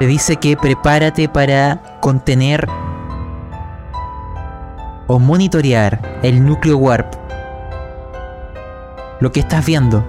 Te 0.00 0.06
dice 0.06 0.36
que 0.36 0.56
prepárate 0.56 1.28
para 1.28 2.00
contener 2.00 2.68
o 5.06 5.18
monitorear 5.18 6.20
el 6.22 6.44
núcleo 6.44 6.76
warp. 6.78 7.12
Lo 9.20 9.32
que 9.32 9.40
estás 9.40 9.64
viendo 9.64 10.04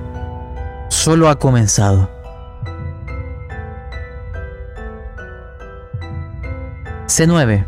solo 0.90 1.30
ha 1.30 1.38
comenzado. 1.38 2.10
C9. 7.08 7.66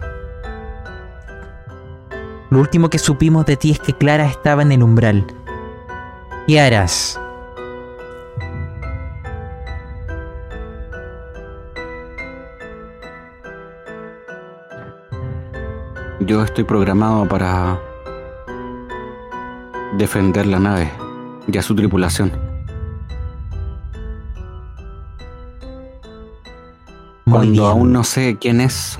Lo 2.50 2.60
último 2.60 2.90
que 2.90 3.00
supimos 3.00 3.46
de 3.46 3.58
ti 3.58 3.72
es 3.72 3.80
que 3.80 3.94
Clara 3.94 4.26
estaba 4.26 4.62
en 4.62 4.72
el 4.72 4.82
umbral. 4.82 5.26
¿Qué 6.48 6.60
harás? 6.60 7.20
Yo 16.26 16.42
estoy 16.44 16.64
programado 16.64 17.28
para 17.28 17.80
defender 19.96 20.48
la 20.48 20.58
nave 20.58 20.92
y 21.48 21.56
a 21.56 21.62
su 21.62 21.76
tripulación. 21.76 22.32
Muy 27.26 27.38
Cuando 27.38 27.62
bien. 27.62 27.66
aún 27.66 27.94
no 27.94 28.04
sé 28.04 28.38
quién 28.42 28.60
es, 28.60 29.00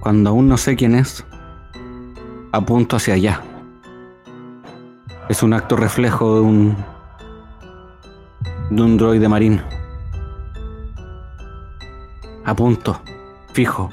cuando 0.00 0.30
aún 0.30 0.48
no 0.48 0.56
sé 0.56 0.76
quién 0.76 0.94
es, 0.94 1.26
apunto 2.52 2.96
hacia 2.96 3.12
allá. 3.12 3.42
Es 5.28 5.42
un 5.42 5.52
acto 5.52 5.76
reflejo 5.76 6.36
de 6.36 6.40
un 6.40 6.76
de 8.70 8.82
un 8.82 8.96
droide 8.96 9.28
marín. 9.28 9.60
Apunto, 12.46 12.98
fijo. 13.52 13.90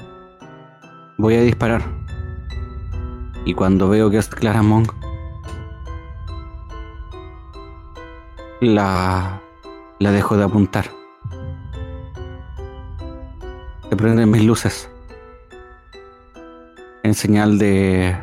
Voy 1.18 1.34
a 1.34 1.42
disparar. 1.42 2.05
Y 3.46 3.54
cuando 3.54 3.88
veo 3.88 4.10
que 4.10 4.18
es 4.18 4.28
Clara 4.28 4.62
Monk, 4.62 4.92
la 8.60 9.40
la 9.98 10.12
dejo 10.12 10.36
de 10.36 10.44
apuntar. 10.44 10.86
Se 13.88 13.96
prenden 13.96 14.30
mis 14.30 14.44
luces. 14.44 14.90
En 17.02 17.14
señal 17.14 17.58
de. 17.58 18.16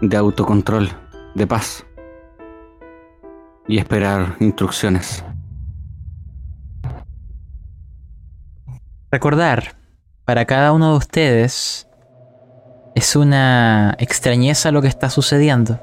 de 0.00 0.16
autocontrol, 0.16 0.90
de 1.34 1.46
paz. 1.46 1.86
Y 3.68 3.78
esperar 3.78 4.36
instrucciones. 4.40 5.24
Recordar, 9.10 9.76
para 10.24 10.46
cada 10.46 10.72
uno 10.72 10.92
de 10.92 10.96
ustedes, 10.96 11.86
es 12.94 13.16
una 13.16 13.94
extrañeza 13.98 14.70
lo 14.70 14.82
que 14.82 14.88
está 14.88 15.08
sucediendo. 15.10 15.78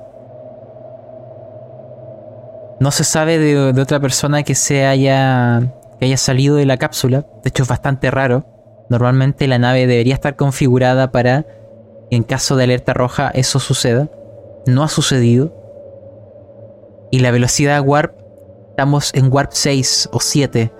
No 2.80 2.92
se 2.92 3.04
sabe 3.04 3.38
de, 3.40 3.74
de 3.74 3.82
otra 3.82 4.00
persona 4.00 4.44
que 4.44 4.56
se 4.56 4.86
haya, 4.86 5.62
que 6.00 6.06
haya 6.06 6.18
salido 6.18 6.56
de 6.56 6.66
la 6.66 6.78
cápsula. 6.78 7.26
De 7.44 7.50
hecho, 7.50 7.64
es 7.64 7.70
bastante 7.70 8.10
raro. 8.10 8.46
Normalmente 8.90 9.48
la 9.48 9.60
nave 9.60 9.86
debería 9.86 10.14
estar 10.14 10.36
configurada 10.36 11.12
para 11.12 11.46
que 12.10 12.16
en 12.16 12.24
caso 12.24 12.56
de 12.56 12.64
alerta 12.64 12.94
roja 12.94 13.30
eso 13.34 13.60
suceda. 13.60 14.10
No 14.66 14.84
ha 14.84 14.88
sucedido. 14.88 15.56
Y 17.12 17.20
la 17.20 17.32
velocidad 17.32 17.82
warp, 17.86 18.16
estamos 18.70 19.12
en 19.14 19.34
warp 19.34 19.52
6 19.52 20.10
o 20.12 20.20
7. 20.20 20.72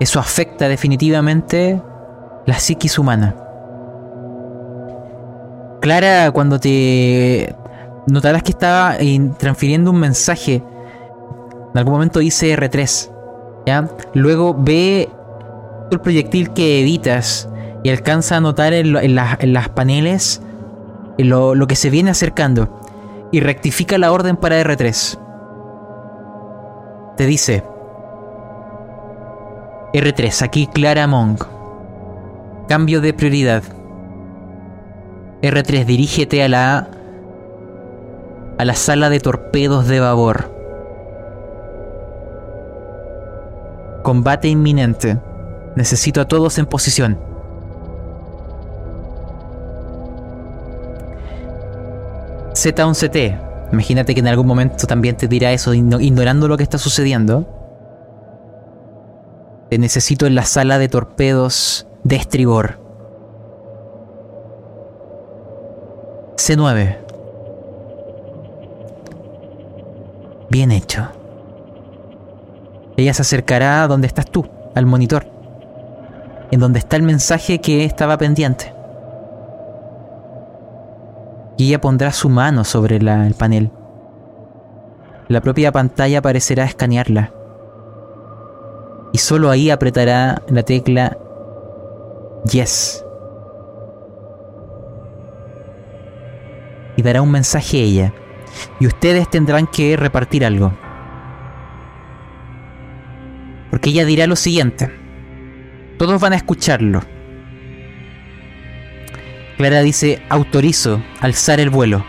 Eso 0.00 0.18
afecta 0.18 0.68
definitivamente 0.68 1.80
la 2.46 2.58
psiquis 2.58 2.98
humana. 2.98 3.49
Clara, 5.80 6.30
cuando 6.30 6.58
te 6.60 7.54
notarás 8.06 8.42
que 8.42 8.50
estaba 8.52 8.96
transfiriendo 9.38 9.90
un 9.90 9.98
mensaje, 10.00 10.62
en 11.72 11.78
algún 11.78 11.94
momento 11.94 12.18
dice 12.20 12.54
R3, 12.56 13.10
¿ya? 13.66 13.88
Luego 14.14 14.54
ve 14.58 15.08
el 15.90 16.00
proyectil 16.00 16.50
que 16.52 16.80
evitas 16.80 17.48
y 17.82 17.90
alcanza 17.90 18.36
a 18.36 18.40
notar 18.40 18.72
en, 18.74 19.14
las- 19.14 19.68
paneles 19.70 20.42
lo, 21.18 21.54
lo 21.54 21.66
que 21.66 21.76
se 21.76 21.90
viene 21.90 22.10
acercando 22.10 22.80
y 23.32 23.40
rectifica 23.40 23.96
la 23.98 24.12
orden 24.12 24.36
para 24.36 24.60
R3. 24.62 25.18
Te 27.16 27.26
dice, 27.26 27.64
R3, 29.94 30.42
aquí 30.42 30.66
Clara 30.66 31.06
Monk. 31.06 31.44
Cambio 32.68 33.00
de 33.00 33.12
prioridad. 33.14 33.62
R3, 35.42 35.84
dirígete 35.84 36.42
a 36.42 36.48
la 36.48 36.88
a 38.58 38.64
la 38.64 38.74
sala 38.74 39.08
de 39.08 39.20
torpedos 39.20 39.88
de 39.88 40.00
babor. 40.00 40.50
Combate 44.02 44.48
inminente. 44.48 45.18
Necesito 45.76 46.20
a 46.20 46.26
todos 46.28 46.58
en 46.58 46.66
posición. 46.66 47.18
Z11T. 52.54 53.40
Imagínate 53.72 54.14
que 54.14 54.20
en 54.20 54.26
algún 54.28 54.46
momento 54.46 54.86
también 54.86 55.16
te 55.16 55.28
dirá 55.28 55.52
eso, 55.52 55.72
igno- 55.74 56.00
ignorando 56.00 56.48
lo 56.48 56.56
que 56.56 56.64
está 56.64 56.78
sucediendo. 56.78 57.46
Te 59.70 59.78
necesito 59.78 60.26
en 60.26 60.34
la 60.34 60.44
sala 60.44 60.78
de 60.78 60.88
torpedos 60.88 61.86
de 62.02 62.16
estribor. 62.16 62.79
C9. 66.40 66.96
Bien 70.48 70.72
hecho. 70.72 71.08
Ella 72.96 73.12
se 73.12 73.22
acercará 73.22 73.82
a 73.82 73.88
donde 73.88 74.06
estás 74.06 74.24
tú, 74.24 74.48
al 74.74 74.86
monitor. 74.86 75.26
En 76.50 76.60
donde 76.60 76.78
está 76.78 76.96
el 76.96 77.02
mensaje 77.02 77.60
que 77.60 77.84
estaba 77.84 78.16
pendiente. 78.16 78.74
Y 81.58 81.68
ella 81.68 81.80
pondrá 81.80 82.10
su 82.10 82.30
mano 82.30 82.64
sobre 82.64 82.96
el 82.96 83.34
panel. 83.34 83.70
La 85.28 85.42
propia 85.42 85.72
pantalla 85.72 86.22
parecerá 86.22 86.64
escanearla 86.64 87.32
y 89.12 89.18
solo 89.18 89.50
ahí 89.50 89.70
apretará 89.70 90.42
la 90.48 90.62
tecla 90.62 91.16
Yes. 92.50 93.04
Y 97.00 97.02
dará 97.02 97.22
un 97.22 97.30
mensaje 97.30 97.78
a 97.78 97.80
ella. 97.80 98.14
Y 98.78 98.86
ustedes 98.86 99.30
tendrán 99.30 99.66
que 99.66 99.96
repartir 99.96 100.44
algo. 100.44 100.74
Porque 103.70 103.88
ella 103.88 104.04
dirá 104.04 104.26
lo 104.26 104.36
siguiente. 104.36 104.94
Todos 105.96 106.20
van 106.20 106.34
a 106.34 106.36
escucharlo. 106.36 107.00
Clara 109.56 109.80
dice, 109.80 110.22
autorizo 110.28 111.02
alzar 111.22 111.58
el 111.58 111.70
vuelo. 111.70 112.04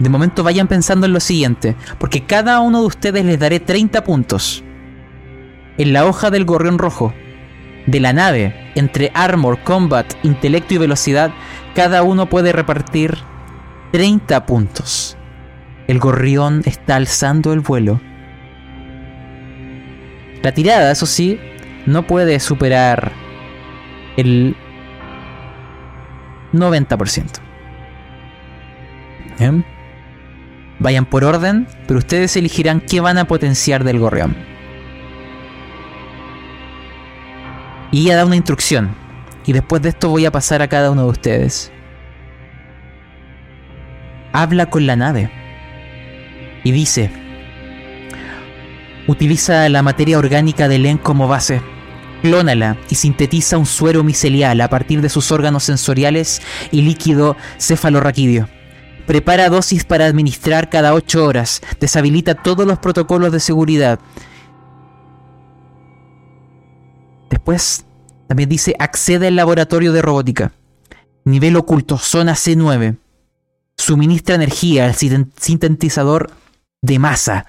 De 0.00 0.08
momento 0.08 0.42
vayan 0.42 0.66
pensando 0.66 1.06
en 1.06 1.12
lo 1.12 1.20
siguiente, 1.20 1.76
porque 1.98 2.24
cada 2.24 2.58
uno 2.58 2.80
de 2.80 2.86
ustedes 2.88 3.24
les 3.24 3.38
daré 3.38 3.60
30 3.60 4.02
puntos 4.02 4.64
en 5.76 5.92
la 5.92 6.04
hoja 6.04 6.30
del 6.30 6.44
gorrión 6.44 6.78
rojo 6.78 7.14
de 7.86 8.00
la 8.00 8.12
nave 8.12 8.72
entre 8.74 9.12
armor, 9.14 9.62
combat, 9.62 10.12
intelecto 10.24 10.74
y 10.74 10.78
velocidad, 10.78 11.30
cada 11.76 12.02
uno 12.02 12.28
puede 12.28 12.50
repartir 12.50 13.18
30 13.92 14.46
puntos. 14.46 15.16
El 15.86 15.98
gorrión 15.98 16.62
está 16.66 16.96
alzando 16.96 17.52
el 17.52 17.60
vuelo. 17.60 18.00
La 20.42 20.52
tirada, 20.52 20.92
eso 20.92 21.06
sí, 21.06 21.40
no 21.86 22.06
puede 22.06 22.38
superar 22.40 23.12
el 24.16 24.56
90%. 26.52 27.24
¿Bien? 29.38 29.64
Vayan 30.78 31.06
por 31.06 31.24
orden, 31.24 31.66
pero 31.86 31.98
ustedes 31.98 32.36
elegirán 32.36 32.80
qué 32.80 33.00
van 33.00 33.18
a 33.18 33.26
potenciar 33.26 33.84
del 33.84 33.98
gorrión. 33.98 34.36
Y 37.90 38.02
ella 38.02 38.16
da 38.16 38.26
una 38.26 38.36
instrucción. 38.36 38.94
Y 39.46 39.52
después 39.52 39.80
de 39.82 39.88
esto 39.88 40.10
voy 40.10 40.26
a 40.26 40.30
pasar 40.30 40.60
a 40.60 40.68
cada 40.68 40.90
uno 40.90 41.04
de 41.04 41.08
ustedes. 41.08 41.72
Habla 44.38 44.70
con 44.70 44.86
la 44.86 44.94
nave. 44.94 45.32
Y 46.62 46.70
dice, 46.70 47.10
utiliza 49.08 49.68
la 49.68 49.82
materia 49.82 50.16
orgánica 50.16 50.68
de 50.68 50.78
Len 50.78 50.96
como 50.96 51.26
base. 51.26 51.60
Clónala 52.22 52.76
y 52.88 52.94
sintetiza 52.94 53.58
un 53.58 53.66
suero 53.66 54.04
micelial 54.04 54.60
a 54.60 54.70
partir 54.70 55.00
de 55.00 55.08
sus 55.08 55.32
órganos 55.32 55.64
sensoriales 55.64 56.40
y 56.70 56.82
líquido 56.82 57.36
cefalorraquídeo. 57.58 58.48
Prepara 59.08 59.48
dosis 59.48 59.82
para 59.82 60.06
administrar 60.06 60.70
cada 60.70 60.94
8 60.94 61.24
horas. 61.24 61.60
Deshabilita 61.80 62.36
todos 62.36 62.64
los 62.64 62.78
protocolos 62.78 63.32
de 63.32 63.40
seguridad. 63.40 63.98
Después 67.28 67.86
también 68.28 68.48
dice 68.48 68.76
accede 68.78 69.26
al 69.26 69.34
laboratorio 69.34 69.92
de 69.92 70.00
robótica. 70.00 70.52
Nivel 71.24 71.56
oculto, 71.56 71.98
zona 71.98 72.34
C9. 72.34 72.98
Suministra 73.78 74.34
energía 74.34 74.84
al 74.84 74.94
sintetizador 74.94 76.30
de 76.82 76.98
masa 76.98 77.46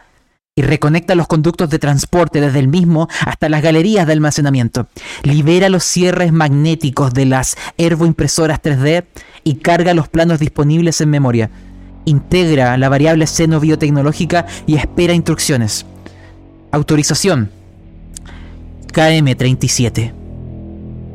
y 0.55 0.61
reconecta 0.61 1.15
los 1.15 1.27
conductos 1.27 1.69
de 1.69 1.79
transporte 1.79 2.39
desde 2.39 2.59
el 2.59 2.67
mismo 2.67 3.07
hasta 3.25 3.49
las 3.49 3.61
galerías 3.61 4.05
de 4.05 4.13
almacenamiento. 4.13 4.87
Libera 5.23 5.69
los 5.69 5.83
cierres 5.83 6.31
magnéticos 6.31 7.13
de 7.13 7.25
las 7.25 7.57
herboimpresoras 7.77 8.61
3D 8.61 9.05
y 9.43 9.55
carga 9.55 9.93
los 9.93 10.07
planos 10.07 10.39
disponibles 10.39 11.01
en 11.01 11.09
memoria. 11.09 11.49
Integra 12.05 12.77
la 12.77 12.89
variable 12.89 13.25
seno 13.25 13.59
biotecnológica 13.59 14.45
y 14.67 14.75
espera 14.75 15.13
instrucciones. 15.13 15.85
Autorización. 16.71 17.51
KM-37. 18.93 20.13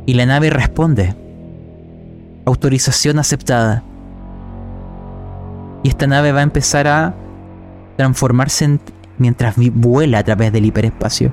Y 0.07 0.15
la 0.15 0.27
nave 0.27 0.51
responde. 0.51 1.15
Autorización 2.47 3.19
aceptada. 3.19 3.85
Y 5.85 5.89
esta 5.89 6.09
nave 6.09 6.33
va 6.33 6.41
a 6.41 6.43
empezar 6.43 6.89
a 6.89 7.15
transformarse 7.97 8.65
en- 8.65 8.81
mientras 9.19 9.55
vuela 9.57 10.19
a 10.19 10.25
través 10.25 10.53
del 10.53 10.65
hiperespacio. 10.65 11.31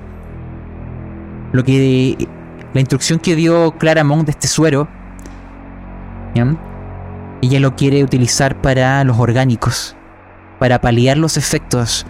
Lo 1.52 1.64
que. 1.64 2.28
La 2.74 2.80
instrucción 2.80 3.18
que 3.20 3.36
dio 3.36 3.72
Clara 3.80 4.04
Monk 4.04 4.26
de 4.26 4.32
este 4.32 4.48
suero. 4.48 4.88
Ella 7.44 7.60
lo 7.60 7.76
quiere 7.76 8.04
utilizar 8.04 8.62
para 8.62 9.04
los 9.04 9.18
orgánicos. 9.20 9.96
Para 10.60 10.80
paliar 10.80 11.18
los 11.18 11.38
efectos 11.38 12.06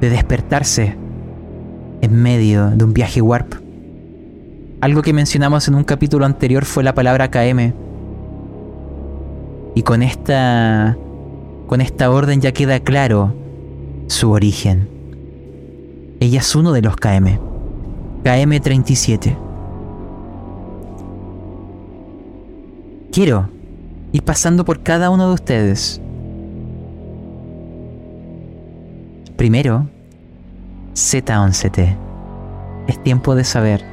de 0.00 0.10
despertarse 0.10 0.96
en 2.02 2.22
medio 2.22 2.70
de 2.70 2.84
un 2.84 2.92
viaje 2.92 3.22
warp. 3.22 3.54
Algo 4.80 5.00
que 5.02 5.12
mencionamos 5.12 5.66
en 5.68 5.76
un 5.76 5.84
capítulo 5.84 6.26
anterior 6.26 6.64
fue 6.64 6.82
la 6.84 6.94
palabra 6.94 7.30
KM. 7.30 7.72
Y 9.74 9.82
con 9.82 10.02
esta. 10.02 10.96
Con 11.66 11.80
esta 11.80 12.10
orden 12.10 12.40
ya 12.40 12.52
queda 12.52 12.80
claro 12.80 13.32
su 14.06 14.30
origen. 14.30 14.88
Ella 16.20 16.40
es 16.40 16.54
uno 16.54 16.72
de 16.72 16.82
los 16.82 16.96
KM. 16.96 17.38
KM37. 18.24 19.36
Quiero 23.10 23.48
ir 24.12 24.22
pasando 24.22 24.64
por 24.64 24.82
cada 24.82 25.10
uno 25.10 25.28
de 25.28 25.34
ustedes. 25.34 26.00
Primero, 29.36 29.88
Z11T. 30.94 31.96
Es 32.86 33.02
tiempo 33.02 33.34
de 33.34 33.44
saber. 33.44 33.91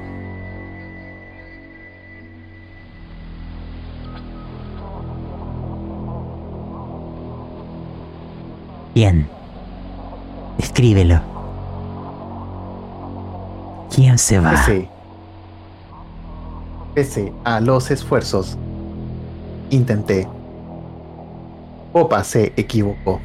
Bien. 8.99 9.29
Escríbelo. 10.57 11.21
¿Quién 13.95 14.17
se 14.17 14.41
va? 14.41 14.51
Pese, 14.51 14.89
pese 16.93 17.33
a 17.45 17.61
los 17.61 17.91
esfuerzos, 17.91 18.57
intenté. 19.69 20.27
Popa 21.93 22.25
se 22.25 22.51
equivocó. 22.57 23.21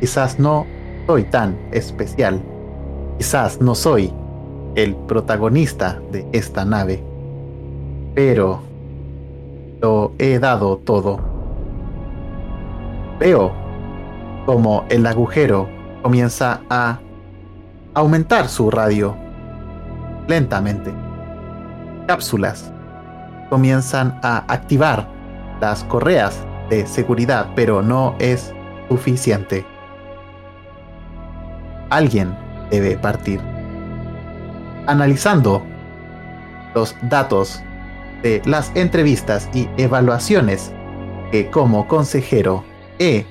Quizás 0.00 0.40
no 0.40 0.66
soy 1.06 1.22
tan 1.22 1.56
especial. 1.70 2.42
Quizás 3.18 3.60
no 3.60 3.76
soy 3.76 4.12
el 4.74 4.96
protagonista 4.96 6.00
de 6.10 6.26
esta 6.32 6.64
nave. 6.64 7.00
Pero 8.16 8.62
lo 9.80 10.10
he 10.18 10.40
dado 10.40 10.78
todo. 10.78 11.20
Veo 13.20 13.67
como 14.48 14.86
el 14.88 15.06
agujero 15.06 15.68
comienza 16.02 16.62
a 16.70 16.98
aumentar 17.92 18.48
su 18.48 18.70
radio 18.70 19.14
lentamente. 20.26 20.90
Cápsulas 22.06 22.72
comienzan 23.50 24.18
a 24.22 24.38
activar 24.48 25.06
las 25.60 25.84
correas 25.84 26.46
de 26.70 26.86
seguridad, 26.86 27.50
pero 27.54 27.82
no 27.82 28.14
es 28.20 28.54
suficiente. 28.88 29.66
Alguien 31.90 32.34
debe 32.70 32.96
partir. 32.96 33.42
Analizando 34.86 35.62
los 36.74 36.96
datos 37.02 37.62
de 38.22 38.40
las 38.46 38.74
entrevistas 38.74 39.50
y 39.52 39.68
evaluaciones 39.76 40.72
que 41.32 41.50
como 41.50 41.86
consejero 41.86 42.64
he 42.98 43.26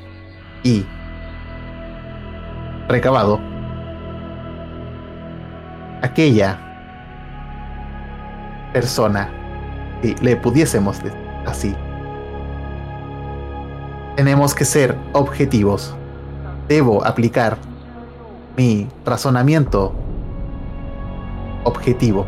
y 0.62 0.86
recabado, 2.88 3.40
aquella 6.02 6.60
persona, 8.74 9.30
si 10.02 10.16
le 10.22 10.36
pudiésemos 10.36 11.02
decir 11.04 11.28
así. 11.46 11.76
Tenemos 14.16 14.54
que 14.54 14.66
ser 14.66 14.98
objetivos. 15.14 15.96
Debo 16.68 17.06
aplicar 17.06 17.58
mi 18.58 18.88
razonamiento 19.06 19.94
objetivo. 21.64 22.26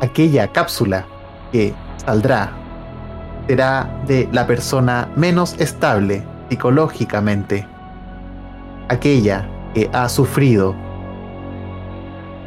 Aquella 0.00 0.46
cápsula 0.48 1.04
que 1.50 1.74
saldrá 2.04 2.52
será 3.46 3.88
de 4.06 4.28
la 4.30 4.46
persona 4.46 5.08
menos 5.16 5.58
estable 5.58 6.22
psicológicamente. 6.48 7.66
Aquella 8.88 9.46
que 9.74 9.90
ha 9.92 10.08
sufrido 10.08 10.74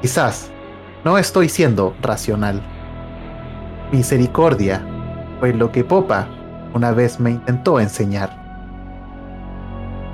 Quizás 0.02 0.50
no 1.04 1.18
estoy 1.20 1.48
siendo 1.48 1.96
racional. 2.02 2.60
Misericordia 3.92 4.82
fue 5.40 5.54
lo 5.54 5.72
que 5.72 5.84
Popa 5.84 6.28
una 6.74 6.92
vez 6.92 7.20
me 7.20 7.32
intentó 7.32 7.80
enseñar. 7.80 8.32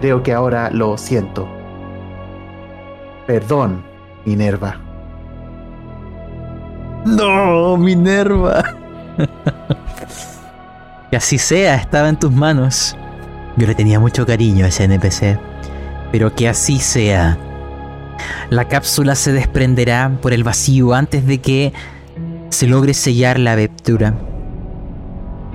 Creo 0.02 0.24
que 0.24 0.34
ahora 0.34 0.70
lo 0.72 0.98
siento. 0.98 1.48
Perdón, 3.26 3.84
Minerva. 4.26 4.76
No, 7.06 7.78
Minerva. 7.78 8.64
que 11.10 11.18
así 11.18 11.38
sea, 11.38 11.76
estaba 11.76 12.10
en 12.10 12.20
tus 12.20 12.32
manos. 12.32 12.98
Yo 13.58 13.66
le 13.66 13.74
tenía 13.74 14.00
mucho 14.00 14.26
cariño 14.26 14.66
a 14.66 14.68
ese 14.68 14.84
NPC. 14.84 15.40
Pero 16.12 16.34
que 16.34 16.48
así 16.48 16.80
sea. 16.80 17.38
La 18.50 18.68
cápsula 18.68 19.16
se 19.16 19.34
desprenderá 19.34 20.18
por 20.22 20.32
el 20.32 20.44
vacío 20.44 20.94
antes 20.94 21.26
de 21.26 21.40
que 21.40 21.74
se 22.50 22.68
logre 22.68 22.94
sellar 22.94 23.40
la 23.40 23.54
abertura. 23.54 24.14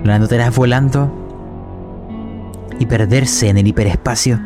La 0.03 0.19
notarás 0.19 0.53
volando 0.55 1.11
y 2.79 2.85
perderse 2.85 3.49
en 3.49 3.57
el 3.57 3.67
hiperespacio. 3.67 4.39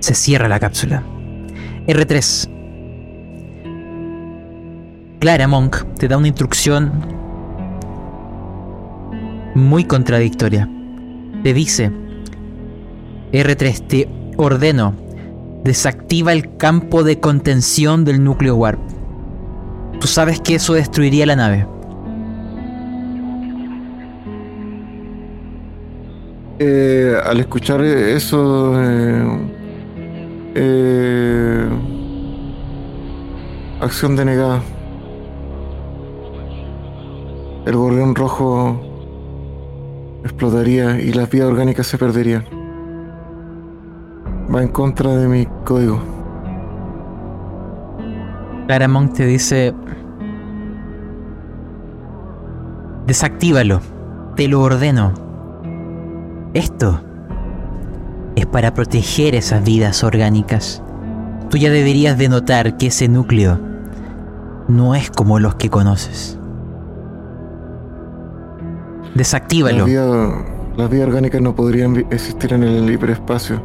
Se 0.00 0.14
cierra 0.14 0.46
la 0.46 0.60
cápsula. 0.60 1.02
R3. 1.86 2.50
Clara 5.18 5.48
Monk 5.48 5.84
te 5.98 6.06
da 6.06 6.16
una 6.16 6.28
instrucción 6.28 6.92
muy 9.54 9.84
contradictoria. 9.84 10.68
Te 11.42 11.54
dice, 11.54 11.92
R3, 13.32 13.86
te 13.86 14.08
ordeno, 14.36 14.94
desactiva 15.62 16.32
el 16.32 16.56
campo 16.56 17.04
de 17.04 17.20
contención 17.20 18.04
del 18.04 18.24
núcleo 18.24 18.56
warp. 18.56 18.80
Tú 20.00 20.06
sabes 20.06 20.40
que 20.40 20.56
eso 20.56 20.74
destruiría 20.74 21.26
la 21.26 21.36
nave. 21.36 21.66
Eh, 26.60 27.16
al 27.24 27.38
escuchar 27.38 27.82
eso, 27.82 28.72
eh, 28.82 29.38
eh, 30.56 31.68
acción 33.80 34.16
denegada. 34.16 34.60
El 37.64 37.76
gorrión 37.76 38.14
rojo 38.16 38.87
explotaría 40.22 41.00
y 41.00 41.12
las 41.12 41.30
vías 41.30 41.46
orgánicas 41.46 41.86
se 41.86 41.98
perderían. 41.98 42.44
Va 44.54 44.62
en 44.62 44.68
contra 44.68 45.14
de 45.14 45.28
mi 45.28 45.46
código. 45.64 46.00
Claramont 48.66 49.14
te 49.14 49.24
dice, 49.24 49.74
desactívalo, 53.06 53.80
te 54.36 54.48
lo 54.48 54.60
ordeno. 54.60 55.14
Esto 56.54 57.00
es 58.36 58.46
para 58.46 58.74
proteger 58.74 59.34
esas 59.34 59.64
vidas 59.64 60.04
orgánicas. 60.04 60.82
Tú 61.50 61.56
ya 61.56 61.70
deberías 61.70 62.18
de 62.18 62.28
notar 62.28 62.76
que 62.76 62.88
ese 62.88 63.08
núcleo 63.08 63.58
no 64.68 64.94
es 64.94 65.10
como 65.10 65.38
los 65.38 65.54
que 65.54 65.70
conoces. 65.70 66.37
Desactívalo. 69.14 69.78
Las 69.78 69.86
vías, 69.86 70.06
las 70.76 70.90
vías 70.90 71.08
orgánicas 71.08 71.40
no 71.40 71.54
podrían 71.54 71.96
existir 72.10 72.52
en 72.52 72.62
el 72.62 72.90
hiperespacio. 72.90 73.62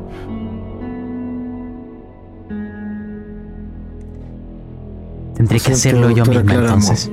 Tendré 5.35 5.59
que 5.59 5.71
hacerlo 5.73 6.09
yo 6.11 6.23
Claramo. 6.23 6.53
entonces. 6.53 7.11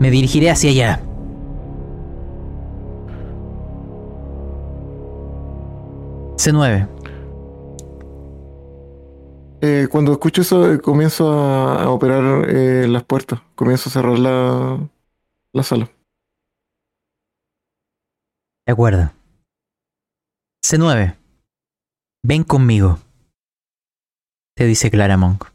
Me 0.00 0.10
dirigiré 0.10 0.50
hacia 0.50 0.70
allá. 0.70 1.00
C9. 6.36 6.88
Eh, 9.60 9.88
cuando 9.90 10.12
escucho 10.12 10.42
eso, 10.42 10.70
eh, 10.72 10.78
comienzo 10.78 11.32
a, 11.32 11.84
a 11.84 11.90
operar 11.90 12.46
eh, 12.50 12.86
las 12.88 13.02
puertas. 13.04 13.40
Comienzo 13.54 13.88
a 13.88 13.92
cerrar 13.92 14.18
la, 14.18 14.78
la 15.54 15.62
sala. 15.62 15.88
De 18.66 18.72
acuerdo. 18.72 19.12
C9. 20.64 21.16
Ven 22.24 22.44
conmigo. 22.44 22.98
Te 24.56 24.64
dice 24.64 24.90
Clara 24.90 25.16
Monk. 25.16 25.46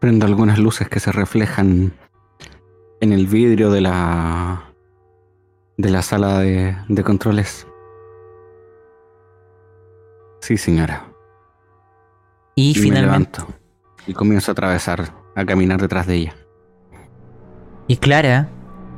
Prendo 0.00 0.26
algunas 0.26 0.58
luces 0.58 0.88
que 0.88 1.00
se 1.00 1.12
reflejan 1.12 1.92
en 3.00 3.12
el 3.12 3.26
vidrio 3.26 3.70
de 3.70 3.80
la 3.80 4.72
de 5.76 5.90
la 5.90 6.02
sala 6.02 6.38
de, 6.40 6.76
de 6.88 7.04
controles. 7.04 7.66
Sí, 10.40 10.56
señora. 10.56 11.12
Y, 12.54 12.70
Y 12.70 12.74
me 12.76 12.80
finalmente. 12.82 13.40
levanto 13.40 13.60
y 14.06 14.14
comienzo 14.14 14.50
a 14.50 14.52
atravesar, 14.52 15.12
a 15.36 15.44
caminar 15.44 15.80
detrás 15.80 16.06
de 16.08 16.14
ella. 16.16 16.34
Y 17.86 17.98
Clara, 17.98 18.48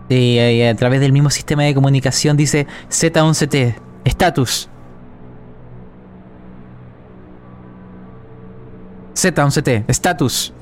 eh, 0.09 0.61
eh, 0.61 0.69
a 0.69 0.75
través 0.75 1.01
del 1.01 1.13
mismo 1.13 1.29
sistema 1.29 1.65
de 1.65 1.75
comunicación, 1.75 2.37
dice 2.39 2.67
Z11T, 2.89 3.75
estatus. 4.05 4.71
Z11T, 9.15 9.85
estatus. 9.89 10.55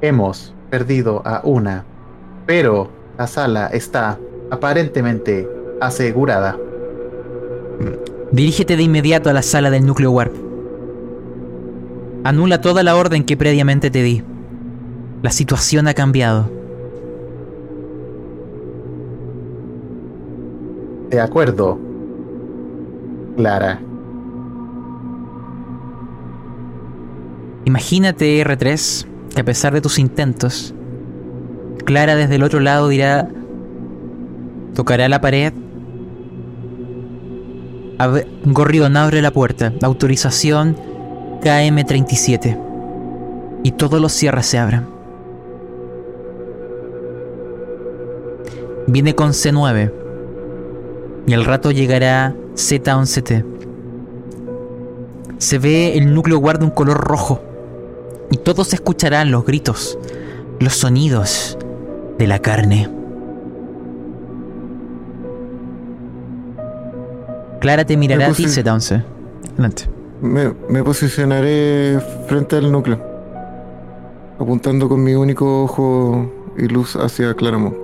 Hemos 0.00 0.54
perdido 0.70 1.20
a 1.26 1.40
una, 1.44 1.84
pero 2.46 2.90
la 3.18 3.26
sala 3.26 3.66
está 3.66 4.16
aparentemente 4.50 5.46
asegurada. 5.80 6.56
Dirígete 8.30 8.76
de 8.76 8.82
inmediato 8.84 9.28
a 9.28 9.32
la 9.32 9.42
sala 9.42 9.70
del 9.70 9.84
núcleo 9.84 10.12
warp. 10.12 10.47
Anula 12.24 12.60
toda 12.60 12.82
la 12.82 12.96
orden 12.96 13.24
que 13.24 13.36
previamente 13.36 13.90
te 13.90 14.02
di. 14.02 14.22
La 15.22 15.30
situación 15.30 15.88
ha 15.88 15.94
cambiado. 15.94 16.50
De 21.10 21.20
acuerdo. 21.20 21.78
Clara. 23.36 23.80
Imagínate, 27.64 28.44
R3, 28.44 29.06
que 29.34 29.40
a 29.40 29.44
pesar 29.44 29.72
de 29.74 29.80
tus 29.80 29.98
intentos, 29.98 30.74
Clara 31.84 32.16
desde 32.16 32.34
el 32.34 32.42
otro 32.42 32.60
lado 32.60 32.88
dirá, 32.88 33.28
tocará 34.74 35.08
la 35.08 35.20
pared. 35.20 35.52
Gorrión 38.44 38.96
abre 38.96 39.22
la 39.22 39.30
puerta. 39.32 39.72
Autorización 39.82 40.76
KM37. 41.40 42.58
Y 43.64 43.72
todos 43.72 44.00
los 44.00 44.12
cierres 44.12 44.46
se 44.46 44.58
abren. 44.58 44.86
Viene 48.86 49.14
con 49.14 49.30
C9. 49.30 49.92
Y 51.26 51.34
al 51.34 51.44
rato 51.44 51.70
llegará 51.70 52.34
Z11T. 52.54 53.44
Se 55.38 55.58
ve 55.58 55.96
el 55.98 56.14
núcleo 56.14 56.38
guarda 56.38 56.64
un 56.64 56.70
color 56.70 56.96
rojo. 56.98 57.40
Y 58.30 58.38
todos 58.38 58.72
escucharán 58.72 59.30
los 59.30 59.44
gritos, 59.44 59.98
los 60.60 60.74
sonidos 60.74 61.58
de 62.18 62.26
la 62.26 62.38
carne. 62.40 62.88
Clara 67.60 67.84
te 67.84 67.96
mirará 67.96 68.26
a 68.28 68.32
ti, 68.32 68.44
puse- 68.44 68.62
Z11. 68.62 69.02
Adelante. 69.54 69.84
Me, 70.20 70.52
me 70.68 70.82
posicionaré 70.82 72.00
frente 72.26 72.56
al 72.56 72.72
núcleo, 72.72 72.98
apuntando 74.38 74.88
con 74.88 75.02
mi 75.02 75.14
único 75.14 75.62
ojo 75.62 76.30
y 76.56 76.66
luz 76.66 76.96
hacia 76.96 77.34
Claremont. 77.34 77.76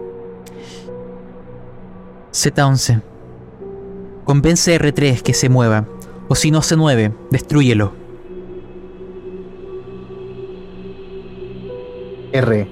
Z11. 2.33 3.01
Convence 4.25 4.75
a 4.75 4.79
R3 4.79 5.23
que 5.23 5.35
se 5.35 5.49
mueva. 5.49 5.85
O 6.29 6.35
si 6.35 6.51
no 6.51 6.63
se 6.63 6.75
mueve, 6.75 7.13
destrúyelo. 7.31 7.93
R. 12.33 12.69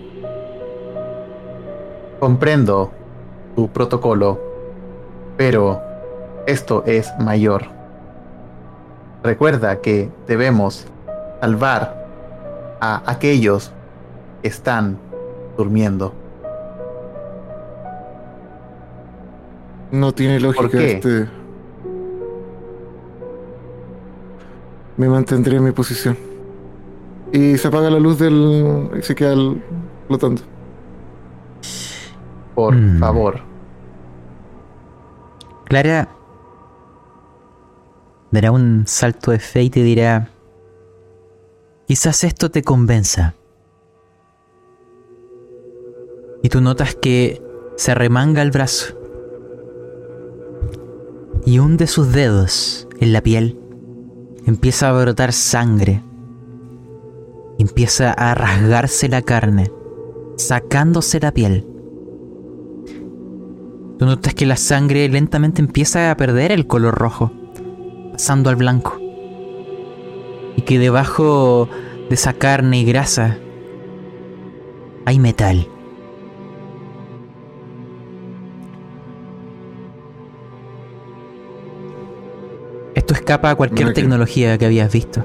Comprendo 2.18 2.90
tu 3.54 3.68
protocolo, 3.68 4.40
pero 5.36 5.80
esto 6.46 6.82
es 6.86 7.12
mayor. 7.20 7.81
Recuerda 9.22 9.80
que 9.80 10.10
debemos 10.26 10.86
salvar 11.40 12.06
a 12.80 13.02
aquellos 13.10 13.72
que 14.42 14.48
están 14.48 14.98
durmiendo. 15.56 16.12
No 19.92 20.12
tiene 20.12 20.40
lógica 20.40 20.68
qué? 20.78 20.92
este. 20.92 21.28
Me 24.96 25.08
mantendré 25.08 25.56
en 25.56 25.64
mi 25.64 25.72
posición. 25.72 26.16
Y 27.32 27.56
se 27.58 27.68
apaga 27.68 27.90
la 27.90 27.98
luz 27.98 28.18
del. 28.18 28.90
y 28.98 29.02
se 29.02 29.14
queda 29.14 29.32
el- 29.32 29.62
flotando. 30.08 30.42
Por 32.54 32.74
Mm. 32.74 32.98
favor. 32.98 33.40
Clara 35.64 36.08
dará 38.32 38.50
un 38.50 38.84
salto 38.86 39.30
de 39.30 39.38
fe 39.38 39.62
y 39.62 39.70
te 39.70 39.82
dirá, 39.82 40.30
quizás 41.86 42.24
esto 42.24 42.50
te 42.50 42.62
convenza. 42.62 43.34
Y 46.42 46.48
tú 46.48 46.60
notas 46.60 46.96
que 46.96 47.40
se 47.76 47.94
remanga 47.94 48.42
el 48.42 48.50
brazo 48.50 48.98
y 51.44 51.58
hunde 51.58 51.86
sus 51.86 52.12
dedos 52.12 52.88
en 52.98 53.12
la 53.12 53.20
piel. 53.20 53.58
Empieza 54.46 54.88
a 54.88 54.92
brotar 54.92 55.32
sangre. 55.32 56.02
Empieza 57.58 58.12
a 58.12 58.34
rasgarse 58.34 59.08
la 59.08 59.22
carne, 59.22 59.70
sacándose 60.36 61.20
la 61.20 61.32
piel. 61.32 61.66
Tú 63.98 64.06
notas 64.06 64.34
que 64.34 64.46
la 64.46 64.56
sangre 64.56 65.08
lentamente 65.08 65.60
empieza 65.60 66.10
a 66.10 66.16
perder 66.16 66.50
el 66.50 66.66
color 66.66 66.94
rojo, 66.94 67.30
pasando 68.22 68.50
al 68.50 68.56
blanco. 68.56 68.98
Y 70.54 70.62
que 70.62 70.78
debajo 70.78 71.68
de 72.08 72.14
esa 72.14 72.34
carne 72.34 72.78
y 72.78 72.84
grasa 72.84 73.36
hay 75.04 75.18
metal. 75.18 75.66
Esto 82.94 83.14
escapa 83.14 83.50
a 83.50 83.56
cualquier 83.56 83.88
Máquina. 83.88 83.94
tecnología 83.94 84.56
que 84.56 84.66
habías 84.66 84.92
visto. 84.92 85.24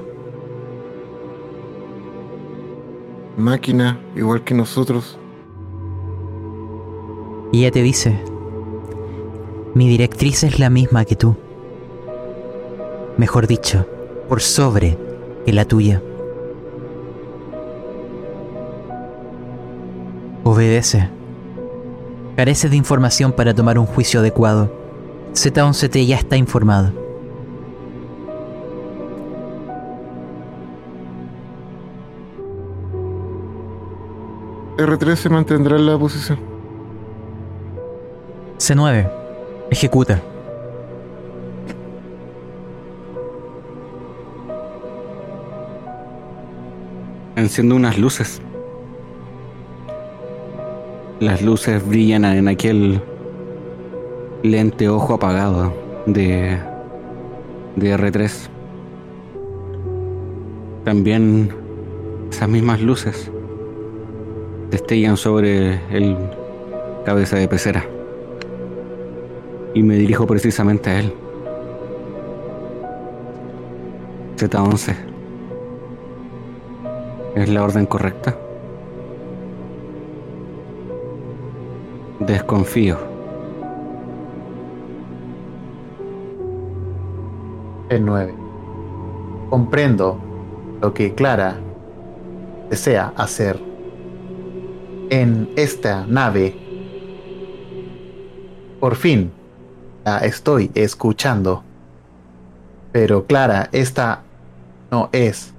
Máquina, 3.36 4.00
igual 4.16 4.42
que 4.42 4.54
nosotros. 4.54 5.20
Y 7.52 7.60
ella 7.60 7.70
te 7.70 7.82
dice, 7.84 8.20
mi 9.74 9.88
directriz 9.88 10.42
es 10.42 10.58
la 10.58 10.68
misma 10.68 11.04
que 11.04 11.14
tú. 11.14 11.36
Mejor 13.18 13.48
dicho, 13.48 13.84
por 14.28 14.40
sobre 14.40 14.96
que 15.44 15.52
la 15.52 15.64
tuya. 15.64 16.00
Obedece. 20.44 21.10
Careces 22.36 22.70
de 22.70 22.76
información 22.76 23.32
para 23.32 23.52
tomar 23.52 23.76
un 23.76 23.86
juicio 23.86 24.20
adecuado. 24.20 24.72
Z11T 25.34 26.06
ya 26.06 26.16
está 26.16 26.36
informado. 26.36 26.92
R3 34.76 35.16
se 35.16 35.28
mantendrá 35.28 35.76
en 35.76 35.86
la 35.86 35.98
posición. 35.98 36.38
C9. 38.58 39.10
Ejecuta. 39.72 40.22
Enciendo 47.38 47.76
unas 47.76 47.96
luces. 47.96 48.42
Las 51.20 51.40
luces 51.40 51.86
brillan 51.86 52.24
en 52.24 52.48
aquel 52.48 53.00
lente 54.42 54.88
ojo 54.88 55.14
apagado 55.14 55.72
de, 56.06 56.58
de 57.76 57.96
R3. 57.96 58.48
También 60.84 61.52
esas 62.28 62.48
mismas 62.48 62.80
luces 62.80 63.30
destellan 64.72 65.16
sobre 65.16 65.74
el 65.96 66.16
cabeza 67.06 67.36
de 67.36 67.46
pecera. 67.46 67.86
Y 69.74 69.82
me 69.84 69.94
dirijo 69.94 70.26
precisamente 70.26 70.90
a 70.90 70.98
él. 70.98 71.14
Z11. 74.38 75.07
¿Es 77.38 77.48
la 77.48 77.62
orden 77.62 77.86
correcta? 77.86 78.36
Desconfío. 82.18 82.98
El 87.90 88.04
9. 88.04 88.34
Comprendo 89.50 90.18
lo 90.82 90.92
que 90.92 91.14
Clara 91.14 91.54
desea 92.70 93.12
hacer 93.16 93.60
en 95.08 95.48
esta 95.54 96.04
nave. 96.08 96.56
Por 98.80 98.96
fin 98.96 99.30
la 100.04 100.18
estoy 100.18 100.72
escuchando. 100.74 101.62
Pero 102.90 103.26
Clara, 103.26 103.68
esta 103.70 104.22
no 104.90 105.08
es 105.12 105.54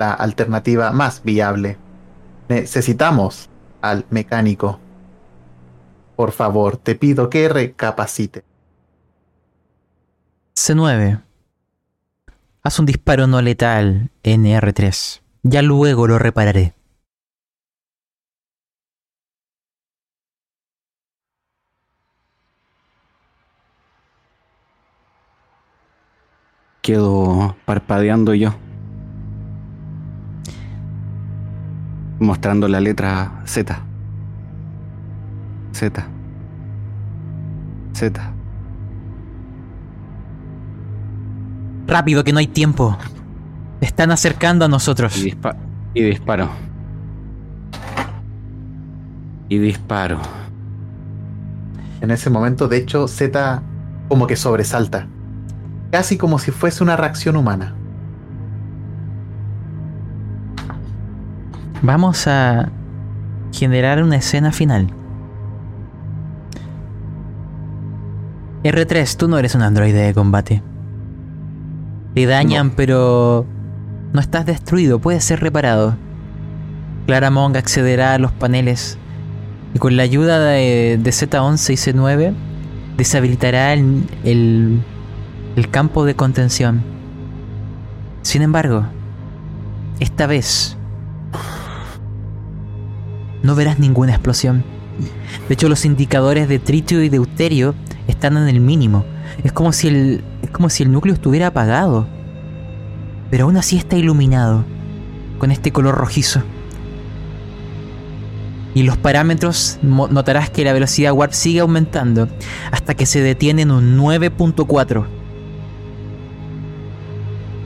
la 0.00 0.14
alternativa 0.14 0.92
más 0.92 1.22
viable. 1.22 1.76
Necesitamos 2.48 3.50
al 3.82 4.06
mecánico. 4.08 4.80
Por 6.16 6.32
favor, 6.32 6.78
te 6.78 6.94
pido 6.94 7.28
que 7.28 7.50
recapacite. 7.50 8.42
C9. 10.56 11.22
Haz 12.62 12.78
un 12.78 12.86
disparo 12.86 13.26
no 13.26 13.42
letal 13.42 14.10
en 14.22 14.44
R3. 14.44 15.20
Ya 15.42 15.60
luego 15.60 16.06
lo 16.06 16.18
repararé. 16.18 16.72
Quedo 26.80 27.54
parpadeando 27.66 28.32
yo. 28.32 28.54
Mostrando 32.20 32.68
la 32.68 32.80
letra 32.80 33.40
Z. 33.46 33.76
Z. 35.72 36.06
Z. 37.94 38.32
Rápido, 41.86 42.22
que 42.22 42.32
no 42.32 42.38
hay 42.38 42.46
tiempo. 42.46 42.96
Están 43.80 44.10
acercando 44.10 44.64
a 44.64 44.68
nosotros. 44.68 45.16
Y, 45.16 45.30
dispa- 45.30 45.56
y 45.94 46.02
disparo. 46.02 46.48
Y 49.48 49.58
disparo. 49.58 50.18
En 52.00 52.10
ese 52.10 52.30
momento, 52.30 52.68
de 52.68 52.76
hecho, 52.76 53.08
Z 53.08 53.62
como 54.08 54.26
que 54.26 54.36
sobresalta. 54.36 55.06
Casi 55.90 56.16
como 56.18 56.38
si 56.38 56.50
fuese 56.52 56.82
una 56.84 56.96
reacción 56.96 57.36
humana. 57.36 57.74
Vamos 61.82 62.26
a 62.26 62.70
generar 63.52 64.02
una 64.02 64.16
escena 64.16 64.52
final. 64.52 64.88
R3, 68.62 69.16
tú 69.16 69.28
no 69.28 69.38
eres 69.38 69.54
un 69.54 69.62
androide 69.62 70.02
de 70.02 70.12
combate. 70.12 70.62
Te 72.14 72.26
dañan, 72.26 72.70
pero 72.70 73.46
no 74.12 74.20
estás 74.20 74.44
destruido, 74.44 74.98
puedes 74.98 75.24
ser 75.24 75.40
reparado. 75.40 75.96
Clara 77.06 77.30
Monk 77.30 77.56
accederá 77.56 78.14
a 78.14 78.18
los 78.18 78.32
paneles 78.32 78.98
y 79.74 79.78
con 79.78 79.96
la 79.96 80.02
ayuda 80.02 80.38
de, 80.38 80.98
de 81.02 81.10
Z11 81.10 81.72
y 81.72 81.76
C9 81.76 82.34
deshabilitará 82.98 83.72
el, 83.72 84.04
el, 84.24 84.82
el 85.56 85.70
campo 85.70 86.04
de 86.04 86.14
contención. 86.14 86.82
Sin 88.20 88.42
embargo, 88.42 88.84
esta 89.98 90.26
vez 90.26 90.76
no 93.42 93.54
verás 93.54 93.78
ninguna 93.78 94.12
explosión. 94.12 94.64
De 95.48 95.54
hecho, 95.54 95.68
los 95.68 95.84
indicadores 95.84 96.48
de 96.48 96.58
tritio 96.58 97.02
y 97.02 97.08
deuterio 97.08 97.74
están 98.06 98.36
en 98.36 98.48
el 98.48 98.60
mínimo. 98.60 99.04
Es 99.44 99.52
como 99.52 99.72
si 99.72 99.88
el, 99.88 100.24
es 100.42 100.50
como 100.50 100.68
si 100.68 100.82
el 100.82 100.92
núcleo 100.92 101.14
estuviera 101.14 101.48
apagado. 101.48 102.06
Pero 103.30 103.44
aún 103.44 103.56
así 103.56 103.76
está 103.76 103.96
iluminado 103.96 104.64
con 105.38 105.50
este 105.50 105.72
color 105.72 105.94
rojizo. 105.94 106.42
Y 108.74 108.84
los 108.84 108.96
parámetros 108.96 109.78
notarás 109.82 110.50
que 110.50 110.64
la 110.64 110.72
velocidad 110.72 111.12
warp 111.12 111.32
sigue 111.32 111.60
aumentando 111.60 112.28
hasta 112.70 112.94
que 112.94 113.06
se 113.06 113.20
detiene 113.20 113.62
en 113.62 113.72
un 113.72 113.98
9.4. 113.98 115.06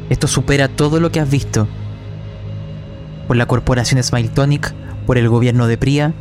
Esto 0.09 0.27
supera 0.27 0.69
todo 0.69 1.01
lo 1.01 1.11
que 1.11 1.21
has 1.21 1.31
visto 1.31 1.67
por 3.27 3.37
la 3.37 3.47
corporación 3.47 4.03
Smiletonic, 4.03 4.75
por 5.07 5.19
el 5.19 5.29
gobierno 5.29 5.67
de 5.67 5.79
Pria. 5.79 6.15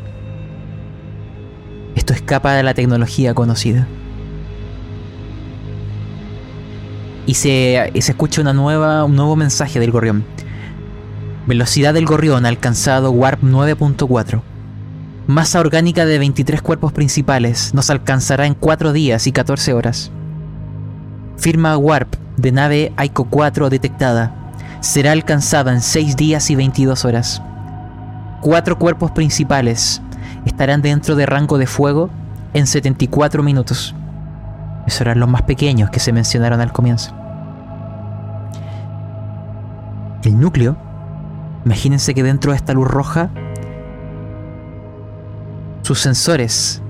Esto 1.95 2.13
escapa 2.13 2.53
de 2.53 2.63
la 2.63 2.73
tecnología 2.73 3.33
conocida. 3.33 3.87
Y 7.25 7.35
se, 7.35 7.91
se 7.99 8.11
escucha 8.11 8.41
una 8.41 8.53
nueva, 8.53 9.05
un 9.05 9.15
nuevo 9.15 9.35
mensaje 9.35 9.79
del 9.79 9.91
gorrión. 9.91 10.25
Velocidad 11.47 11.93
del 11.93 12.05
gorrión 12.05 12.45
alcanzado 12.45 13.11
Warp 13.11 13.43
9.4. 13.43 14.41
Masa 15.27 15.61
orgánica 15.61 16.05
de 16.05 16.19
23 16.19 16.61
cuerpos 16.61 16.91
principales 16.91 17.73
nos 17.73 17.89
alcanzará 17.89 18.45
en 18.45 18.55
4 18.55 18.91
días 18.91 19.25
y 19.27 19.31
14 19.31 19.73
horas. 19.73 20.11
Firma 21.37 21.77
Warp 21.77 22.15
de 22.37 22.51
nave 22.51 22.93
Aiko 22.97 23.25
4 23.25 23.69
detectada. 23.69 24.35
Será 24.81 25.13
alcanzada 25.13 25.71
en 25.71 25.81
6 25.81 26.17
días 26.17 26.49
y 26.49 26.55
22 26.55 27.05
horas. 27.05 27.41
Cuatro 28.43 28.77
cuerpos 28.77 29.11
principales 29.11 30.01
estarán 30.45 30.81
dentro 30.81 31.15
de 31.15 31.25
rango 31.25 31.57
de 31.57 31.65
fuego 31.65 32.09
en 32.53 32.67
74 32.67 33.41
minutos. 33.41 33.95
Esos 34.85 34.99
eran 34.99 35.21
los 35.21 35.29
más 35.29 35.43
pequeños 35.43 35.89
que 35.89 36.01
se 36.01 36.11
mencionaron 36.11 36.59
al 36.59 36.73
comienzo. 36.73 37.15
El 40.25 40.41
núcleo, 40.41 40.75
imagínense 41.63 42.13
que 42.13 42.21
dentro 42.21 42.51
de 42.51 42.57
esta 42.57 42.73
luz 42.73 42.85
roja, 42.85 43.29
sus 45.83 46.01
sensores 46.01 46.81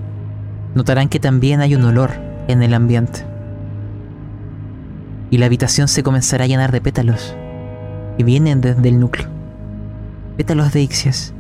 notarán 0.74 1.08
que 1.08 1.20
también 1.20 1.62
hay 1.62 1.76
un 1.76 1.84
olor 1.84 2.14
en 2.48 2.64
el 2.64 2.74
ambiente. 2.74 3.28
Y 5.30 5.38
la 5.38 5.46
habitación 5.46 5.88
se 5.88 6.02
comenzará 6.02 6.46
a 6.46 6.48
llenar 6.48 6.72
de 6.72 6.82
pétalos 6.82 7.36
que 8.18 8.24
vienen 8.24 8.60
desde 8.60 8.90
el 8.90 9.00
núcleo. 9.00 9.30
Pétalos 10.36 10.74
de 10.74 10.82
Ixias. 10.82 11.33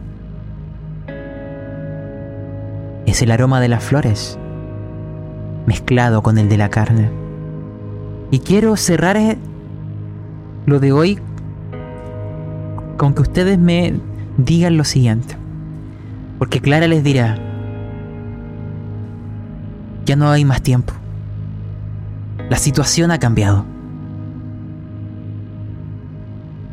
Es 3.05 3.21
el 3.21 3.31
aroma 3.31 3.59
de 3.59 3.69
las 3.69 3.83
flores 3.83 4.37
mezclado 5.65 6.21
con 6.21 6.37
el 6.37 6.49
de 6.49 6.57
la 6.57 6.69
carne. 6.69 7.09
Y 8.31 8.39
quiero 8.39 8.75
cerrar 8.75 9.17
eh, 9.17 9.37
lo 10.65 10.79
de 10.79 10.91
hoy 10.91 11.19
con 12.97 13.13
que 13.13 13.21
ustedes 13.21 13.59
me 13.59 13.99
digan 14.37 14.77
lo 14.77 14.83
siguiente. 14.83 15.37
Porque 16.39 16.59
Clara 16.59 16.87
les 16.87 17.03
dirá, 17.03 17.37
ya 20.05 20.15
no 20.15 20.29
hay 20.29 20.45
más 20.45 20.61
tiempo. 20.61 20.93
La 22.49 22.57
situación 22.57 23.11
ha 23.11 23.19
cambiado. 23.19 23.65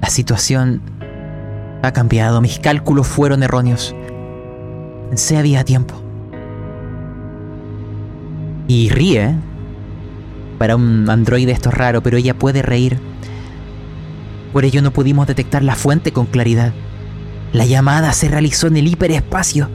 La 0.00 0.08
situación 0.08 0.80
ha 1.82 1.92
cambiado. 1.92 2.40
Mis 2.40 2.58
cálculos 2.58 3.06
fueron 3.06 3.42
erróneos. 3.42 3.94
Pensé 5.10 5.36
había 5.36 5.64
tiempo. 5.64 5.99
Y 8.70 8.88
ríe. 8.88 9.34
Para 10.56 10.76
un 10.76 11.10
androide 11.10 11.50
esto 11.50 11.70
es 11.70 11.74
raro, 11.74 12.04
pero 12.04 12.18
ella 12.18 12.38
puede 12.38 12.62
reír. 12.62 13.00
Por 14.52 14.64
ello 14.64 14.80
no 14.80 14.92
pudimos 14.92 15.26
detectar 15.26 15.64
la 15.64 15.74
fuente 15.74 16.12
con 16.12 16.26
claridad. 16.26 16.72
La 17.52 17.66
llamada 17.66 18.12
se 18.12 18.28
realizó 18.28 18.68
en 18.68 18.76
el 18.76 18.86
hiperespacio. 18.86 19.68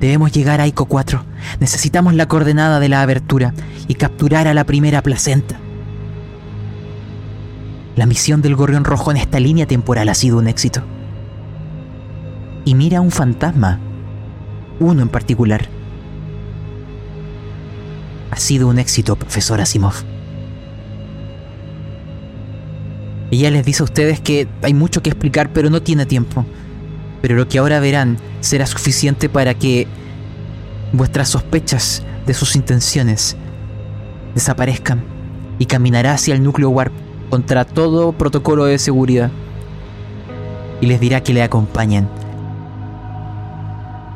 Debemos 0.00 0.32
llegar 0.32 0.60
a 0.60 0.66
Ico 0.66 0.86
4. 0.86 1.22
Necesitamos 1.60 2.14
la 2.14 2.26
coordenada 2.26 2.80
de 2.80 2.88
la 2.88 3.00
abertura 3.00 3.54
y 3.86 3.94
capturar 3.94 4.48
a 4.48 4.54
la 4.54 4.64
primera 4.64 5.02
placenta. 5.02 5.60
La 7.94 8.06
misión 8.06 8.42
del 8.42 8.56
gorrión 8.56 8.82
rojo 8.82 9.12
en 9.12 9.18
esta 9.18 9.38
línea 9.38 9.66
temporal 9.66 10.08
ha 10.08 10.14
sido 10.14 10.38
un 10.38 10.48
éxito. 10.48 10.82
Y 12.64 12.74
mira 12.74 12.98
a 12.98 13.02
un 13.02 13.12
fantasma. 13.12 13.78
Uno 14.80 15.02
en 15.02 15.08
particular. 15.08 15.75
Ha 18.36 18.38
sido 18.38 18.68
un 18.68 18.78
éxito, 18.78 19.16
profesor 19.16 19.62
Asimov. 19.62 19.94
Ella 23.30 23.50
les 23.50 23.64
dice 23.64 23.82
a 23.82 23.84
ustedes 23.84 24.20
que 24.20 24.46
hay 24.60 24.74
mucho 24.74 25.02
que 25.02 25.08
explicar, 25.08 25.54
pero 25.54 25.70
no 25.70 25.80
tiene 25.80 26.04
tiempo. 26.04 26.44
Pero 27.22 27.34
lo 27.34 27.48
que 27.48 27.56
ahora 27.58 27.80
verán 27.80 28.18
será 28.40 28.66
suficiente 28.66 29.30
para 29.30 29.54
que 29.54 29.86
vuestras 30.92 31.30
sospechas 31.30 32.02
de 32.26 32.34
sus 32.34 32.56
intenciones 32.56 33.38
desaparezcan 34.34 35.02
y 35.58 35.64
caminará 35.64 36.12
hacia 36.12 36.34
el 36.34 36.42
núcleo 36.42 36.68
Warp 36.68 36.92
contra 37.30 37.64
todo 37.64 38.12
protocolo 38.12 38.66
de 38.66 38.78
seguridad 38.78 39.30
y 40.82 40.86
les 40.86 41.00
dirá 41.00 41.22
que 41.22 41.32
le 41.32 41.42
acompañen. 41.42 42.06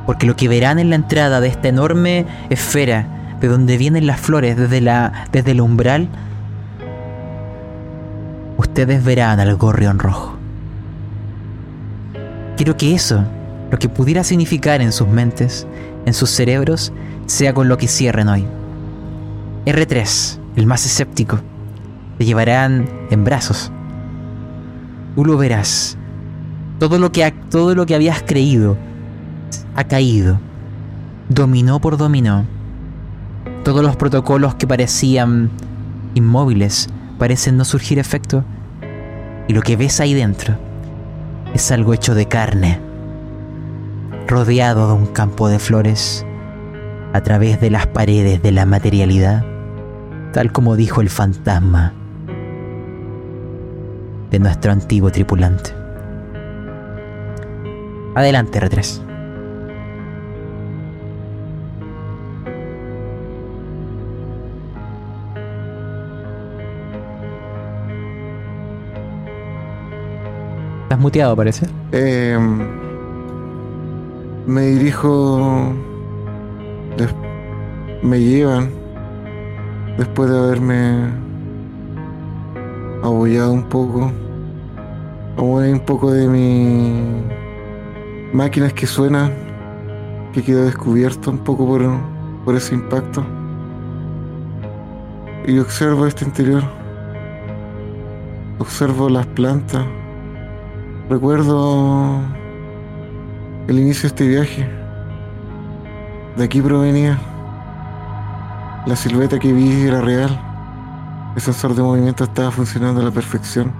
Porque 0.04 0.26
lo 0.26 0.36
que 0.36 0.48
verán 0.48 0.78
en 0.78 0.90
la 0.90 0.96
entrada 0.96 1.40
de 1.40 1.48
esta 1.48 1.68
enorme 1.68 2.26
esfera 2.50 3.19
de 3.40 3.48
donde 3.48 3.76
vienen 3.76 4.06
las 4.06 4.20
flores 4.20 4.56
desde, 4.56 4.80
la, 4.80 5.26
desde 5.32 5.52
el 5.52 5.60
umbral, 5.60 6.08
ustedes 8.56 9.02
verán 9.04 9.40
al 9.40 9.56
gorrión 9.56 9.98
rojo. 9.98 10.36
Quiero 12.56 12.76
que 12.76 12.94
eso, 12.94 13.24
lo 13.70 13.78
que 13.78 13.88
pudiera 13.88 14.22
significar 14.22 14.82
en 14.82 14.92
sus 14.92 15.08
mentes, 15.08 15.66
en 16.04 16.12
sus 16.12 16.30
cerebros, 16.30 16.92
sea 17.26 17.54
con 17.54 17.68
lo 17.68 17.78
que 17.78 17.88
cierren 17.88 18.28
hoy. 18.28 18.44
R3, 19.64 20.38
el 20.56 20.66
más 20.66 20.84
escéptico, 20.84 21.40
te 22.18 22.24
llevarán 22.24 22.88
en 23.10 23.24
brazos. 23.24 23.72
Tú 25.14 25.24
lo 25.24 25.36
verás. 25.36 25.96
Todo 26.78 26.98
lo 26.98 27.12
que, 27.12 27.30
todo 27.50 27.74
lo 27.74 27.84
que 27.86 27.94
habías 27.94 28.22
creído 28.22 28.76
ha 29.74 29.84
caído. 29.84 30.38
Dominó 31.28 31.80
por 31.80 31.96
dominó. 31.96 32.46
Todos 33.64 33.82
los 33.82 33.96
protocolos 33.96 34.54
que 34.54 34.66
parecían 34.66 35.50
inmóviles 36.14 36.88
parecen 37.18 37.56
no 37.56 37.64
surgir 37.64 37.98
efecto. 37.98 38.44
Y 39.48 39.52
lo 39.52 39.62
que 39.62 39.76
ves 39.76 40.00
ahí 40.00 40.14
dentro 40.14 40.56
es 41.54 41.70
algo 41.70 41.92
hecho 41.92 42.14
de 42.14 42.26
carne, 42.26 42.80
rodeado 44.26 44.88
de 44.88 44.94
un 44.94 45.06
campo 45.06 45.48
de 45.48 45.58
flores, 45.58 46.24
a 47.12 47.20
través 47.22 47.60
de 47.60 47.70
las 47.70 47.86
paredes 47.86 48.42
de 48.42 48.52
la 48.52 48.66
materialidad, 48.66 49.44
tal 50.32 50.52
como 50.52 50.76
dijo 50.76 51.00
el 51.00 51.10
fantasma 51.10 51.92
de 54.30 54.38
nuestro 54.38 54.72
antiguo 54.72 55.10
tripulante. 55.10 55.74
Adelante, 58.14 58.60
R3. 58.60 59.09
Estás 70.90 71.02
muteado, 71.02 71.36
parece. 71.36 71.68
Eh, 71.92 72.36
me 74.44 74.62
dirijo. 74.62 75.72
me 78.02 78.18
llevan. 78.20 78.72
Después 79.96 80.28
de 80.28 80.36
haberme. 80.36 81.12
abollado 83.04 83.52
un 83.52 83.62
poco. 83.68 84.10
Hay 85.36 85.72
un 85.72 85.78
poco 85.86 86.10
de 86.10 86.26
mi. 86.26 87.22
máquinas 88.32 88.72
que 88.72 88.88
suenan. 88.88 89.32
Que 90.32 90.42
quedó 90.42 90.64
descubierto 90.64 91.30
un 91.30 91.38
poco 91.38 91.68
por, 91.68 91.88
por 92.44 92.56
ese 92.56 92.74
impacto. 92.74 93.24
Y 95.46 95.56
observo 95.60 96.08
este 96.08 96.24
interior. 96.24 96.64
Observo 98.58 99.08
las 99.08 99.26
plantas. 99.28 99.86
Recuerdo 101.10 102.20
el 103.66 103.80
inicio 103.80 104.02
de 104.02 104.06
este 104.06 104.28
viaje. 104.28 104.70
De 106.36 106.44
aquí 106.44 106.62
provenía. 106.62 107.18
La 108.86 108.94
silueta 108.94 109.40
que 109.40 109.52
vi 109.52 109.88
era 109.88 110.00
real. 110.02 110.40
El 111.34 111.42
sensor 111.42 111.74
de 111.74 111.82
movimiento 111.82 112.22
estaba 112.22 112.52
funcionando 112.52 113.00
a 113.00 113.04
la 113.04 113.10
perfección. 113.10 113.72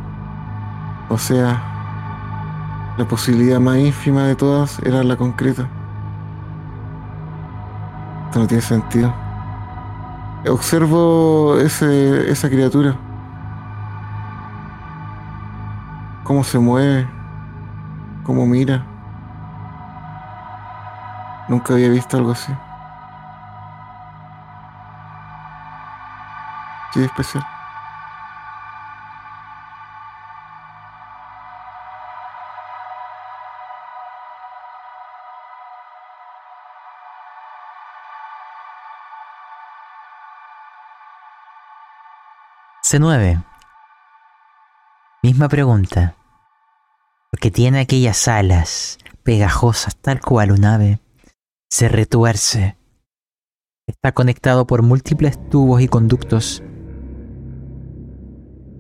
O 1.09 1.16
sea, 1.16 1.62
la 2.98 3.07
posibilidad 3.07 3.61
más 3.61 3.78
ínfima 3.78 4.24
de 4.24 4.35
todas 4.35 4.81
era 4.81 5.05
la 5.05 5.16
concreta. 5.16 5.69
Esto 8.27 8.40
no 8.40 8.47
tiene 8.48 8.61
sentido. 8.61 9.15
Observo 10.48 11.59
ese, 11.61 12.28
esa 12.28 12.51
criatura. 12.51 12.97
Cómo 16.24 16.43
se 16.43 16.59
mueve. 16.59 17.20
Cómo 18.25 18.47
mira. 18.47 18.85
Nunca 21.49 21.75
había 21.75 21.89
visto 21.89 22.17
algo 22.17 22.33
así. 22.33 22.53
Sí, 26.93 27.03
especial. 27.03 27.45
C9. 42.83 43.41
Misma 45.23 45.49
pregunta. 45.49 46.15
Porque 47.31 47.51
tiene 47.51 47.81
aquellas 47.81 48.27
alas 48.28 48.98
pegajosas 49.23 49.97
tal 49.97 50.20
cual 50.20 50.51
un 50.51 50.65
ave. 50.65 51.01
Se 51.70 51.89
retuerce. 51.89 52.77
Está 53.86 54.12
conectado 54.12 54.66
por 54.66 54.82
múltiples 54.82 55.39
tubos 55.48 55.81
y 55.81 55.89
conductos 55.89 56.62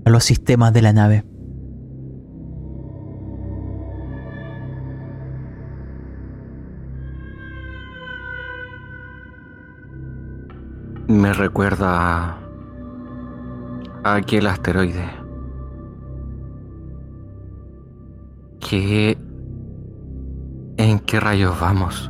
a 0.04 0.10
los 0.10 0.24
sistemas 0.24 0.72
de 0.72 0.82
la 0.82 0.92
nave. 0.92 1.24
Me 11.06 11.32
recuerda 11.32 12.38
a, 14.04 14.14
aquel 14.14 14.46
asteroide. 14.46 15.19
¿Qué... 18.70 19.18
¿En 20.76 21.00
qué 21.00 21.18
rayos 21.18 21.58
vamos? 21.60 22.08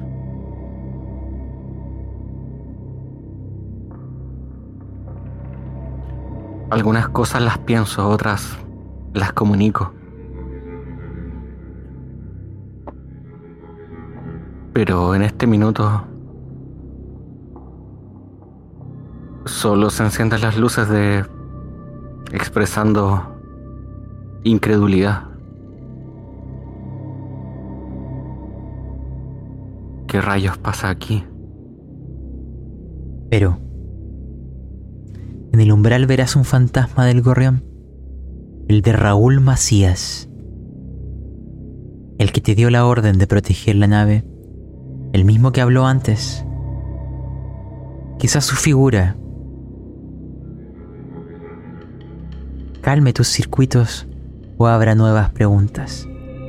Algunas 6.69 7.09
cosas 7.09 7.41
las 7.41 7.57
pienso, 7.61 8.07
otras 8.07 8.59
las 9.15 9.33
comunico. 9.33 9.95
Pero 14.75 15.15
en 15.15 15.23
este 15.23 15.47
minuto 15.47 16.05
solo 19.47 19.89
se 19.89 20.03
encienden 20.03 20.43
las 20.43 20.59
luces 20.59 20.91
de 20.91 21.25
expresando 22.33 23.35
incredulidad. 24.45 25.30
¿Qué 30.11 30.21
rayos 30.21 30.59
pasa 30.59 30.91
aquí? 30.91 31.25
Pero 33.31 33.61
en 35.53 35.61
el 35.61 35.71
umbral 35.71 36.07
verás 36.07 36.35
un 36.35 36.45
fantasma 36.45 37.07
del 37.07 37.23
gorrión, 37.23 37.63
el 38.67 38.83
de 38.83 38.91
Raúl 38.91 39.41
Macías, 39.41 40.29
el 42.19 42.33
que 42.33 42.41
te 42.41 42.57
dio 42.57 42.71
la 42.71 42.87
orden 42.87 43.19
de 43.19 43.29
proteger 43.29 43.77
la 43.77 43.87
nave, 43.87 44.25
el 45.13 45.25
mismo 45.25 45.53
que 45.53 45.61
habló 45.61 45.87
antes. 45.87 46.45
Quizás 48.19 48.45
su 48.45 48.57
figura 48.57 49.17
calme 52.81 53.13
tus 53.13 53.29
circuitos 53.29 54.09
o 54.57 54.67
abra 54.67 54.97
nuevas 54.97 55.31
preguntas, 55.31 56.09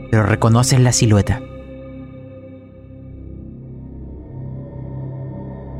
pero 0.10 0.24
reconoces 0.24 0.80
la 0.80 0.94
silueta. 0.94 1.44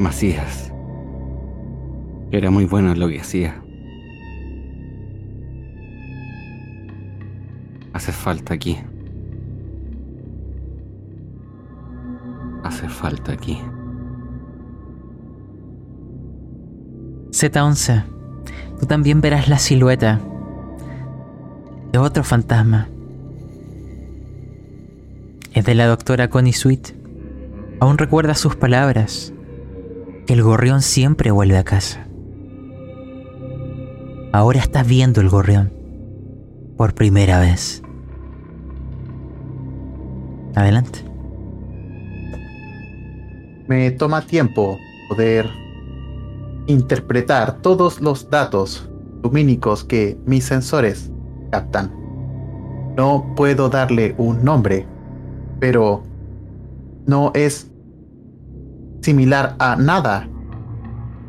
Macías. 0.02 0.74
Era 2.32 2.50
muy 2.50 2.66
bueno 2.66 2.92
en 2.92 3.00
lo 3.00 3.08
que 3.08 3.20
hacía. 3.20 3.62
Hace 7.94 8.12
falta 8.12 8.54
aquí. 8.54 8.78
Hace 12.64 12.90
falta 12.90 13.34
aquí. 13.34 13.60
Z11, 17.32 18.04
tú 18.80 18.86
también 18.86 19.22
verás 19.22 19.48
la 19.48 19.58
silueta 19.58 20.20
de 21.92 22.00
otro 22.00 22.24
fantasma. 22.24 22.88
Es 25.54 25.66
de 25.66 25.76
la 25.76 25.86
doctora 25.86 26.30
Connie 26.30 26.54
Sweet. 26.54 26.96
Aún 27.80 27.98
recuerda 27.98 28.36
sus 28.36 28.56
palabras, 28.56 29.34
el 30.28 30.44
gorrión 30.44 30.82
siempre 30.82 31.32
vuelve 31.32 31.58
a 31.58 31.64
casa. 31.64 32.08
Ahora 34.34 34.60
estás 34.60 34.88
viendo 34.88 35.22
el 35.22 35.30
gorrión. 35.30 35.74
Por 36.78 36.94
primera 36.94 37.40
vez. 37.40 37.84
Adelante. 40.56 41.00
Me 43.68 43.92
toma 43.92 44.22
tiempo 44.22 44.78
poder 45.10 45.50
interpretar 46.68 47.62
todos 47.62 48.02
los 48.02 48.30
datos 48.30 48.90
lumínicos 49.24 49.84
que 49.84 50.18
mis 50.26 50.46
sensores 50.46 51.12
captan. 51.52 51.92
No 52.98 53.34
puedo 53.36 53.70
darle 53.70 54.16
un 54.18 54.44
nombre, 54.44 54.86
pero 55.60 56.04
no 57.06 57.32
es 57.34 57.71
similar 59.02 59.56
a 59.60 59.76
nada 59.76 60.28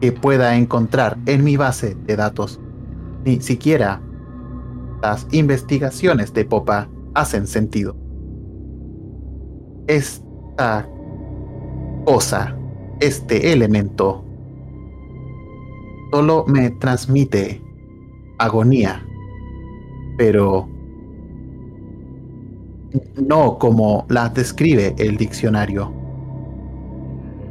que 0.00 0.12
pueda 0.12 0.56
encontrar 0.56 1.18
en 1.26 1.44
mi 1.44 1.56
base 1.56 1.96
de 2.06 2.16
datos. 2.16 2.60
Ni 3.24 3.40
siquiera 3.40 4.00
las 5.02 5.26
investigaciones 5.32 6.32
de 6.32 6.44
Popa 6.44 6.88
hacen 7.14 7.46
sentido. 7.46 7.96
Esta 9.86 10.88
cosa, 12.04 12.56
este 13.00 13.52
elemento, 13.52 14.24
solo 16.12 16.44
me 16.46 16.70
transmite 16.70 17.62
agonía, 18.38 19.04
pero 20.18 20.68
no 23.24 23.58
como 23.58 24.04
la 24.08 24.28
describe 24.28 24.94
el 24.98 25.16
diccionario. 25.16 26.01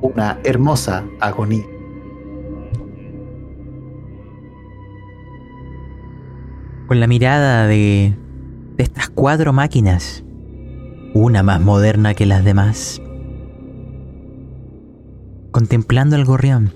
Una 0.01 0.39
hermosa 0.43 1.05
agonía. 1.19 1.65
Con 6.87 6.99
la 6.99 7.07
mirada 7.07 7.67
de, 7.67 8.13
de 8.75 8.83
estas 8.83 9.09
cuatro 9.09 9.53
máquinas, 9.53 10.23
una 11.13 11.43
más 11.43 11.61
moderna 11.61 12.13
que 12.13 12.25
las 12.25 12.43
demás, 12.43 13.01
contemplando 15.51 16.15
al 16.15 16.25
gorrión, 16.25 16.73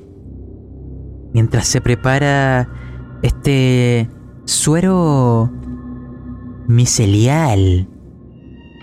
mientras 1.33 1.67
se 1.67 1.81
prepara 1.81 2.69
este 3.21 4.09
suero 4.45 5.51
micelial 6.67 7.87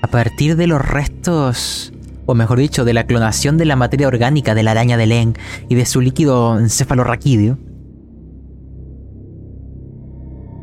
a 0.03 0.09
partir 0.09 0.57
de 0.57 0.67
los 0.67 0.81
restos, 0.87 1.92
o 2.27 2.35
mejor 2.35 2.59
dicho, 2.59 2.85
de 2.85 2.95
la 2.95 3.07
clonación 3.07 3.59
de 3.59 3.65
la 3.65 3.77
materia 3.77 4.07
orgánica 4.07 4.55
de 4.55 4.63
la 4.63 4.73
araña 4.73 4.97
de 4.97 5.07
Len 5.07 5.35
y 5.69 5.75
de 5.75 5.87
su 5.87 6.01
líquido 6.01 6.59
encefalorraquídeo, 6.59 7.59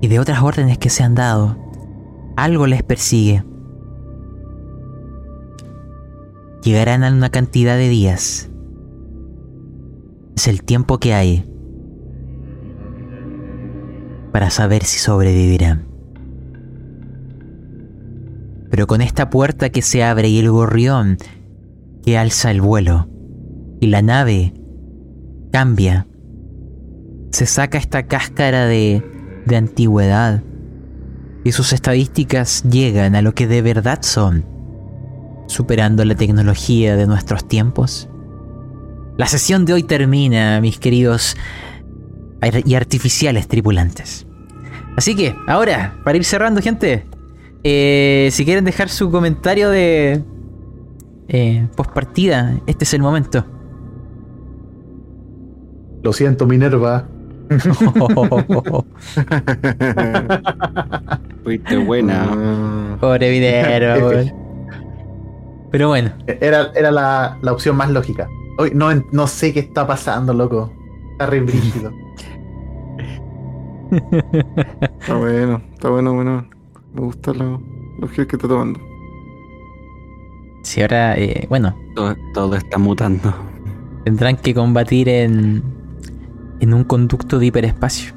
y 0.02 0.08
de 0.08 0.20
otras 0.20 0.42
órdenes 0.42 0.78
que 0.78 0.90
se 0.90 1.04
han 1.04 1.16
dado, 1.16 1.58
algo 2.38 2.68
les 2.68 2.84
persigue. 2.84 3.44
Llegarán 6.64 7.04
a 7.04 7.12
una 7.12 7.30
cantidad 7.30 7.78
de 7.78 7.90
días. 7.90 8.50
Es 10.36 10.48
el 10.48 10.64
tiempo 10.64 11.00
que 11.00 11.14
hay 11.14 11.46
para 14.32 14.50
saber 14.50 14.84
si 14.86 15.00
sobrevivirán. 15.00 15.88
Pero 18.70 18.88
con 18.88 19.02
esta 19.02 19.30
puerta 19.30 19.70
que 19.70 19.82
se 19.82 20.04
abre 20.04 20.30
y 20.30 20.40
el 20.40 20.52
gorrión 20.52 21.18
que 22.04 22.18
alza 22.18 22.52
el 22.52 22.62
vuelo 22.62 23.08
y 23.80 23.88
la 23.88 24.02
nave 24.02 24.54
cambia, 25.52 26.08
se 27.32 27.46
saca 27.46 27.78
esta 27.78 28.08
cáscara 28.08 28.66
de, 28.66 29.04
de 29.46 29.56
antigüedad 29.56 30.44
y 31.44 31.52
sus 31.52 31.74
estadísticas 31.74 32.64
llegan 32.64 33.16
a 33.16 33.22
lo 33.22 33.34
que 33.34 33.48
de 33.48 33.62
verdad 33.62 34.00
son, 34.02 34.46
superando 35.48 36.04
la 36.06 36.16
tecnología 36.16 36.96
de 36.96 37.08
nuestros 37.08 37.48
tiempos. 37.48 38.10
La 39.18 39.28
sesión 39.28 39.66
de 39.66 39.74
hoy 39.74 39.84
termina, 39.84 40.62
mis 40.62 40.80
queridos 40.80 41.36
y 42.66 42.76
artificiales 42.76 43.48
tripulantes. 43.48 44.26
Así 44.96 45.16
que, 45.16 45.36
ahora, 45.48 46.00
para 46.04 46.18
ir 46.18 46.26
cerrando, 46.26 46.62
gente, 46.62 47.06
eh, 47.64 48.30
si 48.32 48.46
quieren 48.46 48.66
dejar 48.66 48.90
su 48.90 49.12
comentario 49.12 49.70
de 49.70 50.24
eh, 51.30 51.68
post 51.76 51.92
partida, 51.92 52.60
este 52.68 52.84
es 52.84 52.94
el 52.94 53.02
momento. 53.02 53.44
Lo 56.04 56.14
siento, 56.14 56.46
Minerva. 56.46 57.08
Fuiste 61.44 61.78
buena. 61.78 62.28
Ah, 62.32 62.98
Pobre 63.00 63.32
Minerva. 63.32 64.24
Pero 65.72 65.90
bueno, 65.90 66.12
Era, 66.26 66.72
era 66.76 66.90
la, 66.92 67.38
la 67.42 67.52
opción 67.54 67.76
más 67.78 67.92
lógica. 67.92 68.28
Hoy 68.58 68.72
no, 68.74 68.90
no 69.12 69.28
sé 69.28 69.54
qué 69.54 69.60
está 69.60 69.86
pasando, 69.86 70.34
loco. 70.34 70.72
Está 71.12 71.28
re 71.28 71.42
brígido. 71.42 71.92
está 73.92 75.16
bueno, 75.16 75.62
está 75.74 75.90
bueno, 75.90 76.14
bueno. 76.14 76.48
Me 76.94 77.02
gusta 77.02 77.34
lo- 77.34 77.62
los 78.00 78.10
giros 78.12 78.28
que 78.28 78.36
está 78.38 78.48
tomando. 78.48 78.80
Si 80.64 80.82
ahora, 80.82 81.18
eh, 81.18 81.46
bueno, 81.50 81.76
Todo, 81.96 82.16
todo 82.34 82.56
está 82.56 82.78
mutando. 82.78 83.34
tendrán 84.06 84.38
que 84.38 84.54
combatir 84.54 85.10
en, 85.10 85.64
en 86.60 86.74
un 86.74 86.84
conducto 86.84 87.40
de 87.40 87.48
hiperespacio. 87.48 88.14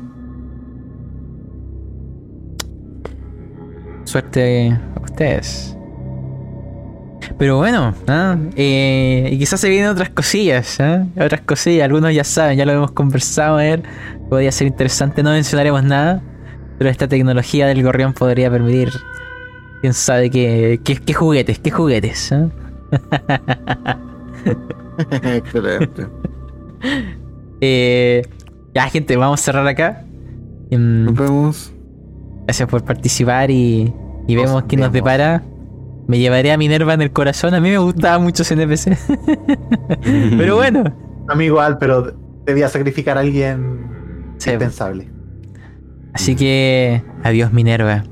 Suerte 4.05 4.71
a 4.71 5.01
ustedes. 5.01 5.77
Pero 7.39 7.57
bueno, 7.57 7.95
¿ah? 8.09 8.37
Eh, 8.57 9.29
y 9.33 9.39
quizás 9.39 9.61
se 9.61 9.69
vienen 9.69 9.89
otras 9.91 10.11
cosillas, 10.11 10.79
¿ah? 10.81 11.07
otras 11.17 11.41
cosillas, 11.43 11.85
algunos 11.85 12.13
ya 12.15 12.25
saben, 12.25 12.59
ya 12.59 12.67
lo 12.67 12.73
hemos 12.73 12.93
conversado, 12.93 13.57
a 13.59 13.63
ver, 13.63 13.83
podría 14.29 14.53
ser 14.53 14.67
interesante, 14.67 15.23
no 15.23 15.31
mencionaremos 15.31 15.83
nada, 15.83 16.21
pero 16.79 16.91
esta 16.91 17.09
tecnología 17.09 17.67
del 17.67 17.83
gorrión 17.83 18.13
podría 18.13 18.51
permitir, 18.51 18.91
quién 19.83 19.93
sabe 19.93 20.31
qué, 20.31 20.81
qué, 20.83 20.97
qué 20.97 21.13
juguetes, 21.13 21.59
qué 21.59 21.71
juguetes. 21.71 22.33
¿ah? 22.33 22.49
Excelente. 25.25 26.07
Eh, 27.65 28.23
ya, 28.75 28.89
gente, 28.89 29.17
vamos 29.17 29.41
a 29.41 29.45
cerrar 29.45 29.65
acá. 29.69 30.05
Em, 30.69 31.05
Nos 31.05 31.15
vemos. 31.15 31.73
gracias 32.45 32.69
por 32.69 32.83
participar 32.85 33.53
y, 33.53 33.95
y 34.27 34.35
Nos 34.35 34.45
vemos 34.47 34.65
qué 34.65 34.77
nos 34.77 34.91
depara. 34.93 35.45
Me 36.09 36.19
llevaré 36.19 36.51
a 36.51 36.57
Minerva 36.57 36.95
en 36.95 37.03
el 37.03 37.13
corazón. 37.13 37.55
A 37.55 37.61
mí 37.61 37.71
me 37.71 37.79
gustaba 37.79 38.19
mucho 38.19 38.43
ese 38.43 38.55
NPC. 38.55 38.99
Pero 40.37 40.57
bueno, 40.57 40.83
A 41.29 41.37
mí 41.37 41.45
igual, 41.45 41.79
pero 41.79 42.17
debía 42.47 42.69
sacrificar 42.69 43.17
a 43.17 43.21
alguien 43.21 43.87
Sí. 44.39 44.51
indispensable. 44.51 45.09
así 46.15 46.35
que 46.35 47.01
adiós, 47.23 47.53
Minerva. 47.53 48.03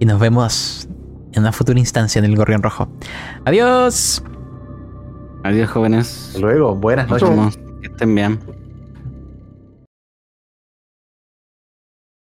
Y 0.00 0.06
nos 0.06 0.18
vemos 0.18 0.88
en 1.32 1.42
una 1.42 1.52
futura 1.52 1.78
instancia 1.78 2.18
en 2.18 2.24
el 2.24 2.34
Gorrión 2.34 2.62
Rojo. 2.62 2.88
Adiós. 3.44 4.22
Adiós, 5.44 5.70
jóvenes. 5.70 6.26
Hasta 6.28 6.38
luego, 6.40 6.74
buenas 6.74 7.08
Nos 7.08 7.22
noches. 7.22 7.36
vemos. 7.36 7.56
Que 7.80 7.86
estén 7.88 8.14
bien. 8.14 8.59